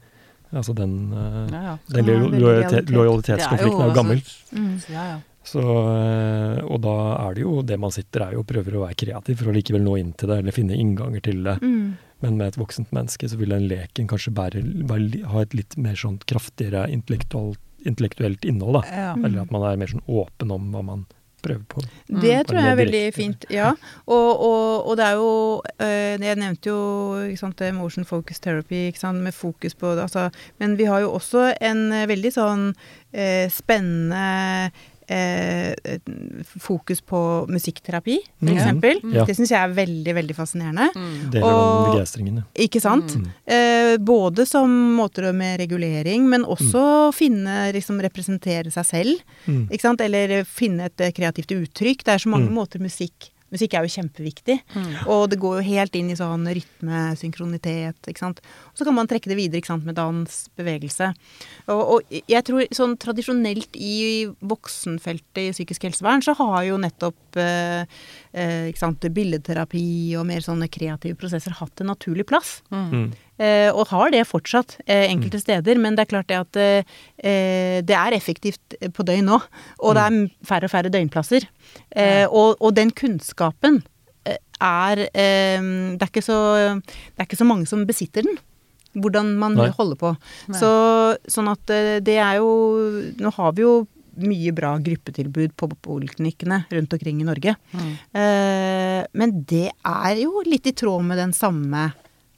Altså 0.53 0.73
den, 0.73 1.11
eh, 1.13 1.47
Ja, 1.53 1.61
ja. 1.61 1.77
den 1.89 2.05
Så 2.05 2.93
lojalitetskonflikten 2.93 3.81
er 3.81 3.87
jo 3.89 3.93
gammel. 3.93 4.21
Mm. 4.53 4.79
Ja, 4.89 5.03
ja. 5.13 5.17
Så, 5.49 5.61
eh, 5.61 6.59
og 6.65 6.81
da 6.83 6.95
er 7.25 7.37
det 7.37 7.45
jo 7.45 7.61
det 7.65 7.79
man 7.81 7.93
sitter 7.93 8.27
er 8.27 8.35
jo 8.35 8.43
og 8.43 8.49
prøver 8.49 8.77
å 8.77 8.83
være 8.85 8.99
kreativ 9.05 9.41
for 9.41 9.49
å 9.49 9.55
likevel 9.55 9.85
nå 9.85 9.95
inn 10.01 10.13
til 10.17 10.31
det, 10.31 10.41
eller 10.43 10.55
finne 10.55 10.77
innganger 10.77 11.23
til 11.25 11.41
det. 11.47 11.57
Mm. 11.63 11.97
Men 12.23 12.35
med 12.39 12.51
et 12.51 12.59
voksent 12.59 12.91
menneske 12.95 13.29
så 13.31 13.39
vil 13.39 13.55
den 13.55 13.69
leken 13.71 14.09
kanskje 14.11 14.35
bære, 14.35 14.63
bare 14.89 15.23
ha 15.31 15.45
et 15.45 15.55
litt 15.57 15.77
mer 15.79 15.95
sånn 15.99 16.19
kraftigere 16.29 16.85
intellektuelt, 16.91 17.61
intellektuelt 17.87 18.43
innhold. 18.45 18.81
da. 18.81 18.99
Ja. 19.05 19.13
Eller 19.15 19.45
at 19.45 19.55
man 19.55 19.63
er 19.65 19.79
mer 19.79 19.91
sånn 19.91 20.03
åpen 20.05 20.51
om 20.51 20.67
hva 20.73 20.83
man 20.83 21.07
prøver 21.39 21.63
på. 21.71 21.83
Det 22.07 22.35
tror 22.47 22.59
jeg 22.59 22.71
er 22.73 22.79
veldig 22.79 23.03
fint. 23.15 23.45
Ja. 23.53 23.71
Og, 24.05 24.43
og, 24.43 24.89
og 24.91 24.97
det 24.99 25.05
er 25.07 25.19
jo 25.19 25.31
eh, 25.79 26.19
Jeg 26.19 26.39
nevnte 26.41 26.71
jo 26.71 26.79
ikke 27.29 27.43
sant, 27.45 27.63
emotion 27.69 28.07
focus 28.07 28.43
therapy, 28.43 28.89
ikke 28.89 29.03
sant, 29.05 29.23
med 29.23 29.35
fokus 29.35 29.77
på 29.79 29.95
det. 29.95 30.09
Altså, 30.09 30.27
men 30.59 30.75
vi 30.79 30.89
har 30.89 31.05
jo 31.05 31.13
også 31.15 31.49
en 31.55 31.85
eh, 31.95 32.07
veldig 32.11 32.33
sånn 32.35 32.69
eh, 33.13 33.47
spennende 33.53 34.71
eh, 35.09 35.73
fokus 36.59 37.01
på 37.01 37.19
musikkterapi, 37.49 38.17
for 38.39 38.45
Mm. 38.49 38.57
eksempel. 38.57 38.99
Ja. 39.13 39.25
Det 39.25 39.35
syns 39.37 39.49
jeg 39.51 39.59
er 39.59 39.73
veldig, 39.73 40.13
veldig 40.15 40.35
fascinerende. 40.35 40.89
Mm. 40.95 41.31
Deler 41.31 41.49
den 41.49 41.93
begeistringen. 41.93 42.35
ja. 42.37 42.43
Ikke 42.65 42.81
sant? 42.81 43.15
Mm. 43.15 43.27
Eh, 43.47 43.97
både 43.97 44.45
som 44.47 44.69
måter 44.95 45.33
med 45.33 45.59
regulering, 45.59 46.27
men 46.29 46.43
også 46.45 47.13
finne, 47.13 47.71
liksom 47.73 47.99
representere 48.01 48.71
seg 48.71 48.85
selv. 48.85 49.19
Mm. 49.47 49.67
Ikke 49.69 49.81
sant? 49.81 50.01
Eller 50.01 50.43
finne 50.45 50.85
et 50.85 51.01
eh, 51.01 51.11
kreativt 51.11 51.51
uttrykk. 51.51 52.03
Det 52.03 52.13
er 52.13 52.17
så 52.19 52.29
mange 52.29 52.49
Mm. 52.49 52.53
måter 52.55 52.79
musikk 52.79 53.31
Musikk 53.53 53.75
er 53.75 53.85
jo 53.85 53.93
kjempeviktig. 53.93 54.57
Mm. 54.75 54.89
Og 55.09 55.23
det 55.31 55.39
går 55.41 55.59
jo 55.59 55.67
helt 55.69 55.95
inn 55.97 56.11
i 56.13 56.17
sånn 56.17 56.45
rytme, 56.45 57.03
synkronitet, 57.19 57.99
ikke 58.09 58.23
sant. 58.23 58.41
Og 58.71 58.81
så 58.81 58.87
kan 58.87 58.97
man 58.97 59.09
trekke 59.09 59.31
det 59.31 59.37
videre, 59.39 59.61
ikke 59.61 59.71
sant, 59.71 59.87
med 59.87 59.97
dans, 59.99 60.39
bevegelse. 60.59 61.11
Og, 61.69 61.81
og 61.95 62.19
jeg 62.19 62.45
tror 62.47 62.67
sånn 62.75 62.97
tradisjonelt 63.01 63.79
i 63.79 64.27
voksenfeltet 64.39 65.41
i 65.43 65.55
psykisk 65.55 65.87
helsevern 65.87 66.23
så 66.25 66.35
har 66.39 66.61
jo 66.67 66.77
nettopp 66.81 67.39
eh, 67.39 67.87
eh, 68.33 68.69
ikke 68.69 68.83
sant, 68.83 69.09
billedterapi 69.15 69.87
og 70.19 70.27
mer 70.29 70.45
sånne 70.45 70.69
kreative 70.71 71.17
prosesser 71.19 71.57
hatt 71.59 71.81
en 71.81 71.91
naturlig 71.93 72.27
plass. 72.29 72.59
Mm. 72.73 73.09
Eh, 73.39 73.69
og 73.71 73.87
har 73.93 74.11
det 74.13 74.25
fortsatt 74.27 74.77
eh, 74.85 75.07
enkelte 75.07 75.39
steder, 75.39 75.79
men 75.79 75.95
det 75.95 76.05
er 76.05 76.11
klart 76.11 76.29
det 76.31 76.39
at 76.41 76.59
eh, 76.59 77.79
det 77.85 77.95
er 77.95 78.17
effektivt 78.17 78.75
på 78.95 79.05
døgn 79.07 79.29
nå. 79.31 79.39
Og 79.79 79.95
det 79.95 80.03
er 80.03 80.19
færre 80.49 80.67
og 80.67 80.73
færre 80.73 80.91
døgnplasser. 80.93 81.47
Eh, 81.95 82.25
og, 82.27 82.57
og 82.59 82.75
den 82.75 82.91
kunnskapen 82.91 83.81
er 84.25 85.05
eh, 85.07 85.61
det, 85.61 86.01
er 86.03 86.09
ikke 86.09 86.25
så, 86.25 86.39
det 86.83 87.15
er 87.17 87.29
ikke 87.29 87.39
så 87.39 87.47
mange 87.47 87.69
som 87.69 87.87
besitter 87.87 88.27
den. 88.27 88.41
Hvordan 88.99 89.35
man 89.37 89.53
Nei. 89.55 89.69
holder 89.77 89.99
på. 90.01 90.11
Nei. 90.49 90.57
Så, 90.57 90.69
sånn 91.29 91.47
at 91.51 91.61
det 92.01 92.15
er 92.17 92.39
jo 92.39 92.49
Nå 93.21 93.29
har 93.35 93.51
vi 93.53 93.61
jo 93.61 93.73
mye 94.19 94.51
bra 94.55 94.73
gruppetilbud 94.83 95.53
på 95.55 95.69
poliklinikkene 95.85 96.63
rundt 96.73 96.93
omkring 96.95 97.21
i 97.21 97.27
Norge. 97.27 97.55
Mm. 97.71 97.91
Eh, 98.21 99.01
men 99.19 99.35
det 99.47 99.69
er 99.71 100.21
jo 100.23 100.43
litt 100.47 100.67
i 100.69 100.75
tråd 100.75 101.05
med 101.07 101.21
den 101.21 101.35
samme 101.35 101.89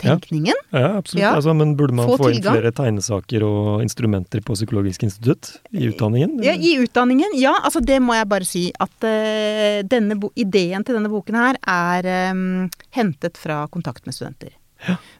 tenkningen. 0.02 0.58
Ja, 0.74 0.98
absolutt. 0.98 1.22
Ja. 1.24 1.32
Altså, 1.38 1.54
men 1.58 1.76
burde 1.80 1.96
man 1.98 2.10
Få 2.10 2.18
få, 2.20 2.30
inn 2.34 2.44
flere 2.44 2.72
tegnesaker 2.76 3.46
og 3.48 3.84
instrumenter 3.86 4.42
på 4.46 4.56
Psykologisk 4.58 5.04
institutt 5.08 5.54
i 5.72 5.88
utdanningen? 5.92 6.40
Ja, 6.46 6.54
I 6.58 6.76
utdanningen, 6.84 7.36
ja. 7.40 7.54
Altså 7.64 7.84
det 7.86 8.00
må 8.04 8.16
jeg 8.18 8.30
bare 8.32 8.48
si 8.48 8.64
at 8.82 9.06
uh, 9.08 9.82
denne 9.88 10.18
bo 10.20 10.32
ideen 10.36 10.84
til 10.88 10.98
denne 10.98 11.12
boken 11.12 11.38
her 11.40 11.60
er 11.68 12.32
um, 12.34 12.66
hentet 12.98 13.38
fra 13.42 13.64
kontakt 13.72 14.06
med 14.10 14.18
studenter. 14.18 14.58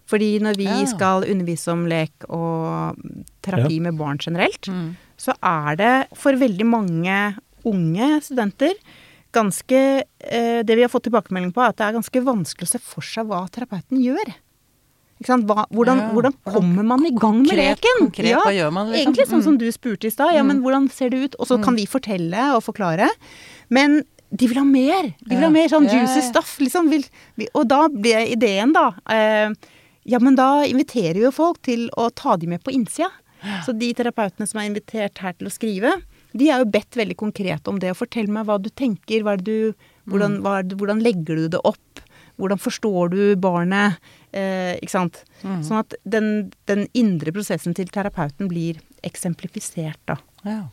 Fordi 0.10 0.40
når 0.42 0.58
vi 0.58 0.66
Ja. 0.66 0.86
skal 0.90 1.24
undervise 1.30 1.70
om 1.72 1.86
lek 1.86 2.26
og 2.30 2.98
terapi 3.46 3.80
med 3.80 3.98
barn 4.00 4.18
generelt, 4.18 4.66
Mm. 4.68 4.96
så 5.18 5.36
er 5.44 5.76
det 5.78 6.18
for 6.18 6.34
veldig 6.34 6.66
mange 6.66 7.36
unge 7.64 8.22
studenter 8.26 8.74
ganske 9.32 10.04
eh, 10.20 10.64
Det 10.64 10.76
vi 10.76 10.82
har 10.82 10.90
fått 10.90 11.04
tilbakemelding 11.08 11.54
på, 11.54 11.62
er 11.64 11.70
at 11.70 11.78
det 11.78 11.86
er 11.88 11.94
ganske 12.00 12.22
vanskelig 12.26 12.68
å 12.68 12.72
se 12.74 12.80
for 12.84 13.02
seg 13.06 13.30
hva 13.30 13.46
terapeuten 13.50 14.02
gjør. 14.04 14.34
Hva, 15.22 15.66
hvordan, 15.70 15.98
Ja, 16.02 16.12
hvordan 16.16 16.34
kommer 16.46 16.84
man 16.84 17.06
i 17.06 17.12
gang 17.12 17.42
med 17.44 17.50
Konkret, 17.52 17.78
leken? 17.82 18.00
konkret, 18.08 18.36
hva 18.42 18.54
gjør 18.56 18.72
man, 18.74 18.88
liksom? 18.92 19.02
Egentlig 19.14 19.28
sånn 19.30 19.42
Mm. 19.42 19.44
som 19.44 19.58
du 19.58 19.68
spurte 19.72 20.06
i 20.08 20.10
stad. 20.10 20.34
Ja, 20.36 20.44
men 20.44 20.62
hvordan 20.64 20.90
ser 20.92 21.10
det 21.10 21.20
ut? 21.24 21.36
Og 21.40 21.48
så 21.48 21.62
kan 21.64 21.74
Mm. 21.76 21.78
vi 21.78 21.86
fortelle 21.86 22.56
og 22.56 22.64
forklare. 22.64 23.08
Men 23.70 24.04
de 24.34 24.48
vil 24.48 24.58
ha 24.58 24.64
mer! 24.64 25.14
De 25.28 25.36
vil 25.36 25.44
ha 25.44 25.50
mer 25.50 25.68
sånn 25.68 25.86
Ja, 25.86 25.94
ja, 25.94 26.00
juicy 26.06 26.22
ja. 26.22 26.30
stuff, 26.32 26.58
liksom. 26.60 26.90
Og 27.54 27.68
da 27.68 27.88
blir 27.88 28.28
ideen, 28.32 28.74
da 28.74 28.94
eh, 29.10 29.54
Ja, 30.04 30.18
men 30.18 30.34
da 30.36 30.64
inviterer 30.66 31.14
vi 31.14 31.22
jo 31.22 31.32
folk 31.32 31.62
til 31.62 31.88
å 31.96 32.10
ta 32.16 32.36
de 32.36 32.48
med 32.48 32.64
på 32.64 32.72
innsida. 32.74 33.12
Så 33.64 33.78
de 33.78 33.94
terapeutene 33.94 34.48
som 34.48 34.60
er 34.60 34.70
invitert 34.70 35.18
her 35.20 35.34
til 35.34 35.48
å 35.48 35.52
skrive, 35.52 36.02
de 36.36 36.50
er 36.50 36.58
jo 36.60 36.66
bedt 36.66 36.92
veldig 36.96 37.16
konkret 37.18 37.68
om 37.68 37.78
det. 37.78 37.92
Og 37.92 37.98
fortell 37.98 38.28
meg 38.28 38.48
hva 38.48 38.60
du 38.60 38.70
tenker, 38.70 39.22
hva 39.22 39.38
du, 39.38 39.74
hvordan, 40.10 40.40
Mm. 40.40 40.42
hva 40.42 40.68
det, 40.68 40.76
hvordan 40.78 41.04
legger 41.04 41.36
du 41.36 41.48
det 41.50 41.60
opp? 41.64 41.78
Hvordan 42.40 42.58
forstår 42.60 43.10
du 43.12 43.36
barnet? 43.36 43.98
Eh, 44.32 44.78
ikke 44.80 44.94
sant. 44.96 45.22
Mm. 45.44 45.60
Sånn 45.68 45.82
at 45.82 45.96
den, 46.08 46.32
den 46.72 46.86
indre 46.98 47.34
prosessen 47.36 47.76
til 47.78 47.92
terapeuten 47.92 48.48
blir 48.52 48.80
eksemplifisert, 49.08 50.00
da. 50.08 50.18
Ja. 50.48 50.64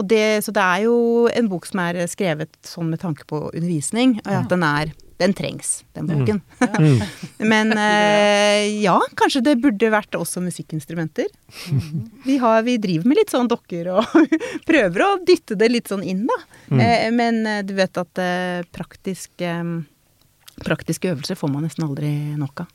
Og 0.00 0.06
det, 0.08 0.40
så 0.46 0.52
det 0.54 0.64
er 0.64 0.86
jo 0.86 1.28
en 1.28 1.48
bok 1.50 1.66
som 1.68 1.82
er 1.82 2.00
skrevet 2.08 2.52
sånn 2.64 2.88
med 2.92 3.02
tanke 3.02 3.26
på 3.28 3.48
undervisning, 3.50 4.18
og 4.24 4.34
at 4.42 4.52
den 4.52 4.66
er 4.66 4.96
Den 5.20 5.34
trengs, 5.36 5.82
den 5.92 6.06
boken. 6.08 6.38
Mm. 6.80 7.00
Men 7.44 7.72
eh, 7.76 8.80
ja, 8.80 8.94
kanskje 9.20 9.42
det 9.44 9.58
burde 9.60 9.90
vært 9.92 10.16
også 10.16 10.40
musikkinstrumenter. 10.40 11.26
Vi, 12.24 12.38
har, 12.40 12.62
vi 12.64 12.78
driver 12.80 13.10
med 13.10 13.18
litt 13.18 13.34
sånn 13.34 13.50
dokker 13.50 13.90
og 13.98 14.14
prøver 14.70 15.04
å 15.04 15.10
dytte 15.28 15.58
det 15.60 15.68
litt 15.68 15.92
sånn 15.92 16.06
inn, 16.08 16.24
da. 16.30 16.38
Mm. 16.72 16.80
Eh, 16.80 17.06
men 17.12 17.42
eh, 17.44 17.60
du 17.68 17.74
vet 17.76 18.00
at 18.00 18.22
eh, 18.24 18.64
praktisk, 18.72 19.34
eh, 19.44 19.60
praktiske 20.64 21.12
øvelser 21.12 21.36
får 21.36 21.52
man 21.52 21.68
nesten 21.68 21.84
aldri 21.84 22.14
nok 22.40 22.64
av 22.64 22.72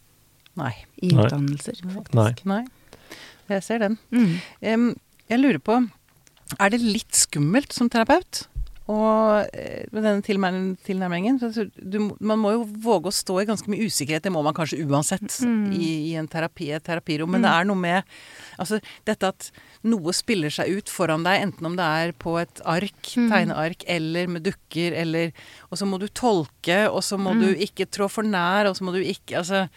Nei. 0.56 0.74
i 1.02 1.10
utdannelser. 1.14 1.82
faktisk. 1.84 2.14
Nei. 2.16 2.34
Nei. 2.46 2.64
Jeg 3.50 3.64
ser 3.64 3.80
den. 3.80 3.98
Mm. 4.12 4.36
Um, 4.74 4.90
jeg 5.30 5.40
lurer 5.42 5.60
på, 5.62 5.80
er 6.60 6.70
det 6.74 6.82
litt 6.82 7.14
skummelt 7.14 7.74
som 7.74 7.90
terapeut? 7.90 8.46
Og 8.86 9.48
eh, 9.58 9.88
med 9.90 10.04
denne 10.06 10.22
tilnærm- 10.22 10.76
tilnærmingen 10.86 11.40
du, 11.42 12.12
Man 12.22 12.38
må 12.38 12.52
jo 12.54 12.66
våge 12.86 13.10
å 13.10 13.14
stå 13.18 13.40
i 13.42 13.46
ganske 13.50 13.66
mye 13.68 13.82
usikkerhet, 13.90 14.22
det 14.22 14.32
må 14.32 14.44
man 14.46 14.54
kanskje 14.54 14.78
uansett 14.86 15.26
Mm. 15.42 15.72
i, 15.74 15.88
i 16.12 16.16
en 16.22 16.28
terapi, 16.30 16.68
et 16.72 16.84
terapirom. 16.86 17.32
Men 17.34 17.42
det 17.42 17.50
er 17.50 17.66
noe 17.66 17.76
med 17.82 18.04
altså, 18.60 18.78
dette 19.04 19.24
at 19.28 19.50
noe 19.90 20.14
spiller 20.14 20.54
seg 20.54 20.70
ut 20.78 20.86
foran 20.94 21.24
deg, 21.26 21.42
enten 21.48 21.66
om 21.66 21.76
det 21.76 21.84
er 21.84 22.12
på 22.14 22.38
et 22.40 22.62
ark, 22.64 23.02
Mm. 23.18 23.30
tegneark, 23.34 23.84
eller 23.88 24.28
med 24.28 24.44
dukker, 24.44 24.94
eller 25.02 25.34
Og 25.72 25.80
så 25.80 25.86
må 25.90 25.98
du 26.00 26.06
tolke, 26.08 26.86
og 26.88 27.02
så 27.02 27.18
må 27.18 27.34
Mm. 27.34 27.42
du 27.42 27.56
ikke 27.66 27.90
trå 27.90 28.08
for 28.08 28.22
nær, 28.22 28.70
og 28.70 28.76
så 28.78 28.84
må 28.86 28.94
du 28.94 29.02
ikke 29.02 29.36
Altså 29.42 29.68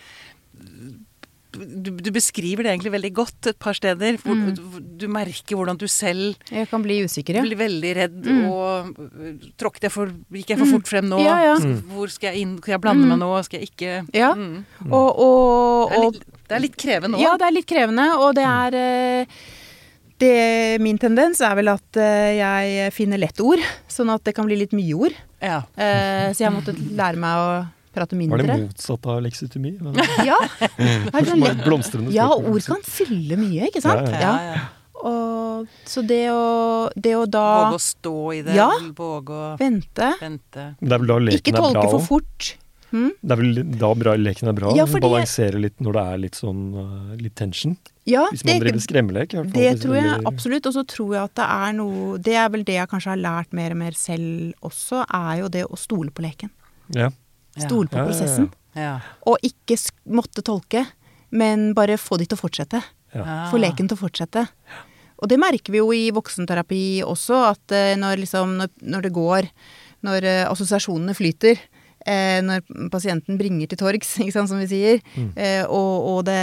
du, 1.58 1.88
du 1.96 2.10
beskriver 2.12 2.62
det 2.66 2.70
egentlig 2.74 2.92
veldig 2.92 3.10
godt 3.16 3.46
et 3.50 3.58
par 3.58 3.74
steder. 3.74 4.18
Hvor 4.20 4.36
Mm. 4.36 4.54
du, 4.54 4.80
du 5.00 5.06
merker 5.08 5.56
hvordan 5.56 5.78
du 5.80 5.86
selv 5.88 6.36
Jeg 6.52 6.68
kan 6.70 6.82
bli 6.84 6.98
usikker, 7.06 7.34
ja. 7.38 7.42
blir 7.42 7.56
veldig 7.58 7.92
redd 7.96 8.18
Mm. 8.28 8.44
og 8.52 9.00
øh, 9.00 9.38
Tråkket 9.58 9.82
jeg 9.88 9.92
for 9.94 10.12
Gikk 10.30 10.50
jeg 10.52 10.58
for 10.58 10.66
Mm. 10.68 10.72
fort 10.76 10.86
frem 10.92 11.08
nå? 11.08 11.18
Ja, 11.24 11.38
ja. 11.48 11.54
Mm. 11.58 11.80
Hvor 11.94 12.08
skal 12.12 12.34
jeg 12.34 12.42
inn? 12.42 12.58
Skal 12.58 12.72
jeg 12.76 12.80
blande 12.84 13.02
Mm. 13.04 13.08
meg 13.08 13.18
nå? 13.24 13.30
Skal 13.44 13.60
jeg 13.60 13.70
ikke 13.72 14.06
Ja. 14.14 14.34
Mm. 14.34 14.64
Og, 14.92 15.18
og, 15.18 15.88
Det, 15.90 15.96
er 15.96 16.04
og 16.04 16.12
litt, 16.12 16.24
det 16.48 16.54
er 16.56 16.60
litt 16.60 16.76
krevende 16.76 17.16
òg. 17.16 17.22
Ja, 17.22 17.36
det 17.40 17.46
er 17.48 17.56
litt 17.56 17.66
krevende, 17.66 18.06
og 18.18 18.34
det 18.34 18.44
er 18.44 18.74
eh, 18.74 19.26
det, 20.20 20.80
Min 20.82 20.98
tendens 20.98 21.40
er 21.40 21.54
vel 21.56 21.68
at 21.68 21.96
eh, 21.96 22.36
jeg 22.38 22.92
finner 22.92 23.18
lett 23.18 23.40
ord, 23.40 23.58
sånn 23.88 24.10
at 24.12 24.22
det 24.24 24.34
kan 24.34 24.44
bli 24.46 24.56
litt 24.56 24.72
mye 24.76 24.94
ord. 24.94 25.14
Ja. 25.40 25.62
Eh, 25.78 26.28
så 26.34 26.44
jeg 26.44 26.52
måtte 26.52 26.74
lære 26.76 27.16
meg 27.16 27.34
å 27.38 27.66
prate 27.98 28.18
Var 28.18 28.42
det 28.44 28.58
motsatt 28.64 29.06
av 29.12 29.20
leksitomi? 29.26 29.76
Ja, 30.28 30.38
blomstrende 31.64 32.14
ja, 32.14 32.30
ord 32.32 32.64
kan 32.66 32.82
fylle 32.86 33.38
mye, 33.40 33.68
ikke 33.70 33.84
sant? 33.84 34.08
Ja, 34.14 34.20
Ja, 34.24 34.34
ja. 34.54 34.66
Og, 34.98 35.66
så 35.86 36.02
det 36.06 36.24
å, 36.34 36.88
det 36.98 37.12
å 37.14 37.26
da 37.30 37.44
Våge 37.68 37.78
å 37.78 37.82
stå 37.82 38.14
i 38.34 38.40
det. 38.46 38.56
Ja. 38.58 38.70
Våge 38.98 39.34
å 39.34 39.50
vente 39.60 40.08
vente. 40.18 40.72
Det 40.80 40.90
er 40.90 41.04
vel 41.04 41.12
da 41.12 41.18
leken 41.22 41.38
Ikke 41.38 41.54
er 41.54 41.60
tolke 41.62 41.84
bra 41.84 41.92
for 41.92 42.06
fort. 42.08 42.48
Hmm? 42.88 43.10
Det 43.20 43.34
er 43.34 43.40
vel 43.42 43.58
da 43.78 43.90
bra, 44.00 44.14
leken 44.16 44.48
er 44.48 44.56
bra? 44.56 44.72
Ja, 44.76 44.86
fordi- 44.88 45.04
Balansere 45.04 45.60
litt 45.60 45.78
når 45.84 45.98
det 45.98 46.04
er 46.12 46.20
litt 46.24 46.38
sånn 46.40 46.62
uh, 46.74 47.14
litt 47.20 47.34
tension? 47.36 47.76
Ja, 48.08 48.24
Hvis 48.32 48.42
man 48.46 48.54
det, 48.56 48.62
driver 48.64 48.80
skremmelek, 48.80 49.34
fall. 49.36 49.50
det 49.52 49.72
tror 49.82 49.96
jeg 49.98 50.22
absolutt. 50.30 50.66
Og 50.70 50.72
så 50.78 50.84
tror 50.88 51.14
jeg 51.14 51.22
at 51.28 51.34
det 51.36 51.44
er 51.44 51.72
noe 51.76 52.18
Det 52.24 52.36
er 52.40 52.48
vel 52.48 52.64
det 52.64 52.78
jeg 52.78 52.88
kanskje 52.88 53.12
har 53.12 53.20
lært 53.20 53.52
mer 53.52 53.74
og 53.76 53.80
mer 53.84 53.92
selv 53.92 54.54
også, 54.64 55.04
er 55.04 55.42
jo 55.42 55.48
det 55.52 55.66
å 55.68 55.76
stole 55.76 56.10
på 56.10 56.24
leken. 56.24 56.50
Ja. 56.96 57.10
Stole 57.64 57.88
på 57.88 57.96
Ja, 57.98 58.04
ja, 58.04 58.06
ja. 58.06 58.12
prosessen. 58.12 58.50
Ja. 58.78 58.92
Og 59.26 59.38
ikke 59.42 59.76
sk- 59.80 59.96
måtte 60.06 60.42
tolke, 60.46 60.86
men 61.30 61.72
bare 61.74 61.96
få 61.98 62.18
de 62.18 62.26
til 62.26 62.38
å 62.38 62.40
fortsette. 62.40 62.82
Ah. 63.14 63.48
Få 63.50 63.58
leken 63.58 63.88
til 63.88 63.96
å 63.96 64.02
fortsette. 64.08 64.46
Og 65.18 65.28
det 65.28 65.38
merker 65.40 65.72
vi 65.74 65.78
jo 65.80 65.88
i 65.92 66.10
voksenterapi 66.14 67.02
også, 67.02 67.40
at 67.50 67.72
eh, 67.74 67.96
når, 67.98 68.20
liksom, 68.22 68.56
når, 68.60 68.68
når 68.82 69.02
det 69.08 69.12
går, 69.16 69.48
når 70.06 70.24
eh, 70.30 70.44
assosiasjonene 70.46 71.14
flyter, 71.18 71.58
eh, 72.08 72.38
når 72.44 72.64
pasienten 72.92 73.38
bringer 73.40 73.70
til 73.70 73.80
torgs, 73.80 74.14
sant, 74.34 74.50
som 74.50 74.60
vi 74.62 74.68
sier, 74.70 75.02
eh, 75.36 75.62
og, 75.64 76.08
og 76.12 76.20
det 76.28 76.38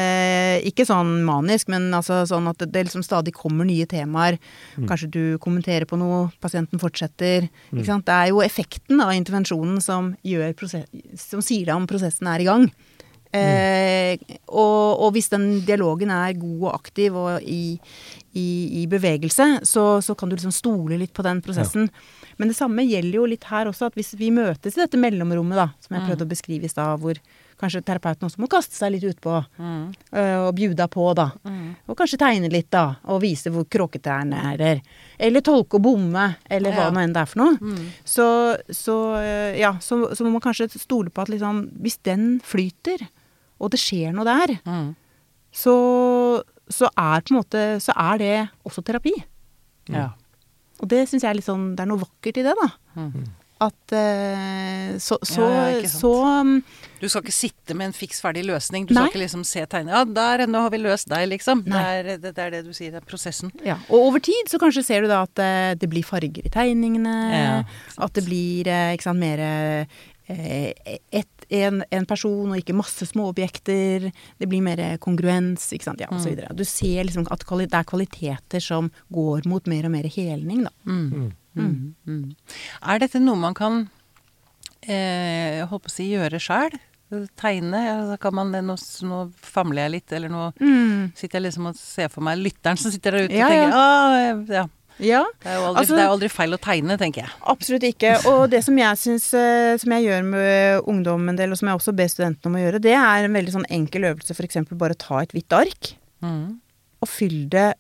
Ikke 0.69 0.85
sånn 0.87 1.17
manisk, 1.27 1.69
men 1.73 1.89
altså 1.95 2.21
sånn 2.29 2.47
at 2.51 2.61
det, 2.61 2.71
det 2.73 2.85
liksom 2.87 3.03
stadig 3.05 3.35
kommer 3.35 3.67
nye 3.67 3.87
temaer. 3.89 4.39
Kanskje 4.77 5.11
du 5.11 5.21
kommenterer 5.43 5.87
på 5.89 5.99
noe, 5.99 6.29
pasienten 6.43 6.81
fortsetter. 6.81 7.49
Sant? 7.83 8.07
Det 8.07 8.15
er 8.15 8.31
jo 8.31 8.43
effekten 8.45 9.01
av 9.03 9.13
intervensjonen 9.15 9.81
som, 9.83 10.13
gjør 10.25 10.55
prosess, 10.57 10.87
som 11.19 11.43
sier 11.43 11.67
deg 11.67 11.75
om 11.75 11.87
prosessen 11.89 12.29
er 12.31 12.43
i 12.43 12.47
gang. 12.47 12.69
Eh, 13.35 14.37
og, 14.47 15.01
og 15.05 15.09
hvis 15.15 15.29
den 15.33 15.47
dialogen 15.67 16.11
er 16.13 16.33
god 16.39 16.61
og 16.69 16.73
aktiv 16.77 17.15
og 17.19 17.41
i, 17.43 17.77
i, 18.35 18.47
i 18.83 18.85
bevegelse, 18.91 19.47
så, 19.67 19.85
så 20.05 20.15
kan 20.15 20.29
du 20.31 20.35
liksom 20.37 20.53
stole 20.55 20.97
litt 21.01 21.13
på 21.15 21.23
den 21.25 21.41
prosessen. 21.45 21.89
Men 22.37 22.49
det 22.51 22.57
samme 22.57 22.83
gjelder 22.83 23.15
jo 23.21 23.25
litt 23.31 23.45
her 23.47 23.69
også, 23.71 23.87
at 23.91 23.95
hvis 23.95 24.13
vi 24.19 24.27
møtes 24.35 24.75
i 24.75 24.81
dette 24.83 24.99
mellomrommet, 24.99 25.55
da, 25.55 25.69
som 25.79 25.95
jeg 25.95 26.03
prøvde 26.09 26.25
å 26.27 26.31
beskrive 26.33 26.67
i 26.67 26.71
stad, 26.71 26.99
hvor 26.99 27.19
kanskje 27.55 27.79
terapeuten 27.87 28.27
også 28.27 28.41
må 28.43 28.49
kaste 28.51 28.75
seg 28.75 28.91
litt 28.91 29.05
utpå 29.07 29.31
øh, 29.55 30.39
og 30.43 30.49
bjuda 30.57 30.89
på, 30.91 31.05
da. 31.15 31.29
Og 31.87 31.95
kanskje 31.95 32.19
tegne 32.19 32.49
litt, 32.51 32.67
da, 32.75 32.97
og 33.07 33.21
vise 33.23 33.47
hvor 33.55 33.63
kråkete 33.71 34.11
er, 34.11 34.33
eller, 34.51 34.81
eller 35.17 35.45
tolke 35.47 35.79
og 35.79 35.85
bomme, 35.87 36.25
eller 36.51 36.75
hva 36.75 36.89
Ja. 36.89 36.91
nå 36.91 36.99
enn 37.05 37.15
det 37.15 37.21
er 37.23 37.31
for 37.31 37.39
noe. 37.45 37.75
Så, 38.03 38.27
så, 38.75 38.97
øh, 39.21 39.55
ja, 39.61 39.77
så, 39.79 40.01
så 40.11 40.27
må 40.27 40.35
man 40.35 40.43
kanskje 40.43 40.67
stole 40.75 41.09
på 41.15 41.23
at 41.23 41.31
liksom, 41.31 41.69
hvis 41.79 42.01
den 42.03 42.41
flyter, 42.43 43.07
og 43.59 43.71
det 43.71 43.79
skjer 43.79 44.11
noe 44.15 44.25
der, 44.27 44.55
Mm. 44.65 44.91
så, 45.55 45.75
så 46.67 46.89
er 46.91 47.21
på 47.23 47.31
en 47.33 47.39
måte 47.39 47.63
Så 47.79 47.93
er 47.95 48.17
det 48.19 48.35
også 48.67 48.83
terapi. 48.83 49.13
Ja. 49.89 50.09
Og 50.81 50.89
det 50.91 51.05
syns 51.07 51.23
jeg 51.23 51.29
er 51.31 51.37
litt 51.39 51.47
sånn 51.47 51.75
Det 51.77 51.85
er 51.85 51.89
noe 51.91 52.01
vakkert 52.01 52.39
i 52.41 52.43
det, 52.43 52.55
da. 52.59 52.69
Mm. 52.99 53.25
At 53.65 53.93
uh, 53.95 54.97
så, 54.99 55.15
så, 55.23 55.45
Ja, 55.47 55.67
ja, 55.77 55.87
så 55.87 56.09
um, 56.41 56.57
Du 56.99 57.05
skal 57.07 57.23
ikke 57.23 57.31
sitte 57.37 57.77
med 57.77 57.87
en 57.87 57.95
fiks 57.95 58.19
ferdig 58.19 58.43
løsning. 58.43 58.83
Du 58.89 58.91
skal 58.91 59.07
ikke 59.07 59.21
liksom 59.21 59.45
se 59.47 59.63
tegnet 59.71 59.95
Ja, 59.95 60.01
der, 60.03 60.43
nå 60.51 60.65
har 60.65 60.73
vi 60.73 60.81
løst 60.83 61.07
deg, 61.07 61.29
liksom. 61.31 61.61
Det 61.63 61.79
er, 61.79 62.09
det, 62.19 62.33
det 62.35 62.43
er 62.43 62.51
det 62.57 62.61
du 62.67 62.73
sier, 62.75 62.91
det 62.91 62.99
er 62.99 63.07
prosessen. 63.07 63.53
Ja, 63.63 63.77
og 63.87 64.09
over 64.09 64.19
tid 64.19 64.51
så 64.51 64.59
kanskje 64.59 64.83
ser 64.83 65.05
du 65.05 65.07
da 65.13 65.21
at 65.23 65.39
uh, 65.39 65.71
det 65.79 65.87
blir 65.87 66.03
farger 66.03 66.43
i 66.43 66.51
tegningene. 66.51 67.15
Ja, 67.31 67.55
at 68.03 68.19
det 68.19 68.25
blir 68.27 68.67
uh, 68.67 68.91
ikke 68.97 69.07
sant, 69.07 69.23
mer 69.23 69.39
eh, 69.47 69.95
et, 71.15 71.31
en, 71.53 71.83
en 71.91 72.05
person 72.09 72.51
og 72.51 72.57
ikke 72.59 72.75
masse 72.77 73.07
småobjekter. 73.11 74.09
Det 74.39 74.49
blir 74.49 74.63
mer 74.65 74.81
kongruens, 75.03 75.67
ikke 75.75 75.89
sant, 75.89 76.01
ja, 76.01 76.09
og 76.11 76.21
så 76.23 76.31
videre. 76.31 76.55
Du 76.57 76.65
ser 76.67 77.05
liksom 77.05 77.27
at 77.33 77.45
det 77.45 77.69
er 77.73 77.87
kvaliteter 77.87 78.63
som 78.63 78.89
går 79.13 79.47
mot 79.49 79.67
mer 79.71 79.87
og 79.89 79.95
mer 79.95 80.09
helning, 80.09 80.65
da. 80.65 80.73
Mm. 81.55 82.33
Er 82.83 82.99
dette 82.99 83.21
noe 83.23 83.39
man 83.39 83.55
kan 83.57 83.85
eh, 84.83 85.63
holdt 85.69 85.85
på 85.85 85.91
å 85.91 85.95
si 85.95 86.09
gjøre 86.11 86.41
sjøl? 86.41 86.75
Tegne? 87.37 87.79
Altså, 87.93 88.17
kan 88.19 88.33
man 88.35 88.51
det, 88.51 88.63
nå, 88.65 88.75
nå 89.07 89.19
famler 89.45 89.85
jeg 89.85 89.93
litt, 89.93 90.15
eller 90.17 90.31
nå 90.33 90.47
sitter 91.15 91.37
jeg 91.37 91.45
liksom 91.47 91.69
og 91.69 91.77
ser 91.79 92.09
for 92.11 92.25
meg 92.25 92.41
lytteren 92.41 92.79
som 92.81 92.91
sitter 92.91 93.19
der 93.19 93.29
ute 93.29 93.37
Ja, 93.37 93.45
og 93.45 93.53
tenker 93.53 93.69
ja. 93.69 93.83
ah, 93.85 94.57
ja. 94.61 94.65
Ja, 94.99 95.23
Det 95.41 95.49
er, 95.51 95.57
aldri, 95.59 95.79
Altså- 95.81 95.95
det 95.95 95.99
er 95.99 96.07
jo 96.07 96.13
aldri 96.15 96.29
feil 96.31 96.53
å 96.55 96.57
tegne, 96.59 96.97
tenker 96.97 97.21
jeg. 97.25 97.29
Absolutt 97.43 97.83
ikke. 97.83 98.25
Og 98.31 98.49
det 98.49 98.63
som 98.63 98.77
jeg 98.77 98.95
syns 98.97 99.25
Som 99.81 99.91
jeg 99.91 100.05
gjør 100.05 100.23
med 100.25 100.83
ungdom 100.87 101.27
en 101.29 101.35
del, 101.35 101.51
og 101.51 101.57
som 101.57 101.67
jeg 101.67 101.77
også 101.77 101.95
ber 101.95 102.07
studentene 102.07 102.45
om 102.45 102.55
å 102.55 102.63
gjøre, 102.63 102.81
det 102.81 102.93
er 102.93 103.25
en 103.25 103.33
veldig 103.33 103.51
sånn 103.51 103.65
enkel 103.69 104.01
øvelse. 104.15 104.31
F.eks. 104.31 104.55
bare 104.77 104.95
ta 104.95 105.19
et 105.19 105.29
hvitt 105.33 105.51
ark, 105.51 105.95
Mm. 106.23 106.59
og 107.01 107.09
fyll 107.09 107.49
det 107.49 107.75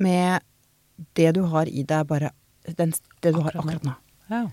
med 0.00 0.40
det 1.14 1.34
du 1.34 1.42
har 1.46 1.66
i 1.66 1.82
deg, 1.82 2.06
bare 2.06 2.30
den, 2.76 2.92
det 3.20 3.34
du 3.34 3.40
har 3.40 3.52
Akkurat 3.52 3.64
nå. 3.64 3.70
akkurat 3.70 3.82
nå. 3.84 3.94
Ja. 4.30 4.46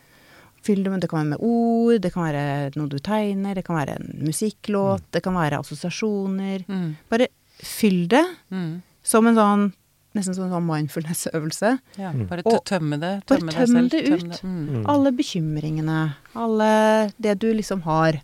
Fyll 0.61 0.83
det 0.83 0.91
med 0.91 1.01
Det 1.01 1.09
kan 1.09 1.19
være 1.19 1.29
med 1.29 1.39
ord, 1.41 2.01
det 2.01 2.11
kan 2.13 2.23
være 2.23 2.75
noe 2.75 2.89
du 2.89 2.97
tegner, 2.99 3.55
det 3.55 3.63
kan 3.65 3.75
være 3.77 3.95
en 3.99 4.19
musikklåt, 4.25 5.01
det 5.11 5.23
kan 5.23 5.33
være 5.33 5.59
assosiasjoner. 5.59 6.65
Mm. 6.67 6.97
Bare 7.09 7.27
fyll 7.61 8.07
det 8.07 8.25
Mm. 8.51 8.81
som 9.03 9.27
en 9.27 9.35
sånn 9.35 9.73
Nesten 10.15 10.33
som 10.37 10.45
en 10.47 10.53
sånn 10.55 10.65
mindfulness-øvelse. 10.69 11.73
Ja, 11.99 12.11
Mm. 12.13 12.27
bare 12.29 12.41
Og- 12.45 12.63
tømme 12.65 12.99
det. 12.99 13.25
bare 13.27 13.39
Tømme 13.39 13.51
tøm 13.51 13.59
deg 13.59 13.67
selv. 13.67 13.89
det 13.91 14.05
tømme 14.05 14.33
ut. 14.33 14.41
Mm. 14.43 14.67
Mm. 14.69 14.85
Alle 14.87 15.11
bekymringene, 15.11 16.15
alle 16.35 17.11
det 17.19 17.39
du 17.39 17.53
liksom 17.53 17.81
har. 17.83 18.21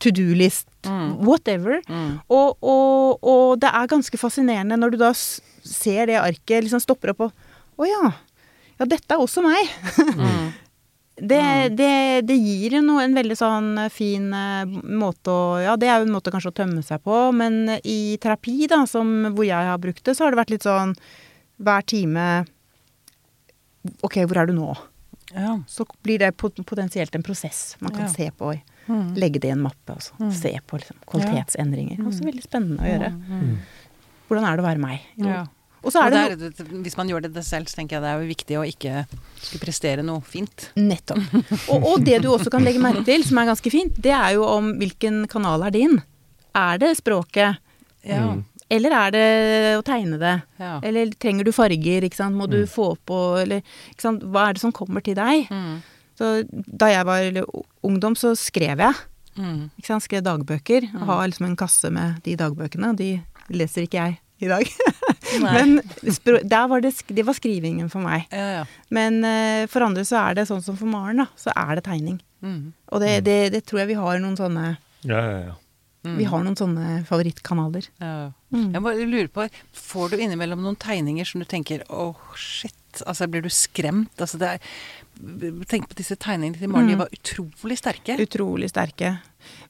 To 0.00 0.10
do-list, 0.10 0.66
Mm. 0.84 1.18
whatever. 1.24 1.80
Mm. 1.88 2.20
Og, 2.30 2.56
og, 2.62 3.18
og 3.22 3.58
det 3.60 3.70
er 3.72 3.86
ganske 3.88 4.18
fascinerende 4.18 4.76
når 4.78 4.90
du 4.92 4.96
da 4.98 5.12
ser 5.12 6.06
det 6.06 6.16
arket, 6.22 6.62
liksom 6.64 6.80
stopper 6.80 7.10
opp 7.10 7.20
og 7.20 7.32
Å 7.78 7.86
ja. 7.86 8.12
Ja, 8.80 8.86
dette 8.86 9.10
er 9.14 9.18
også 9.18 9.42
meg. 9.42 9.68
Mm. 10.16 10.52
Det, 11.20 11.74
det, 11.74 12.26
det 12.28 12.36
gir 12.38 12.76
jo 12.76 12.80
noe, 12.80 13.02
en 13.02 13.12
veldig 13.16 13.34
sånn 13.36 13.72
eh, 13.76 13.88
fin 13.90 14.28
eh, 14.32 14.64
måte 14.86 15.26
å 15.26 15.60
Ja, 15.64 15.72
det 15.74 15.88
er 15.88 15.98
jo 15.98 16.06
en 16.06 16.12
måte 16.14 16.30
kanskje 16.30 16.52
å 16.52 16.54
tømme 16.54 16.84
seg 16.86 17.02
på, 17.02 17.34
men 17.34 17.66
i 17.82 18.16
terapi, 18.22 18.68
da, 18.70 18.84
som, 18.86 19.34
hvor 19.34 19.42
jeg 19.44 19.66
har 19.66 19.78
brukt 19.82 20.04
det, 20.06 20.14
så 20.14 20.22
har 20.24 20.30
det 20.30 20.38
vært 20.38 20.50
litt 20.54 20.62
sånn 20.62 20.94
hver 21.58 21.82
time 21.86 22.44
Ok, 24.04 24.18
hvor 24.28 24.36
er 24.42 24.48
du 24.50 24.52
nå? 24.56 24.72
Ja. 25.32 25.58
Så 25.70 25.84
blir 26.04 26.18
det 26.20 26.32
potensielt 26.36 27.14
en 27.14 27.22
prosess 27.24 27.76
man 27.80 27.92
kan 27.94 28.06
Ja. 28.06 28.08
se 28.12 28.30
på. 28.30 28.50
Mm. 28.88 29.14
Legge 29.16 29.40
det 29.40 29.48
i 29.48 29.52
en 29.52 29.60
mappe 29.62 29.92
og 29.92 30.00
Mm. 30.18 30.32
se 30.32 30.58
på 30.66 30.78
liksom, 30.80 30.96
kvalitetsendringer. 31.06 31.98
Også 32.06 32.24
veldig 32.24 32.42
spennende 32.42 32.80
å 32.80 32.88
gjøre. 32.88 33.12
Mm. 33.28 33.58
Hvordan 34.28 34.44
er 34.44 34.56
det 34.56 34.64
å 34.64 34.68
være 34.68 34.78
meg? 34.80 35.00
Ja. 35.16 35.46
Og 35.84 35.92
så 35.92 36.00
er 36.02 36.06
Og 36.06 36.38
det, 36.38 36.38
det 36.56 36.60
er, 36.60 36.82
hvis 36.82 36.96
man 36.96 37.08
gjør 37.08 37.22
det 37.22 37.32
det 37.34 37.44
selv, 37.44 37.66
så 37.68 37.76
tenker 37.76 37.96
jeg 37.96 38.02
det 38.02 38.10
er 38.10 38.20
jo 38.20 38.34
viktig 38.34 38.56
å 38.58 38.66
ikke 38.66 39.06
skulle 39.40 39.60
prestere 39.62 40.02
noe 40.04 40.20
fint. 40.20 40.70
Nettopp. 40.76 41.22
Og, 41.70 41.84
og 41.86 42.04
det 42.04 42.20
du 42.22 42.28
også 42.28 42.50
kan 42.50 42.64
legge 42.64 42.80
merke 42.82 43.04
til, 43.04 43.22
som 43.22 43.38
er 43.38 43.46
ganske 43.46 43.70
fint, 43.70 43.94
det 43.94 44.10
er 44.12 44.34
jo 44.34 44.44
om 44.44 44.72
hvilken 44.80 45.26
kanal 45.28 45.62
er 45.62 45.70
din. 45.70 46.02
Er 46.54 46.78
det 46.78 46.96
språket, 46.98 47.58
Ja. 48.04 48.36
Mm. 48.68 48.76
eller 48.76 48.90
er 49.00 49.10
det 49.10 49.78
å 49.78 49.82
tegne 49.86 50.18
det? 50.20 50.34
ja. 50.60 50.80
Eller 50.84 51.10
trenger 51.18 51.44
du 51.44 51.52
farger, 51.52 52.02
ikke 52.04 52.16
sant? 52.16 52.36
Må 52.36 52.48
du 52.48 52.62
Mm. 52.62 52.68
få 52.68 52.96
på, 53.06 53.40
eller 53.42 53.62
ikke 53.90 54.00
sant? 54.02 54.22
Hva 54.22 54.48
er 54.48 54.52
det 54.54 54.60
som 54.60 54.72
kommer 54.72 55.02
til 55.02 55.14
deg? 55.14 55.48
Mm. 55.50 55.82
Så 56.18 56.44
da 56.50 56.86
jeg 56.90 57.04
var 57.06 57.44
ungdom, 57.84 58.14
så 58.16 58.34
skrev 58.36 58.78
jeg. 58.78 58.94
Mm. 59.38 59.70
Ikke 59.78 59.86
sant? 59.86 60.02
Skrev 60.02 60.22
dagbøker. 60.22 60.82
Mm. 60.92 61.06
har 61.06 61.26
liksom 61.28 61.46
en 61.46 61.56
kasse 61.56 61.90
med 61.92 62.22
de 62.24 62.34
dagbøkene. 62.36 62.96
De 62.96 63.22
leser 63.50 63.86
ikke 63.86 64.02
jeg 64.02 64.18
i 64.40 64.48
dag. 64.48 64.66
Men 65.42 65.80
der 66.48 66.66
var 66.68 66.80
det, 66.80 66.92
det 67.08 67.24
var 67.26 67.34
skrivingen 67.34 67.88
for 67.90 68.00
meg. 68.00 68.26
Ja, 68.32 68.60
ja. 68.60 68.64
Men 68.90 69.22
uh, 69.24 69.66
for 69.70 69.80
andre 69.86 70.02
så 70.06 70.18
er 70.28 70.34
det 70.34 70.48
sånn 70.48 70.62
som 70.62 70.76
for 70.76 70.86
Maren, 70.90 71.22
da. 71.22 71.26
Så 71.38 71.52
er 71.54 71.74
det 71.78 71.84
tegning. 71.84 72.20
Mm. 72.42 72.72
Og 72.92 73.00
det, 73.02 73.24
det, 73.24 73.38
det 73.52 73.64
tror 73.66 73.80
jeg 73.82 73.88
vi 73.88 73.98
har 73.98 74.18
noen 74.22 74.36
sånne 74.38 74.76
Ja, 75.04 75.18
ja, 75.22 75.38
ja. 75.48 75.54
Mm. 76.06 76.16
Vi 76.18 76.24
har 76.30 76.44
noen 76.44 76.56
sånne 76.56 77.04
favorittkanaler. 77.08 77.88
Ja. 77.98 78.32
Mm. 78.54 78.68
Jeg 78.72 78.82
bare 78.84 79.06
lurer 79.10 79.28
på, 79.34 79.48
får 79.74 80.10
du 80.10 80.16
innimellom 80.22 80.62
noen 80.62 80.76
tegninger 80.78 81.26
som 81.26 81.40
du 81.42 81.44
tenker 81.50 81.82
åh, 81.90 82.14
shit, 82.38 83.02
altså 83.04 83.26
blir 83.28 83.42
du 83.42 83.50
skremt? 83.50 84.14
Altså 84.18 84.38
det 84.38 84.54
er 84.56 84.58
Tenk 85.66 85.88
på 85.90 85.96
disse 85.98 86.14
tegningene 86.14 86.60
til 86.60 86.68
Maren, 86.70 86.86
de 86.86 86.94
Mm. 86.94 87.00
var 87.00 87.08
utrolig 87.10 87.74
sterke. 87.80 88.14
Utrolig 88.22 88.68
sterke. 88.70 89.16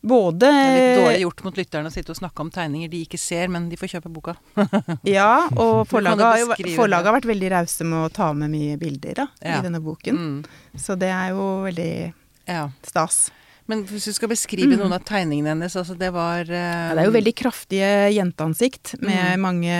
Både 0.05 0.41
Det 0.41 0.49
er 0.53 0.77
litt 0.77 0.99
dårlig 1.01 1.21
gjort 1.23 1.45
mot 1.45 1.57
lytterne 1.57 1.89
å 1.89 1.93
sitte 1.95 2.11
og 2.13 2.19
snakke 2.21 2.41
om 2.45 2.51
tegninger 2.53 2.91
de 2.93 3.01
ikke 3.07 3.17
ser, 3.19 3.49
men 3.49 3.71
de 3.71 3.77
får 3.81 3.89
kjøpe 3.97 4.13
boka. 4.13 4.37
Ja, 5.09 5.49
og 5.57 5.89
forlaget 5.89 6.61
har 7.01 7.15
vært 7.17 7.25
veldig 7.25 7.51
rause 7.51 7.83
med 7.89 7.99
å 8.11 8.13
ta 8.13 8.35
med 8.35 8.51
mye 8.53 8.77
bilder 8.77 9.15
da, 9.23 9.27
Ja. 9.41 9.59
i 9.59 9.63
denne 9.65 9.81
boken. 9.81 10.17
Mm. 10.19 10.45
Så 10.77 10.99
det 10.99 11.09
er 11.09 11.31
jo 11.31 11.63
veldig 11.65 12.13
Ja. 12.47 12.69
stas. 12.85 13.31
Men 13.69 13.83
hvis 13.85 14.07
du 14.09 14.13
skal 14.17 14.31
beskrive 14.33 14.73
Mm. 14.73 14.79
noen 14.81 14.95
av 14.97 15.03
tegningene 15.05 15.51
hennes, 15.53 15.75
altså 15.77 15.93
det 15.99 16.09
var 16.15 16.41
uh... 16.49 16.57
Ja, 16.57 16.95
det 16.97 17.03
er 17.03 17.09
jo 17.11 17.17
veldig 17.19 17.35
kraftige 17.37 17.91
jenteansikt 18.17 18.95
med 19.05 19.37
Mm. 19.37 19.43
mange 19.45 19.75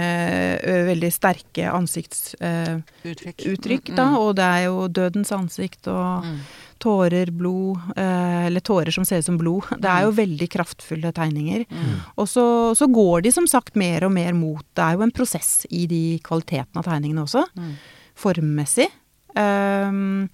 ø, 0.61 0.75
veldig 0.91 1.11
sterke 1.15 1.71
ansiktsuttrykk, 1.73 3.45
uttrykk. 3.55 3.89
Mm, 3.93 3.97
da. 3.97 4.05
mm, 4.11 4.17
Og 4.21 4.35
det 4.37 4.45
er 4.45 4.65
jo 4.67 4.89
dødens 4.89 5.33
ansikt 5.33 5.89
og 5.89 6.25
mm. 6.27 6.39
tårer, 6.85 7.33
blod 7.35 7.81
eh, 7.97 8.47
Eller 8.47 8.61
tårer 8.61 8.93
som 8.95 9.05
ser 9.09 9.19
ut 9.19 9.25
som 9.25 9.39
blod. 9.41 9.65
Det 9.83 9.89
er 9.89 10.05
jo 10.07 10.13
veldig 10.13 10.49
kraftfulle 10.53 11.13
tegninger. 11.17 11.65
Mm. 11.71 11.97
Og 12.17 12.29
så, 12.29 12.47
så 12.79 12.87
går 12.93 13.23
de 13.25 13.33
som 13.33 13.47
sagt 13.47 13.77
mer 13.77 14.05
og 14.05 14.13
mer 14.13 14.33
mot 14.37 14.65
Det 14.75 14.85
er 14.85 14.95
jo 14.99 15.03
en 15.09 15.15
prosess 15.15 15.67
i 15.71 15.87
de 15.91 16.19
kvalitetene 16.23 16.77
av 16.79 16.85
tegningene 16.85 17.25
også. 17.25 17.47
Mm. 17.57 17.73
Formmessig. 18.19 18.89
Ehm, 19.37 20.29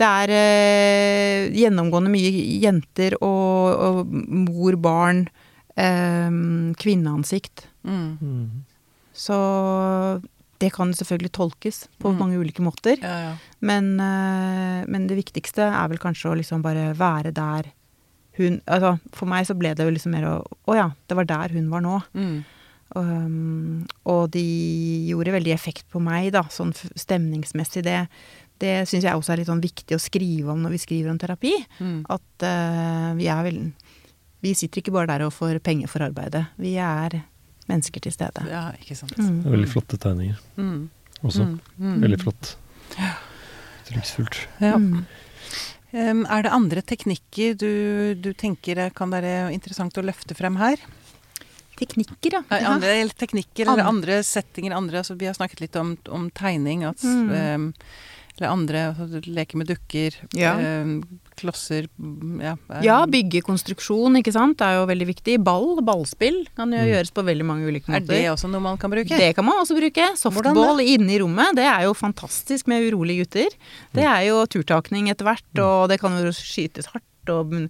det 0.00 0.06
er 0.08 0.32
eh, 0.34 1.50
gjennomgående 1.54 2.10
mye 2.10 2.30
jenter 2.62 3.14
og, 3.20 3.76
og 3.76 4.06
mor, 4.10 4.76
barn, 4.80 5.26
ehm, 5.76 6.74
kvinneansikt. 6.80 7.66
Mm. 7.84 8.18
Mm. 8.20 8.64
Så 9.14 9.36
det 10.60 10.72
kan 10.74 10.92
selvfølgelig 10.92 11.32
tolkes 11.32 11.86
på 12.00 12.10
Mm. 12.12 12.18
mange 12.18 12.38
ulike 12.40 12.62
måter. 12.62 12.98
Ja, 13.00 13.16
ja. 13.30 13.34
Men, 13.60 13.98
eh, 14.00 14.84
men 14.88 15.06
det 15.06 15.16
viktigste 15.16 15.62
er 15.72 15.88
vel 15.88 15.98
kanskje 15.98 16.30
å 16.32 16.36
liksom 16.36 16.62
bare 16.62 16.92
være 16.94 17.32
der 17.32 17.70
hun 18.38 18.60
Altså, 18.66 18.98
for 19.12 19.26
meg 19.26 19.44
så 19.46 19.54
ble 19.58 19.74
det 19.74 19.84
jo 19.84 19.90
liksom 19.90 20.12
mer 20.12 20.22
å 20.24 20.44
Å 20.68 20.74
ja, 20.76 20.90
det 21.08 21.16
var 21.16 21.24
der 21.24 21.48
hun 21.52 21.68
var 21.68 21.80
nå. 21.80 22.02
Mm. 22.14 22.44
Um, 22.98 23.86
og 24.10 24.30
de 24.34 24.42
gjorde 25.10 25.32
veldig 25.36 25.52
effekt 25.54 25.84
på 25.92 26.00
meg, 26.02 26.32
da, 26.34 26.42
sånn 26.50 26.72
stemningsmessig. 26.74 27.84
Det, 27.86 27.98
det 28.60 28.72
syns 28.90 29.04
jeg 29.06 29.14
også 29.14 29.32
er 29.32 29.42
litt 29.42 29.50
sånn 29.50 29.62
viktig 29.62 29.94
å 29.94 30.00
skrive 30.02 30.50
om 30.50 30.62
når 30.64 30.74
vi 30.74 30.80
skriver 30.82 31.10
om 31.12 31.18
terapi. 31.22 31.52
Mm. 31.78 32.00
At 32.10 32.46
uh, 32.46 33.12
vi 33.20 33.28
er 33.30 33.42
vel 33.46 33.60
Vi 34.42 34.54
sitter 34.56 34.80
ikke 34.80 34.92
bare 34.96 35.06
der 35.12 35.26
og 35.26 35.34
får 35.36 35.58
penger 35.60 35.86
for 35.92 36.00
arbeidet. 36.00 36.46
Vi 36.56 36.74
er 36.80 37.18
mennesker 37.68 38.00
til 38.02 38.12
stede. 38.14 38.42
Ja, 38.50 38.70
ikke 38.80 38.96
sant. 38.96 39.14
Mm. 39.20 39.42
veldig 39.44 39.68
flotte 39.68 39.98
tegninger 40.00 40.38
Mm. 40.56 40.88
også. 41.22 41.44
Mm. 41.44 41.58
Mm. 41.78 41.98
Veldig 42.06 42.20
flott. 42.22 42.54
Uttrykksfullt. 43.84 44.38
Ja. 44.64 44.76
Mm. 44.80 45.04
Um, 45.92 46.22
er 46.30 46.42
det 46.46 46.52
andre 46.54 46.82
teknikker 46.86 47.56
du, 47.58 47.70
du 48.14 48.32
tenker 48.38 48.78
er- 48.78 48.90
kan 48.94 49.10
være 49.10 49.50
interessant 49.52 49.96
å 49.98 50.04
løfte 50.06 50.36
frem 50.38 50.56
her? 50.60 50.78
Teknikker, 51.80 52.36
ja. 52.38 52.60
Andre 52.74 52.94
eller 53.00 53.16
teknikker 53.16 53.66
eller 53.72 53.88
Andre. 53.88 54.20
settinger? 54.26 54.76
Andre, 54.76 55.00
altså, 55.02 55.16
vi 55.18 55.26
har 55.30 55.34
snakket 55.38 55.60
litt 55.64 55.76
om, 55.80 55.96
om 56.12 56.30
tegning. 56.30 56.84
At, 56.88 57.00
Mm. 57.02 57.30
um, 57.32 57.74
eller 58.38 58.48
andre 58.54 58.82
altså, 58.94 59.20
Leke 59.26 59.56
med 59.60 59.68
dukker. 59.68 60.14
Ja. 60.38 60.54
um, 60.82 61.02
klosser 61.40 61.86
mm, 61.98 62.40
ja, 62.44 62.52
um, 62.68 62.82
Ja, 62.84 62.98
byggekonstruksjon, 63.08 64.16
ikke 64.20 64.32
sant. 64.32 64.60
Er 64.64 64.78
jo 64.78 64.86
veldig 64.88 65.06
viktig. 65.10 65.38
Ball, 65.44 65.80
ballspill, 65.84 66.42
kan 66.56 66.70
jo 66.72 66.78
Mm. 66.80 66.88
gjøres 66.92 67.12
på 67.16 67.24
veldig 67.24 67.44
mange 67.48 67.66
ulike 67.68 67.88
måter. 67.88 68.12
Er 68.12 68.22
det 68.24 68.30
også 68.32 68.48
noe 68.52 68.60
man 68.60 68.78
kan 68.78 68.90
bruke? 68.92 69.08
Det 69.08 69.34
kan 69.36 69.44
man 69.44 69.60
også 69.64 69.76
bruke. 69.76 70.06
Softball 70.16 70.80
inne 70.84 71.10
i 71.16 71.18
rommet, 71.20 71.54
det 71.56 71.64
er 71.68 71.82
jo 71.88 71.92
fantastisk 71.96 72.66
med 72.68 72.84
urolige 72.92 73.24
gutter. 73.24 73.48
Det 73.92 74.04
er 74.04 74.22
jo 74.28 74.44
turtakning 74.46 75.08
etter 75.10 75.24
hvert, 75.24 75.58
og 75.60 75.88
det 75.88 76.00
kan 76.00 76.12
jo 76.20 76.30
skytes 76.32 76.86
hardt 76.92 77.04
og 77.34 77.52
mm, 77.52 77.66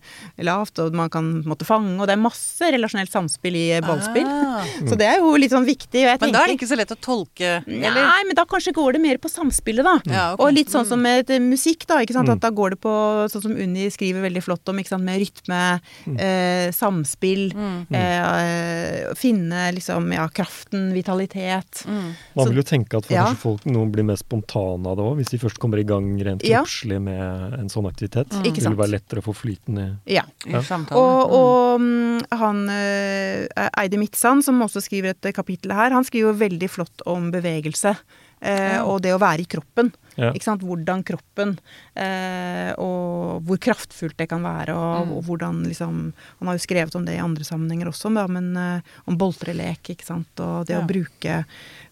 lavt, 0.46 0.78
og 0.82 0.94
man 0.96 1.10
kan 1.12 1.30
måtte 1.48 1.66
fange, 1.68 1.96
og 2.00 2.06
det 2.08 2.16
er 2.16 2.22
masse 2.22 2.70
relasjonelt 2.74 3.12
samspill 3.12 3.56
i 3.58 3.66
ballspill. 3.84 4.26
Ah. 4.28 4.64
Så 4.88 4.96
det 4.98 5.06
er 5.08 5.20
jo 5.22 5.34
litt 5.40 5.52
sånn 5.54 5.66
viktig. 5.68 6.04
Men 6.20 6.32
da 6.34 6.44
er 6.44 6.52
det 6.52 6.58
ikke 6.58 6.70
så 6.70 6.78
lett 6.78 6.92
å 6.94 6.98
tolke, 7.00 7.60
eller? 7.66 8.00
Nei, 8.00 8.24
men 8.28 8.36
da 8.38 8.44
kanskje 8.48 8.72
går 8.76 8.96
det 8.96 9.00
mer 9.04 9.18
på 9.22 9.30
samspillet, 9.32 9.84
da. 9.86 9.96
Ja, 10.06 10.24
okay. 10.34 10.44
Og 10.46 10.54
litt 10.56 10.72
sånn 10.72 10.86
som 10.86 11.00
Mm. 11.00 11.26
med 11.26 11.42
musikk, 11.48 11.86
da. 11.86 12.00
ikke 12.04 12.12
sant? 12.12 12.28
Mm. 12.28 12.36
At 12.36 12.40
da 12.40 12.50
går 12.50 12.70
det 12.74 12.80
på 12.80 12.92
sånn 13.32 13.42
som 13.42 13.52
Unni 13.56 13.88
skriver 13.90 14.20
veldig 14.26 14.42
flott 14.44 14.68
om, 14.68 14.76
ikke 14.78 14.88
sant? 14.88 15.04
med 15.04 15.20
rytme, 15.20 15.80
eh, 16.20 16.70
samspill. 16.76 17.52
Mm. 17.54 17.86
Eh, 17.90 19.14
finne 19.16 19.72
liksom 19.72 20.12
ja, 20.12 20.28
kraften, 20.28 20.92
vitalitet. 20.92 21.84
Mm. 21.86 22.14
Man 22.36 22.48
vil 22.48 22.56
jo 22.60 22.62
tenke 22.62 22.98
at 22.98 23.08
ja. 23.10 23.26
folk 23.34 23.64
noen 23.64 23.90
blir 23.92 24.04
mer 24.04 24.16
spontane 24.16 24.86
av 24.86 24.96
det 24.96 25.04
òg, 25.04 25.16
hvis 25.20 25.30
de 25.32 25.38
først 25.38 25.58
kommer 25.58 25.78
i 25.80 25.84
gang 25.84 26.18
rent 26.22 26.42
Ja. 26.44 26.62
kroppslig 26.62 27.00
med 27.00 27.54
en 27.58 27.68
sånn 27.68 27.88
aktivitet. 27.88 28.28
Mm. 28.30 28.42
Det 28.44 28.62
vil 28.62 28.76
være 28.76 28.94
lettere 28.98 29.20
å 29.20 29.24
få 29.24 29.34
flyten 29.34 29.49
i 29.50 30.14
Ja. 30.16 30.24
I 30.46 30.52
Ja. 30.52 30.62
Og, 30.96 31.32
og 31.36 31.80
mm, 31.80 32.20
han 32.40 32.64
eh, 32.68 33.46
Eide 33.82 33.98
Midtsand, 33.98 34.44
som 34.44 34.60
også 34.62 34.80
skriver 34.84 35.10
et 35.14 35.34
kapittel 35.34 35.72
her, 35.72 35.90
han 35.90 36.04
skriver 36.04 36.32
jo 36.32 36.38
veldig 36.40 36.70
flott 36.70 37.02
om 37.06 37.30
bevegelse. 37.30 37.96
Eh, 38.42 38.80
Og 38.80 39.02
det 39.02 39.12
å 39.12 39.18
være 39.20 39.42
i 39.42 39.44
kroppen. 39.44 39.92
Ja. 40.16 40.30
Ikke 40.32 40.44
sant? 40.46 40.62
Hvordan 40.64 41.02
kroppen 41.04 41.58
eh, 41.94 42.72
Og 42.80 43.44
hvor 43.46 43.58
kraftfullt 43.60 44.16
det 44.16 44.28
kan 44.30 44.42
være. 44.42 44.74
Og, 44.74 45.06
Mm. 45.06 45.12
og 45.16 45.22
hvordan 45.24 45.60
liksom 45.68 46.12
Han 46.40 46.48
har 46.48 46.56
jo 46.56 46.64
skrevet 46.66 46.94
om 46.96 47.04
det 47.04 47.14
i 47.16 47.20
andre 47.22 47.44
sammenhenger 47.44 47.88
også, 47.92 48.12
da, 48.14 48.26
men 48.26 48.56
eh, 48.56 48.80
om 49.06 49.16
boltrelek, 49.16 49.92
ikke 49.94 50.04
sant. 50.04 50.28
Og 50.40 50.66
det 50.66 50.74
Ja. 50.76 50.80
å 50.82 50.86
bruke, 50.88 51.44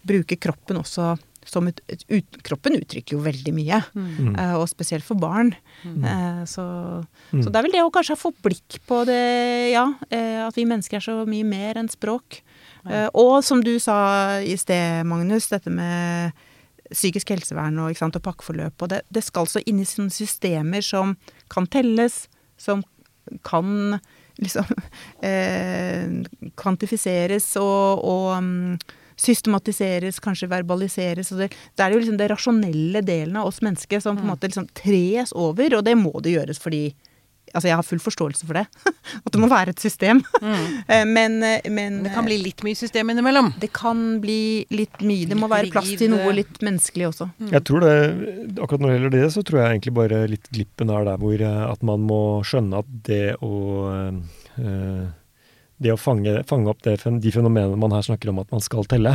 bruke 0.05 0.37
kroppen 0.39 0.77
også 0.81 1.17
som 1.51 1.67
ut, 1.69 1.81
ut, 2.09 2.39
Kroppen 2.45 2.77
uttrykker 2.79 3.17
jo 3.17 3.23
veldig 3.25 3.53
mye. 3.55 3.81
Mm. 3.95 4.35
uh, 4.37 4.55
og 4.59 4.67
spesielt 4.71 5.05
for 5.05 5.19
barn. 5.19 5.53
Mm. 5.83 6.03
Uh, 6.05 6.43
så 6.49 6.67
Mm. 7.29 7.43
så 7.43 7.51
det 7.51 7.59
er 7.59 7.65
vel 7.67 7.73
det 7.75 7.81
å 7.85 7.91
kanskje 7.93 8.15
få 8.17 8.31
blikk 8.41 8.79
på 8.89 9.03
det, 9.05 9.73
ja. 9.73 9.83
Uh, 10.09 10.47
at 10.47 10.55
vi 10.57 10.65
mennesker 10.65 10.97
er 10.97 11.03
så 11.05 11.25
mye 11.29 11.45
mer 11.45 11.77
enn 11.77 11.89
språk. 11.91 12.41
Og 13.13 13.43
som 13.43 13.59
du 13.61 13.73
sa 13.77 14.39
i 14.41 14.55
sted, 14.57 15.05
Magnus, 15.05 15.49
dette 15.51 15.69
med 15.69 16.31
psykisk 16.89 17.33
helsevern 17.35 17.77
og, 17.83 17.93
sant, 17.97 18.17
og 18.17 18.23
pakkeforløp. 18.25 18.81
Og 18.81 18.89
det, 18.89 19.03
det 19.13 19.23
skal 19.25 19.49
så 19.49 19.61
inn 19.69 19.81
i 19.83 19.87
sånne 19.87 20.13
systemer 20.13 20.81
som 20.85 21.15
kan 21.51 21.67
telles, 21.69 22.23
som 22.57 22.81
kan 23.45 23.99
liksom 24.39 24.65
eh, 25.29 26.07
kvantifiseres 26.59 27.51
og, 27.61 28.05
og 28.05 28.31
mm, 28.43 28.79
systematiseres, 29.19 30.21
kanskje 30.23 30.49
verbaliseres. 30.51 31.33
Og 31.33 31.43
det, 31.43 31.51
det 31.75 31.85
er 31.85 31.93
jo 31.93 32.01
liksom 32.01 32.17
det 32.19 32.31
rasjonelle 32.31 33.03
delen 33.05 33.37
av 33.39 33.51
oss 33.51 33.61
mennesker 33.65 34.01
som 34.03 34.17
på 34.17 34.25
en 34.25 34.33
måte 34.33 34.49
liksom 34.49 34.69
tres 34.77 35.35
over, 35.35 35.79
og 35.79 35.85
det 35.87 35.97
må 35.99 36.15
det 36.23 36.37
gjøres 36.37 36.61
fordi 36.63 36.89
Altså, 37.49 37.69
jeg 37.69 37.77
har 37.79 37.85
full 37.85 38.01
forståelse 38.03 38.45
for 38.45 38.59
det. 38.59 38.65
At 39.25 39.31
det 39.33 39.39
må 39.41 39.49
være 39.49 39.73
et 39.73 39.81
system. 39.81 40.23
Mm. 40.37 40.65
Eh, 40.89 41.05
men, 41.05 41.39
eh, 41.43 41.65
men 41.69 41.99
Det 42.05 42.11
kan 42.13 42.25
bli 42.25 42.37
litt 42.41 42.61
mye 42.65 42.77
system 42.77 43.09
innimellom. 43.09 43.51
det 43.61 43.71
kan 43.73 44.19
bli 44.21 44.65
litt 44.73 45.01
mye. 45.05 45.27
Det 45.29 45.37
må 45.37 45.49
være 45.49 45.69
plass 45.73 45.91
til 45.97 46.09
noe 46.13 46.27
eh. 46.29 46.35
litt 46.39 46.61
menneskelig 46.65 47.07
også. 47.09 47.27
Jeg 47.51 47.61
tror 47.67 47.83
det, 47.85 47.95
Akkurat 48.57 48.81
når 48.81 48.89
det 48.89 48.95
gjelder 48.95 49.15
det, 49.15 49.23
så 49.35 49.43
tror 49.45 49.59
jeg 49.61 49.73
egentlig 49.73 49.93
bare 49.97 50.21
litt 50.31 50.49
glippen 50.53 50.93
er 50.93 51.05
der 51.09 51.21
hvor 51.21 51.41
eh, 51.49 51.63
at 51.69 51.85
man 51.85 52.05
må 52.09 52.21
skjønne 52.47 52.81
at 52.81 52.93
det 53.09 53.23
å 53.45 53.53
eh, 53.89 55.09
Det 55.79 55.93
å 55.93 55.99
fange, 55.99 56.43
fange 56.49 56.67
opp 56.71 56.81
det, 56.83 56.97
de 57.03 57.31
fenomenene 57.31 57.77
man 57.79 57.91
her 57.95 58.01
snakker 58.03 58.29
om 58.33 58.39
at 58.43 58.51
man 58.51 58.59
skal 58.63 58.83
telle, 58.89 59.13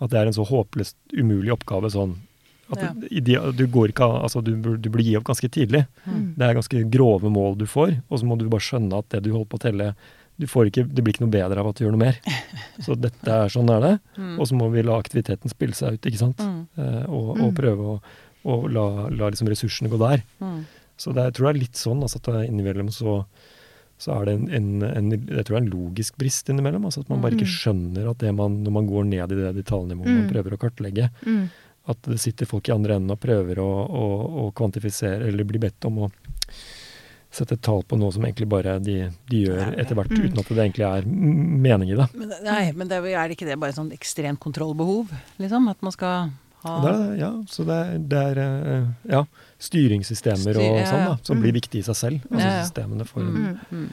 at 0.00 0.10
det 0.12 0.18
er 0.20 0.26
en 0.30 0.36
så 0.36 0.46
håpløst 0.48 0.96
umulig 1.18 1.52
oppgave 1.52 1.90
sånn 1.92 2.16
at 2.72 2.82
Ja. 2.84 2.92
du, 2.92 3.52
du 3.56 3.66
går 3.72 3.88
ikke 3.94 4.04
altså 4.22 4.42
du, 4.44 4.50
du 4.76 4.88
blir 4.92 5.04
gi 5.06 5.14
opp 5.16 5.24
ganske 5.24 5.48
tidlig. 5.48 5.86
Mm. 6.04 6.34
Det 6.36 6.44
er 6.46 6.54
ganske 6.58 6.82
grove 6.92 7.30
mål 7.32 7.56
du 7.56 7.64
får, 7.66 7.94
og 8.10 8.18
så 8.20 8.26
må 8.28 8.36
du 8.36 8.44
bare 8.52 8.60
skjønne 8.64 8.98
at 9.00 9.08
det 9.14 9.22
du 9.24 9.30
holder 9.32 9.48
på 9.48 9.56
å 9.60 9.64
telle 9.68 9.94
du 10.38 10.44
får 10.46 10.68
ikke, 10.70 10.84
Det 10.94 11.02
blir 11.02 11.14
ikke 11.16 11.24
noe 11.24 11.32
bedre 11.34 11.58
av 11.58 11.66
at 11.66 11.76
du 11.80 11.82
gjør 11.82 11.96
noe 11.96 12.04
mer. 12.04 12.18
Så 12.84 12.94
dette 12.94 13.26
er 13.26 13.48
sånn 13.50 13.72
er 13.74 13.80
det. 13.82 13.94
Mm. 14.20 14.36
Og 14.38 14.46
så 14.46 14.54
må 14.54 14.68
vi 14.70 14.84
la 14.86 14.94
aktiviteten 15.00 15.50
spille 15.50 15.74
seg 15.74 15.96
ut, 15.96 16.06
ikke 16.06 16.20
sant. 16.20 16.38
Mm. 16.38 16.60
Eh, 16.78 17.04
og, 17.10 17.30
og 17.40 17.48
Mm. 17.48 17.56
prøve 17.58 17.88
å, 18.46 18.54
la, 18.70 18.84
la 19.10 19.30
liksom 19.32 19.48
ressursene 19.50 19.90
gå 19.90 19.98
der. 19.98 20.22
Mm. 20.38 20.60
Så 20.94 21.10
det, 21.12 21.24
jeg 21.26 21.34
tror 21.34 21.48
det 21.48 21.50
er 21.56 21.60
litt 21.64 21.80
sånn 21.80 22.04
altså, 22.06 22.20
at 22.22 22.46
innimellom 22.46 22.92
så, 22.94 23.16
så 23.98 24.12
er 24.20 24.24
det 24.28 24.34
en, 24.38 24.48
en, 24.54 24.82
en, 24.86 25.10
jeg 25.10 25.44
tror 25.44 25.56
det 25.56 25.58
er 25.58 25.64
en 25.66 25.70
logisk 25.72 26.16
brist 26.20 26.48
innimellom. 26.52 26.84
Altså 26.86 27.00
at 27.02 27.08
man 27.10 27.20
bare 27.20 27.34
ikke 27.34 27.48
Mm. 27.48 27.54
skjønner 27.58 28.10
at 28.10 28.18
det 28.22 28.34
man, 28.34 28.62
når 28.64 28.70
man 28.76 28.86
går 28.86 29.04
ned 29.10 29.32
i 29.32 29.38
det 29.40 29.54
detaljnivået 29.64 30.06
man 30.06 30.24
Mm. 30.26 30.32
prøver 30.32 30.54
å 30.54 30.58
kartlegge, 30.62 31.10
Mm. 31.26 31.48
at 31.88 32.02
det 32.02 32.20
sitter 32.20 32.46
folk 32.46 32.68
i 32.68 32.72
andre 32.72 32.94
enden 32.96 33.10
og 33.10 33.18
prøver 33.20 33.56
å, 33.58 33.70
å, 33.88 34.04
å 34.46 34.52
kvantifisere, 34.54 35.26
eller 35.26 35.44
blir 35.44 35.58
bedt 35.60 35.84
om 35.88 35.98
å 36.06 36.10
sette 37.30 37.54
et 37.58 37.62
tall 37.62 37.82
på 37.84 37.96
noe 38.00 38.12
som 38.14 38.24
egentlig 38.24 38.48
bare 38.48 38.78
de, 38.80 39.10
de 39.28 39.42
gjør 39.44 39.74
etter 39.78 39.94
hvert, 39.98 40.10
Mm. 40.14 40.24
uten 40.30 40.38
at 40.40 40.48
det 40.48 40.62
egentlig 40.64 40.86
er 40.88 41.02
mening 41.06 41.90
i 41.92 41.96
det. 41.98 42.06
Men, 42.14 42.32
nei, 42.44 42.72
men 42.72 42.88
det 42.88 43.02
er, 43.04 43.28
ikke 43.34 43.46
det 43.46 43.58
bare 43.60 43.72
sånn 43.76 43.92
ekstremt 43.92 44.40
kontrollbehov, 44.40 45.10
liksom? 45.38 45.68
At 45.68 45.82
man 45.82 45.92
skal 45.92 46.30
ha 46.64 46.80
Det 46.86 47.18
ja, 47.20 47.30
så 47.46 47.64
det 47.66 48.08
det 48.08 48.18
er 48.18 48.38
eh, 48.38 48.86
ja, 49.12 49.24
styringssystemer 49.58 50.54
Styr- 50.54 50.60
og 50.80 50.86
sånn, 50.86 51.04
da, 51.08 51.18
som 51.22 51.36
Mm. 51.38 51.42
blir 51.42 51.52
viktige 51.60 51.80
i 51.80 51.86
seg 51.88 51.96
selv. 51.96 52.20
Altså 52.30 52.46
Ja, 52.46 52.54
ja. 52.58 52.64
systemene 52.64 53.06
for 53.06 53.20
Mm. 53.22 53.58
Mm. 53.72 53.90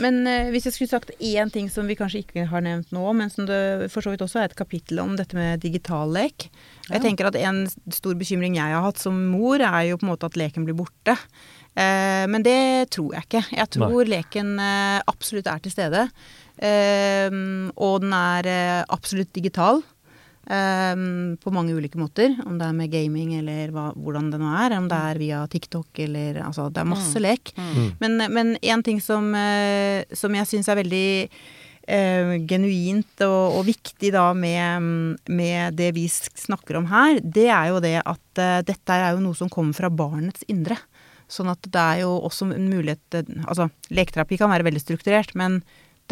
Men 0.00 0.26
eh, 0.26 0.50
hvis 0.50 0.64
jeg 0.64 0.72
skulle 0.72 0.88
sagt 0.88 1.10
én 1.20 1.50
ting 1.52 1.68
som 1.68 1.86
vi 1.86 1.94
kanskje 1.94 2.24
ikke 2.24 2.46
har 2.48 2.62
nevnt 2.64 2.88
nå, 2.90 3.14
men 3.14 3.28
som 3.28 3.44
det 3.44 3.90
for 3.92 4.00
så 4.00 4.10
vidt 4.10 4.20
også 4.24 4.40
er 4.40 4.44
et 4.48 4.56
kapittel 4.56 4.98
om, 5.00 5.14
dette 5.16 5.34
med 5.34 5.60
digitallek. 5.60 6.48
Jeg 6.88 6.96
Ja. 6.96 6.98
tenker 7.04 7.26
at 7.26 7.36
en 7.36 7.66
stor 7.92 8.14
bekymring 8.14 8.54
jeg 8.56 8.72
har 8.72 8.80
hatt 8.82 8.96
som 8.98 9.30
mor, 9.30 9.60
er 9.60 9.90
jo 9.90 9.98
på 9.98 10.04
en 10.08 10.16
måte 10.16 10.24
at 10.24 10.32
leken 10.40 10.64
blir 10.64 10.74
borte. 10.74 11.18
Eh, 11.76 12.26
men 12.26 12.42
det 12.42 12.88
tror 12.90 13.12
jeg 13.12 13.22
ikke. 13.28 13.44
Jeg 13.56 13.70
tror 13.70 14.04
leken 14.08 14.58
eh, 14.58 15.02
absolutt 15.06 15.46
er 15.46 15.58
til 15.60 15.70
stede. 15.72 16.10
Eh, 16.58 17.28
og 17.76 18.00
den 18.00 18.12
er 18.12 18.46
eh, 18.46 18.84
absolutt 18.88 19.32
digital. 19.34 19.82
Eh, 20.48 20.94
på 21.42 21.52
mange 21.54 21.76
ulike 21.76 22.00
måter. 22.00 22.34
Om 22.46 22.58
det 22.60 22.66
er 22.68 22.76
med 22.76 22.92
gaming 22.92 23.36
eller 23.38 23.72
hva, 23.74 23.90
hvordan 23.96 24.32
det 24.32 24.40
nå 24.42 24.50
er. 24.64 24.76
Om 24.78 24.88
det 24.90 24.98
er 25.12 25.22
via 25.22 25.44
TikTok 25.50 26.02
eller 26.06 26.42
Altså, 26.48 26.68
det 26.72 26.82
er 26.82 26.88
masse 26.88 27.22
lek. 27.22 27.54
Mm. 27.56 27.86
Men, 28.00 28.56
én 28.56 28.78
en 28.78 28.82
ting 28.84 29.00
som, 29.02 29.30
eh, 29.34 30.04
som 30.12 30.34
jeg 30.34 30.50
syns 30.50 30.68
er 30.68 30.82
veldig 30.82 31.08
Uh, 31.88 32.34
genuint 32.44 33.22
og, 33.24 33.54
og 33.56 33.62
viktig 33.64 34.10
da 34.12 34.26
med, 34.36 35.16
med 35.24 35.78
det 35.78 35.86
vi 35.96 36.02
snakker 36.12 36.76
om 36.76 36.90
her, 36.90 37.16
det 37.24 37.46
er 37.48 37.70
jo 37.70 37.78
det 37.80 37.94
at 38.02 38.40
uh, 38.42 38.58
dette 38.60 38.92
er 38.92 39.14
jo 39.14 39.22
noe 39.24 39.38
som 39.38 39.48
kommer 39.48 39.72
fra 39.72 39.88
barnets 39.88 40.44
indre. 40.52 40.76
Sånn 41.32 41.48
at 41.48 41.64
det 41.64 41.80
er 41.80 42.02
jo 42.02 42.10
også 42.28 42.50
en 42.52 42.68
mulighet 42.68 43.22
Altså, 43.46 43.70
leketerapi 43.88 44.36
kan 44.36 44.52
være 44.52 44.68
veldig 44.68 44.84
strukturert, 44.84 45.32
men 45.32 45.62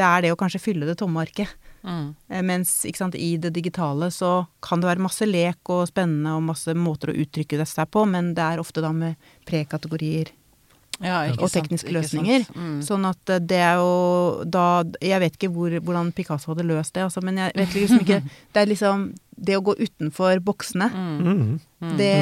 det 0.01 0.05
er 0.09 0.25
det 0.25 0.33
å 0.33 0.41
kanskje 0.41 0.63
fylle 0.65 0.89
det 0.89 0.97
tomme 1.01 1.21
arket. 1.25 1.53
Mm. 1.87 2.15
Eh, 2.29 2.43
Mens 2.43 2.73
ikke 2.85 2.99
sant, 2.99 3.15
i 3.15 3.37
det 3.39 3.53
digitale 3.55 4.09
så 4.11 4.47
kan 4.61 4.81
det 4.83 4.89
være 4.91 5.05
masse 5.07 5.27
lek 5.29 5.71
og 5.71 5.87
spennende 5.89 6.33
og 6.37 6.43
masse 6.49 6.75
måter 6.75 7.13
å 7.13 7.17
uttrykke 7.23 7.61
det 7.61 7.69
seg 7.71 7.89
på, 7.95 8.03
men 8.11 8.35
det 8.35 8.43
er 8.43 8.59
ofte 8.63 8.83
da 8.83 8.91
med 8.93 9.15
prekategorier 9.47 10.33
Ja, 10.99 11.27
og 11.37 11.51
tekniske 11.53 11.91
sant, 11.91 11.93
løsninger. 11.99 12.47
Mm. 12.57 12.79
Sånn 12.83 13.05
at 13.05 13.29
eh, 13.31 13.39
det 13.45 13.59
er 13.61 13.77
jo 13.77 14.45
da 14.49 14.83
Jeg 15.05 15.21
vet 15.21 15.35
ikke 15.37 15.51
hvor, 15.53 15.71
hvordan 15.85 16.11
Picasso 16.17 16.55
hadde 16.55 16.65
løst 16.67 16.95
det, 16.97 17.03
altså, 17.05 17.21
men 17.23 17.37
jeg 17.37 17.53
vet 17.55 17.75
liksom 17.77 18.01
ikke 18.01 18.21
Det 18.25 18.63
er 18.63 18.71
liksom 18.71 19.07
det 19.37 19.59
å 19.59 19.65
gå 19.67 19.75
utenfor 19.77 20.41
boksene, 20.41 20.89
Mm. 20.89 21.19
Mm. 21.21 21.61
Mm. 21.85 21.97
det 21.99 22.13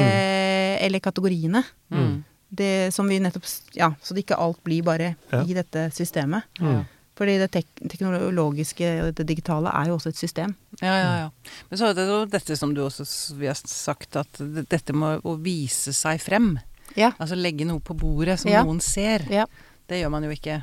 Eller 0.85 0.99
kategoriene. 0.99 1.63
Mm. 1.89 2.23
det 2.55 2.93
som 2.93 3.07
vi 3.07 3.19
nettopp 3.23 3.47
Ja, 3.73 3.93
så 4.03 4.13
det 4.13 4.25
ikke 4.25 4.37
alt 4.37 4.59
blir 4.63 4.83
bare 4.83 5.15
Ja. 5.31 5.41
i 5.43 5.53
dette 5.55 5.89
systemet. 5.95 6.43
Mm. 6.59 6.83
Fordi 7.15 7.37
det 7.39 7.47
tek 7.53 7.67
teknologiske 7.87 8.87
og 9.05 9.13
det 9.15 9.25
digitale 9.29 9.71
er 9.71 9.87
jo 9.87 9.95
også 9.95 10.11
et 10.11 10.19
system. 10.19 10.55
Ja, 10.81 10.95
ja, 10.99 11.11
ja. 11.23 11.29
Men 11.69 11.79
så 11.79 11.89
er 11.89 11.93
det 11.97 12.07
jo 12.09 12.17
dette 12.27 12.57
som 12.59 12.73
du 12.75 12.81
også 12.83 13.05
vi 13.39 13.47
har 13.47 13.55
sagt, 13.55 14.15
at 14.19 14.41
dette 14.69 14.93
med 14.95 15.23
å 15.23 15.37
vise 15.39 15.93
seg 15.95 16.19
frem. 16.23 16.57
Ja. 16.99 17.13
Altså 17.19 17.37
legge 17.39 17.65
noe 17.67 17.79
på 17.83 17.95
bordet 17.97 18.39
som 18.39 18.51
Ja. 18.51 18.63
noen 18.63 18.81
ser. 18.83 19.23
Ja. 19.31 19.45
Det 19.87 20.01
gjør 20.01 20.09
man 20.11 20.23
jo 20.25 20.31
ikke 20.33 20.61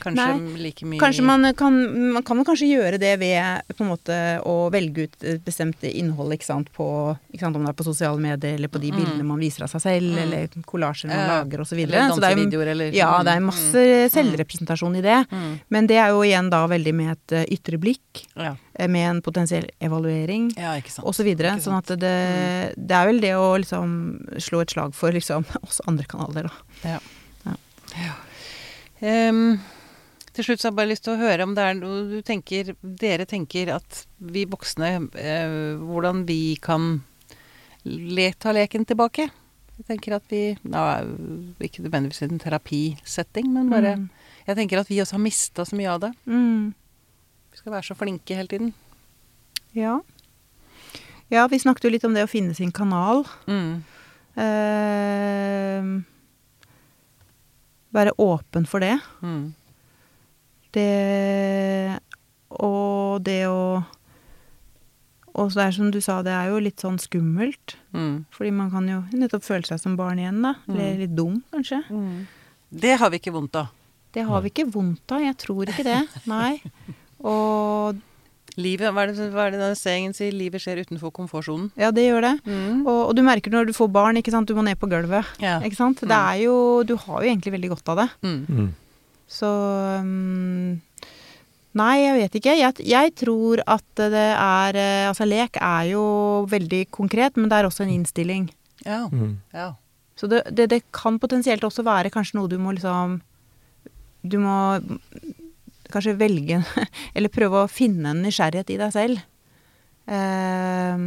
kanskje 0.00 0.56
like 0.62 0.86
mye 0.86 1.00
Kanskje 1.02 1.24
man 1.26 1.42
kan, 1.58 1.74
man 2.14 2.22
kan 2.24 2.38
jo 2.38 2.44
kanskje 2.46 2.68
gjøre 2.70 2.98
det 3.02 3.10
ved 3.20 3.74
på 3.76 3.82
en 3.84 3.88
måte 3.90 4.14
å 4.48 4.70
velge 4.72 5.02
ut 5.08 5.24
bestemt 5.44 5.82
innhold, 5.84 6.30
ikke 6.36 6.46
sant, 6.46 6.70
på, 6.72 6.86
ikke 7.34 7.42
sant 7.42 7.58
om 7.58 7.66
det 7.66 7.72
er 7.74 7.76
på 7.76 7.84
sosiale 7.84 8.16
medier, 8.22 8.54
eller 8.56 8.70
på 8.72 8.80
de 8.80 8.92
bildene 8.94 9.26
man 9.26 9.42
viser 9.42 9.66
av 9.66 9.72
seg 9.74 9.82
selv, 9.82 10.16
eller 10.22 10.46
kollasjer 10.70 11.10
man 11.10 11.18
Mm. 11.18 11.26
Ja. 11.26 11.34
lager, 11.42 11.60
osv. 11.66 11.82
Eller 11.82 12.06
dansevideoer, 12.14 12.70
eller 12.72 12.94
Ja, 12.96 13.10
det 13.26 13.34
er 13.34 13.40
masse 13.44 13.82
selvrepresentasjon 14.14 14.96
i 14.96 15.02
det. 15.04 15.18
Mm. 15.34 15.50
Men 15.68 15.86
det 15.90 15.98
er 16.00 16.14
jo 16.14 16.22
igjen 16.24 16.48
da 16.54 16.62
veldig 16.70 16.94
med 16.94 17.10
et 17.18 17.32
eh, 17.42 17.44
ytre 17.58 17.76
blikk, 17.82 18.24
Ja. 18.38 18.54
eh, 18.78 18.86
med 18.88 19.10
en 19.10 19.20
potensiell 19.26 19.68
evaluering. 19.82 20.52
ja. 20.56 20.78
Og 21.02 21.12
så 21.18 21.26
videre. 21.26 21.58
Sånn 21.60 21.76
at 21.76 21.86
det, 21.98 22.72
det 22.78 22.96
er 22.96 23.06
vel 23.10 23.20
det 23.20 23.34
å 23.36 23.58
liksom 23.58 24.38
slå 24.38 24.62
et 24.62 24.70
slag 24.70 24.94
for 24.94 25.10
liksom 25.12 25.44
oss 25.66 25.82
andre 25.86 26.06
kanaler, 26.06 26.48
da. 26.84 27.00
Ehm, 29.00 29.58
til 30.34 30.44
slutt 30.46 30.60
så 30.60 30.68
har 30.68 30.72
jeg 30.74 30.78
bare 30.78 30.90
lyst 30.92 31.04
til 31.06 31.14
å 31.14 31.20
høre 31.20 31.46
om 31.46 31.54
det 31.56 31.64
er 31.64 31.76
noe 31.78 32.02
du 32.10 32.18
tenker 32.26 32.74
Dere 32.82 33.24
tenker 33.28 33.72
at 33.74 34.02
vi 34.20 34.44
voksne 34.46 34.90
eh, 35.18 35.76
Hvordan 35.80 36.26
vi 36.28 36.56
kan 36.62 37.00
le, 37.88 38.26
ta 38.36 38.52
leken 38.52 38.84
tilbake. 38.84 39.30
Jeg 39.80 39.86
tenker 39.88 40.18
at 40.18 40.26
vi 40.28 40.42
nå, 40.68 40.84
Ikke 41.64 41.80
nødvendigvis 41.86 42.20
i 42.22 42.28
en 42.28 42.42
terapisetting, 42.42 43.52
men 43.54 43.70
bare 43.72 43.96
Mm. 43.96 44.08
Jeg 44.46 44.56
tenker 44.56 44.80
at 44.80 44.88
vi 44.88 44.96
også 44.98 45.14
har 45.14 45.22
mista 45.22 45.64
så 45.64 45.76
mye 45.76 45.90
av 45.92 46.00
det. 46.00 46.08
Mm. 46.26 46.72
Vi 47.52 47.58
skal 47.60 47.72
være 47.72 47.86
så 47.86 47.94
flinke 47.94 48.34
hele 48.34 48.48
tiden. 48.48 48.72
Ja. 49.76 50.00
Ja, 51.30 51.46
vi 51.46 51.60
snakket 51.60 51.84
jo 51.84 51.90
litt 51.92 52.06
om 52.08 52.16
det 52.16 52.24
å 52.24 52.30
finne 52.30 52.54
sin 52.56 52.72
kanal. 52.74 53.22
Mm. 53.46 53.84
Eh, 54.34 55.90
være 57.94 58.14
åpen 58.22 58.66
for 58.68 58.82
det. 58.84 58.96
Mm. 59.22 59.54
Det 60.74 61.98
Og 62.60 63.22
det 63.26 63.42
å 63.50 63.82
Og 65.30 65.52
så 65.54 65.62
er 65.64 65.72
som 65.74 65.90
du 65.94 66.00
sa, 66.02 66.20
det 66.26 66.32
er 66.34 66.50
jo 66.50 66.58
litt 66.58 66.82
sånn 66.82 66.98
skummelt. 66.98 67.76
Mm. 67.94 68.26
Fordi 68.34 68.50
man 68.50 68.70
kan 68.72 68.88
jo 68.90 68.98
nettopp 69.14 69.44
føle 69.46 69.66
seg 69.66 69.78
som 69.78 69.94
barn 69.96 70.18
igjen, 70.18 70.40
da. 70.42 70.56
Eller 70.68 70.98
litt 71.04 71.14
dum, 71.14 71.38
kanskje. 71.54 71.78
Det 72.68 72.96
har 72.98 73.12
vi 73.12 73.20
ikke 73.22 73.32
vondt 73.36 73.54
av. 73.56 73.70
Det 74.10 74.24
har 74.26 74.42
vi 74.42 74.50
ikke 74.50 74.66
vondt 74.74 75.14
av. 75.14 75.22
Jeg 75.22 75.38
tror 75.38 75.70
ikke 75.70 75.86
det. 75.86 76.00
Nei. 76.34 76.58
Og 77.22 78.02
Livet, 78.58 78.90
hva 78.90 79.04
er 79.04 79.12
det, 79.14 79.28
hva 79.30 79.46
er 79.46 79.54
det 79.54 79.70
sayingen 79.78 80.14
sier? 80.16 80.34
Livet 80.34 80.62
skjer 80.62 80.80
utenfor 80.82 81.12
komfortsonen. 81.14 81.70
ja, 81.78 81.92
det 81.94 82.08
gjør 82.08 82.26
det. 82.26 82.34
Mm. 82.48 82.82
Og, 82.82 83.00
og 83.08 83.14
du 83.16 83.22
merker 83.22 83.52
når 83.54 83.70
du 83.70 83.74
får 83.76 83.90
barn, 83.94 84.18
ikke 84.18 84.34
sant. 84.34 84.48
Du 84.50 84.58
må 84.58 84.64
ned 84.66 84.78
på 84.80 84.90
gulvet. 84.90 85.26
Ja. 85.42 85.58
Ikke 85.62 85.78
sant. 85.78 86.02
Det 86.02 86.16
er 86.16 86.44
jo 86.44 86.54
Du 86.86 86.96
har 86.96 87.22
jo 87.22 87.30
egentlig 87.30 87.54
veldig 87.54 87.74
godt 87.76 87.92
av 87.94 88.02
det. 88.02 88.08
Mm. 88.26 88.40
Mm. 88.48 88.70
Så 89.30 89.50
um, 90.02 90.80
Nei, 91.78 91.92
jeg 92.02 92.16
vet 92.18 92.38
ikke. 92.40 92.56
Jeg, 92.58 92.86
jeg 92.90 93.12
tror 93.20 93.62
at 93.70 94.02
det 94.10 94.26
er 94.34 94.78
eh, 94.80 95.08
Altså, 95.10 95.28
lek 95.28 95.60
er 95.62 95.92
jo 95.92 96.02
veldig 96.50 96.88
konkret, 96.90 97.38
men 97.38 97.50
det 97.50 97.60
er 97.60 97.68
også 97.68 97.84
en 97.86 97.94
innstilling. 97.94 98.48
Ja. 98.82 99.04
Mm. 99.12 99.38
ja. 99.54 99.72
Så 100.18 100.26
det, 100.28 100.42
det, 100.50 100.66
det 100.72 100.82
kan 100.92 101.20
potensielt 101.22 101.62
også 101.64 101.84
være 101.86 102.10
kanskje 102.12 102.36
noe 102.40 102.50
du 102.50 102.58
må 102.60 102.74
liksom 102.76 103.20
Du 104.20 104.36
må 104.42 104.56
kanskje 105.94 106.18
velge 106.18 106.62
Eller 107.16 107.32
prøve 107.32 107.64
å 107.64 107.70
finne 107.70 108.12
en 108.12 108.24
nysgjerrighet 108.24 108.74
i 108.74 108.80
deg 108.80 108.94
selv. 108.94 109.22
Eh, 110.10 111.04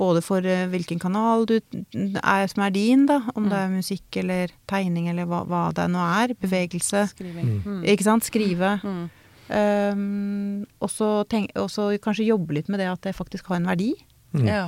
både 0.00 0.22
for 0.24 0.46
eh, 0.48 0.66
hvilken 0.72 1.00
kanal 1.02 1.44
du 1.48 1.56
er, 1.58 2.46
som 2.50 2.64
er 2.66 2.72
din, 2.74 3.04
da. 3.10 3.20
Om 3.34 3.50
det 3.50 3.58
er 3.60 3.74
musikk 3.74 4.20
eller 4.22 4.54
tegning 4.70 5.10
eller 5.12 5.28
hva, 5.30 5.44
hva 5.48 5.66
det 5.76 5.88
nå 5.92 6.06
er. 6.22 6.34
Bevegelse. 6.40 7.06
Skriving. 7.14 7.52
Mm. 7.64 7.82
Ikke 7.94 8.06
sant? 8.06 8.26
Skrive. 8.26 8.76
Mm. 8.82 9.04
Eh, 9.54 10.00
og 10.80 10.90
så 10.90 11.88
kanskje 12.02 12.30
jobbe 12.30 12.58
litt 12.58 12.72
med 12.72 12.82
det 12.82 12.90
at 12.92 13.04
det 13.06 13.16
faktisk 13.16 13.52
har 13.52 13.60
en 13.60 13.70
verdi. 13.70 13.92
Mm. 14.34 14.48
Ja. 14.48 14.64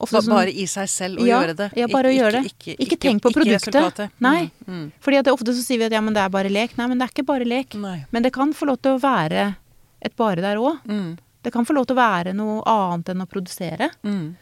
Ofte 0.00 0.20
sånn- 0.22 0.30
bare 0.34 0.52
i 0.54 0.64
seg 0.66 0.88
selv 0.88 1.18
å 1.18 1.26
Ja, 1.26 1.40
gjøre 1.42 1.56
det. 1.56 1.72
ja, 1.76 1.86
bare 1.88 2.08
å 2.08 2.12
Ikke- 2.12 2.22
gjøre 2.22 2.32
det. 2.32 2.44
Ikke, 2.52 2.76
Ikke 2.78 2.96
tenk 2.98 3.22
på 3.22 3.30
produktet. 3.34 4.10
Nei. 4.20 4.50
Mm. 4.66 4.74
Mm. 4.74 4.92
Fordi 5.00 5.22
det 5.24 5.32
ofte 5.32 5.46
så 5.52 5.62
sier 5.64 5.78
vi 5.78 5.84
at 5.84 5.92
ja, 5.92 6.00
men 6.00 6.14
det 6.14 6.22
er 6.22 6.28
bare 6.28 6.48
lek. 6.48 6.76
Nei, 6.78 6.86
men 6.86 6.98
det 6.98 7.04
er 7.08 7.12
ikke 7.14 7.26
bare 7.26 7.44
lek. 7.44 7.74
Nei. 7.74 8.04
Men 8.12 8.22
det 8.22 8.32
kan 8.32 8.52
få 8.52 8.66
lov 8.66 8.80
til 8.80 8.92
å 8.96 9.00
være 9.00 9.56
et 10.02 10.16
bare 10.16 10.36
der 10.40 10.56
òg. 10.56 10.78
Mm. 10.86 11.18
Det 11.42 11.52
kan 11.52 11.64
få 11.66 11.74
lov 11.74 11.86
til 11.86 11.96
å 11.96 11.98
være 11.98 12.32
noe 12.34 12.62
annet 12.66 13.04
enn 13.08 13.22
å 13.22 13.26
produsere. 13.28 13.90
Mm. 14.04 14.36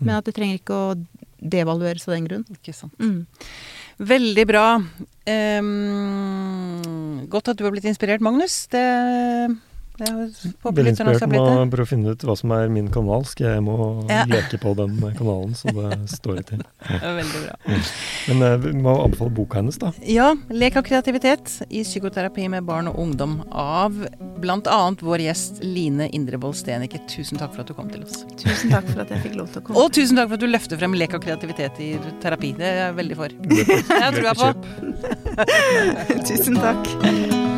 Men 0.00 0.14
at 0.16 0.24
det 0.24 0.34
trenger 0.34 0.58
ikke 0.60 0.74
å 0.74 1.06
devalueres 1.42 2.06
av 2.08 2.14
den 2.14 2.26
grunn. 2.28 2.44
Ikke 2.52 2.74
sant. 2.74 2.92
Mm. 2.98 3.26
Veldig 3.98 4.46
bra. 4.46 4.76
Um, 5.26 7.26
godt 7.28 7.48
at 7.48 7.56
du 7.56 7.64
har 7.64 7.72
blitt 7.72 7.84
inspirert, 7.88 8.20
Magnus. 8.20 8.66
Det, 8.68 9.56
det 9.98 10.10
må 10.12 11.68
prøve 11.70 11.84
å 11.84 11.88
finne 11.88 12.12
ut 12.12 12.24
hva 12.26 12.34
som 12.36 12.52
er 12.56 12.68
min 12.72 12.88
kanal. 12.92 13.24
Skal 13.28 13.46
jeg 13.54 13.62
må 13.64 13.76
Ja. 14.10 14.24
leke 14.28 14.58
på 14.60 14.74
den 14.76 14.98
kanalen, 15.16 15.54
så 15.56 15.72
det 15.72 16.10
står 16.12 16.36
det 16.40 16.44
til. 16.50 16.62
Veldig 17.20 17.40
bra. 17.46 17.56
Men 18.28 18.42
eh, 18.42 18.56
vi 18.66 18.72
må 18.76 18.96
anbefale 19.04 19.32
boka 19.34 19.60
hennes, 19.60 19.78
da. 19.80 19.92
Ja, 20.04 20.34
Lek 20.50 20.76
og 20.76 20.84
kreativitet 20.88 21.62
i 21.70 21.82
psykoterapi 21.86 22.48
med 22.52 22.66
barn 22.68 22.88
og 22.88 22.98
ungdom 23.00 23.38
av 23.50 23.96
bl.a. 24.40 24.78
vår 25.00 25.24
gjest 25.26 25.62
Line 25.64 26.10
Indrevold 26.12 26.56
Stenike. 26.58 27.00
Tusen 27.08 27.40
takk 27.40 27.54
for 27.56 27.64
at 27.64 27.72
du 27.72 27.74
kom 27.78 27.88
til 27.92 28.04
oss. 28.04 28.24
Tusen 28.36 28.70
takk 28.74 28.86
for 28.92 29.04
at 29.04 29.10
jeg 29.14 29.24
fikk 29.26 29.38
lov 29.40 29.50
til 29.52 29.62
å 29.62 29.66
komme. 29.66 29.80
Og 29.80 29.92
tusen 29.96 30.16
takk 30.20 30.28
for 30.30 30.38
at 30.38 30.44
du 30.44 30.50
løfter 30.50 30.80
frem 30.80 30.96
lek 30.98 31.16
og 31.16 31.24
kreativitet 31.24 31.80
i 31.80 31.92
terapi. 32.22 32.52
Det 32.60 32.68
er 32.68 32.80
jeg 32.84 32.98
veldig 33.00 33.20
for. 33.24 33.36
Jeg 33.56 34.04
har 34.04 34.16
trua 34.16 34.36
på. 34.36 34.52
Tusen 36.28 36.60
takk. 36.60 37.54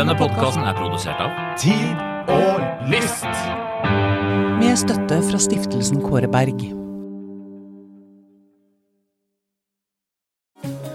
Denne 0.00 0.14
podkasten 0.16 0.62
er 0.64 0.72
produsert 0.72 1.18
av 1.20 1.32
Tid 1.60 1.98
og 2.32 2.86
lyst. 2.88 3.26
Med 4.56 4.78
støtte 4.80 5.18
fra 5.26 5.40
stiftelsen 5.44 6.00
Kåre 6.00 6.30
Berg. 6.32 6.62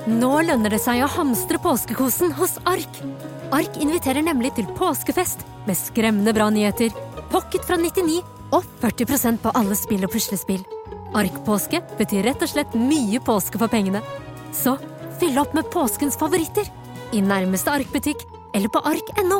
Nå 0.10 0.32
lønner 0.48 0.74
det 0.74 0.82
seg 0.82 1.04
å 1.06 1.12
hamstre 1.20 1.62
påskekosen 1.62 2.34
hos 2.40 2.58
Ark. 2.66 2.98
Ark 3.54 3.78
inviterer 3.78 4.26
nemlig 4.26 4.56
til 4.58 4.66
påskefest 4.74 5.46
med 5.68 5.78
skremmende 5.78 6.34
bra 6.34 6.50
nyheter, 6.50 6.90
pocket 7.30 7.68
fra 7.70 7.78
99 7.78 8.24
og 8.58 8.66
40% 8.82 9.44
på 9.44 9.54
alle 9.54 9.78
spill 9.78 10.08
og 10.10 10.16
puslespill. 10.18 10.64
Ark-påske 11.14 11.84
betyr 12.00 12.26
rett 12.32 12.42
og 12.42 12.50
slett 12.56 12.74
mye 12.74 13.22
påske 13.22 13.62
for 13.62 13.70
pengene. 13.70 14.02
Så 14.50 14.80
fyll 15.22 15.38
opp 15.38 15.54
med 15.54 15.70
påskens 15.70 16.18
favoritter 16.18 16.74
i 17.14 17.22
nærmeste 17.22 17.70
Ark-butikk 17.70 18.32
eller 18.56 18.70
på 18.70 18.80
ark.no. 18.80 19.40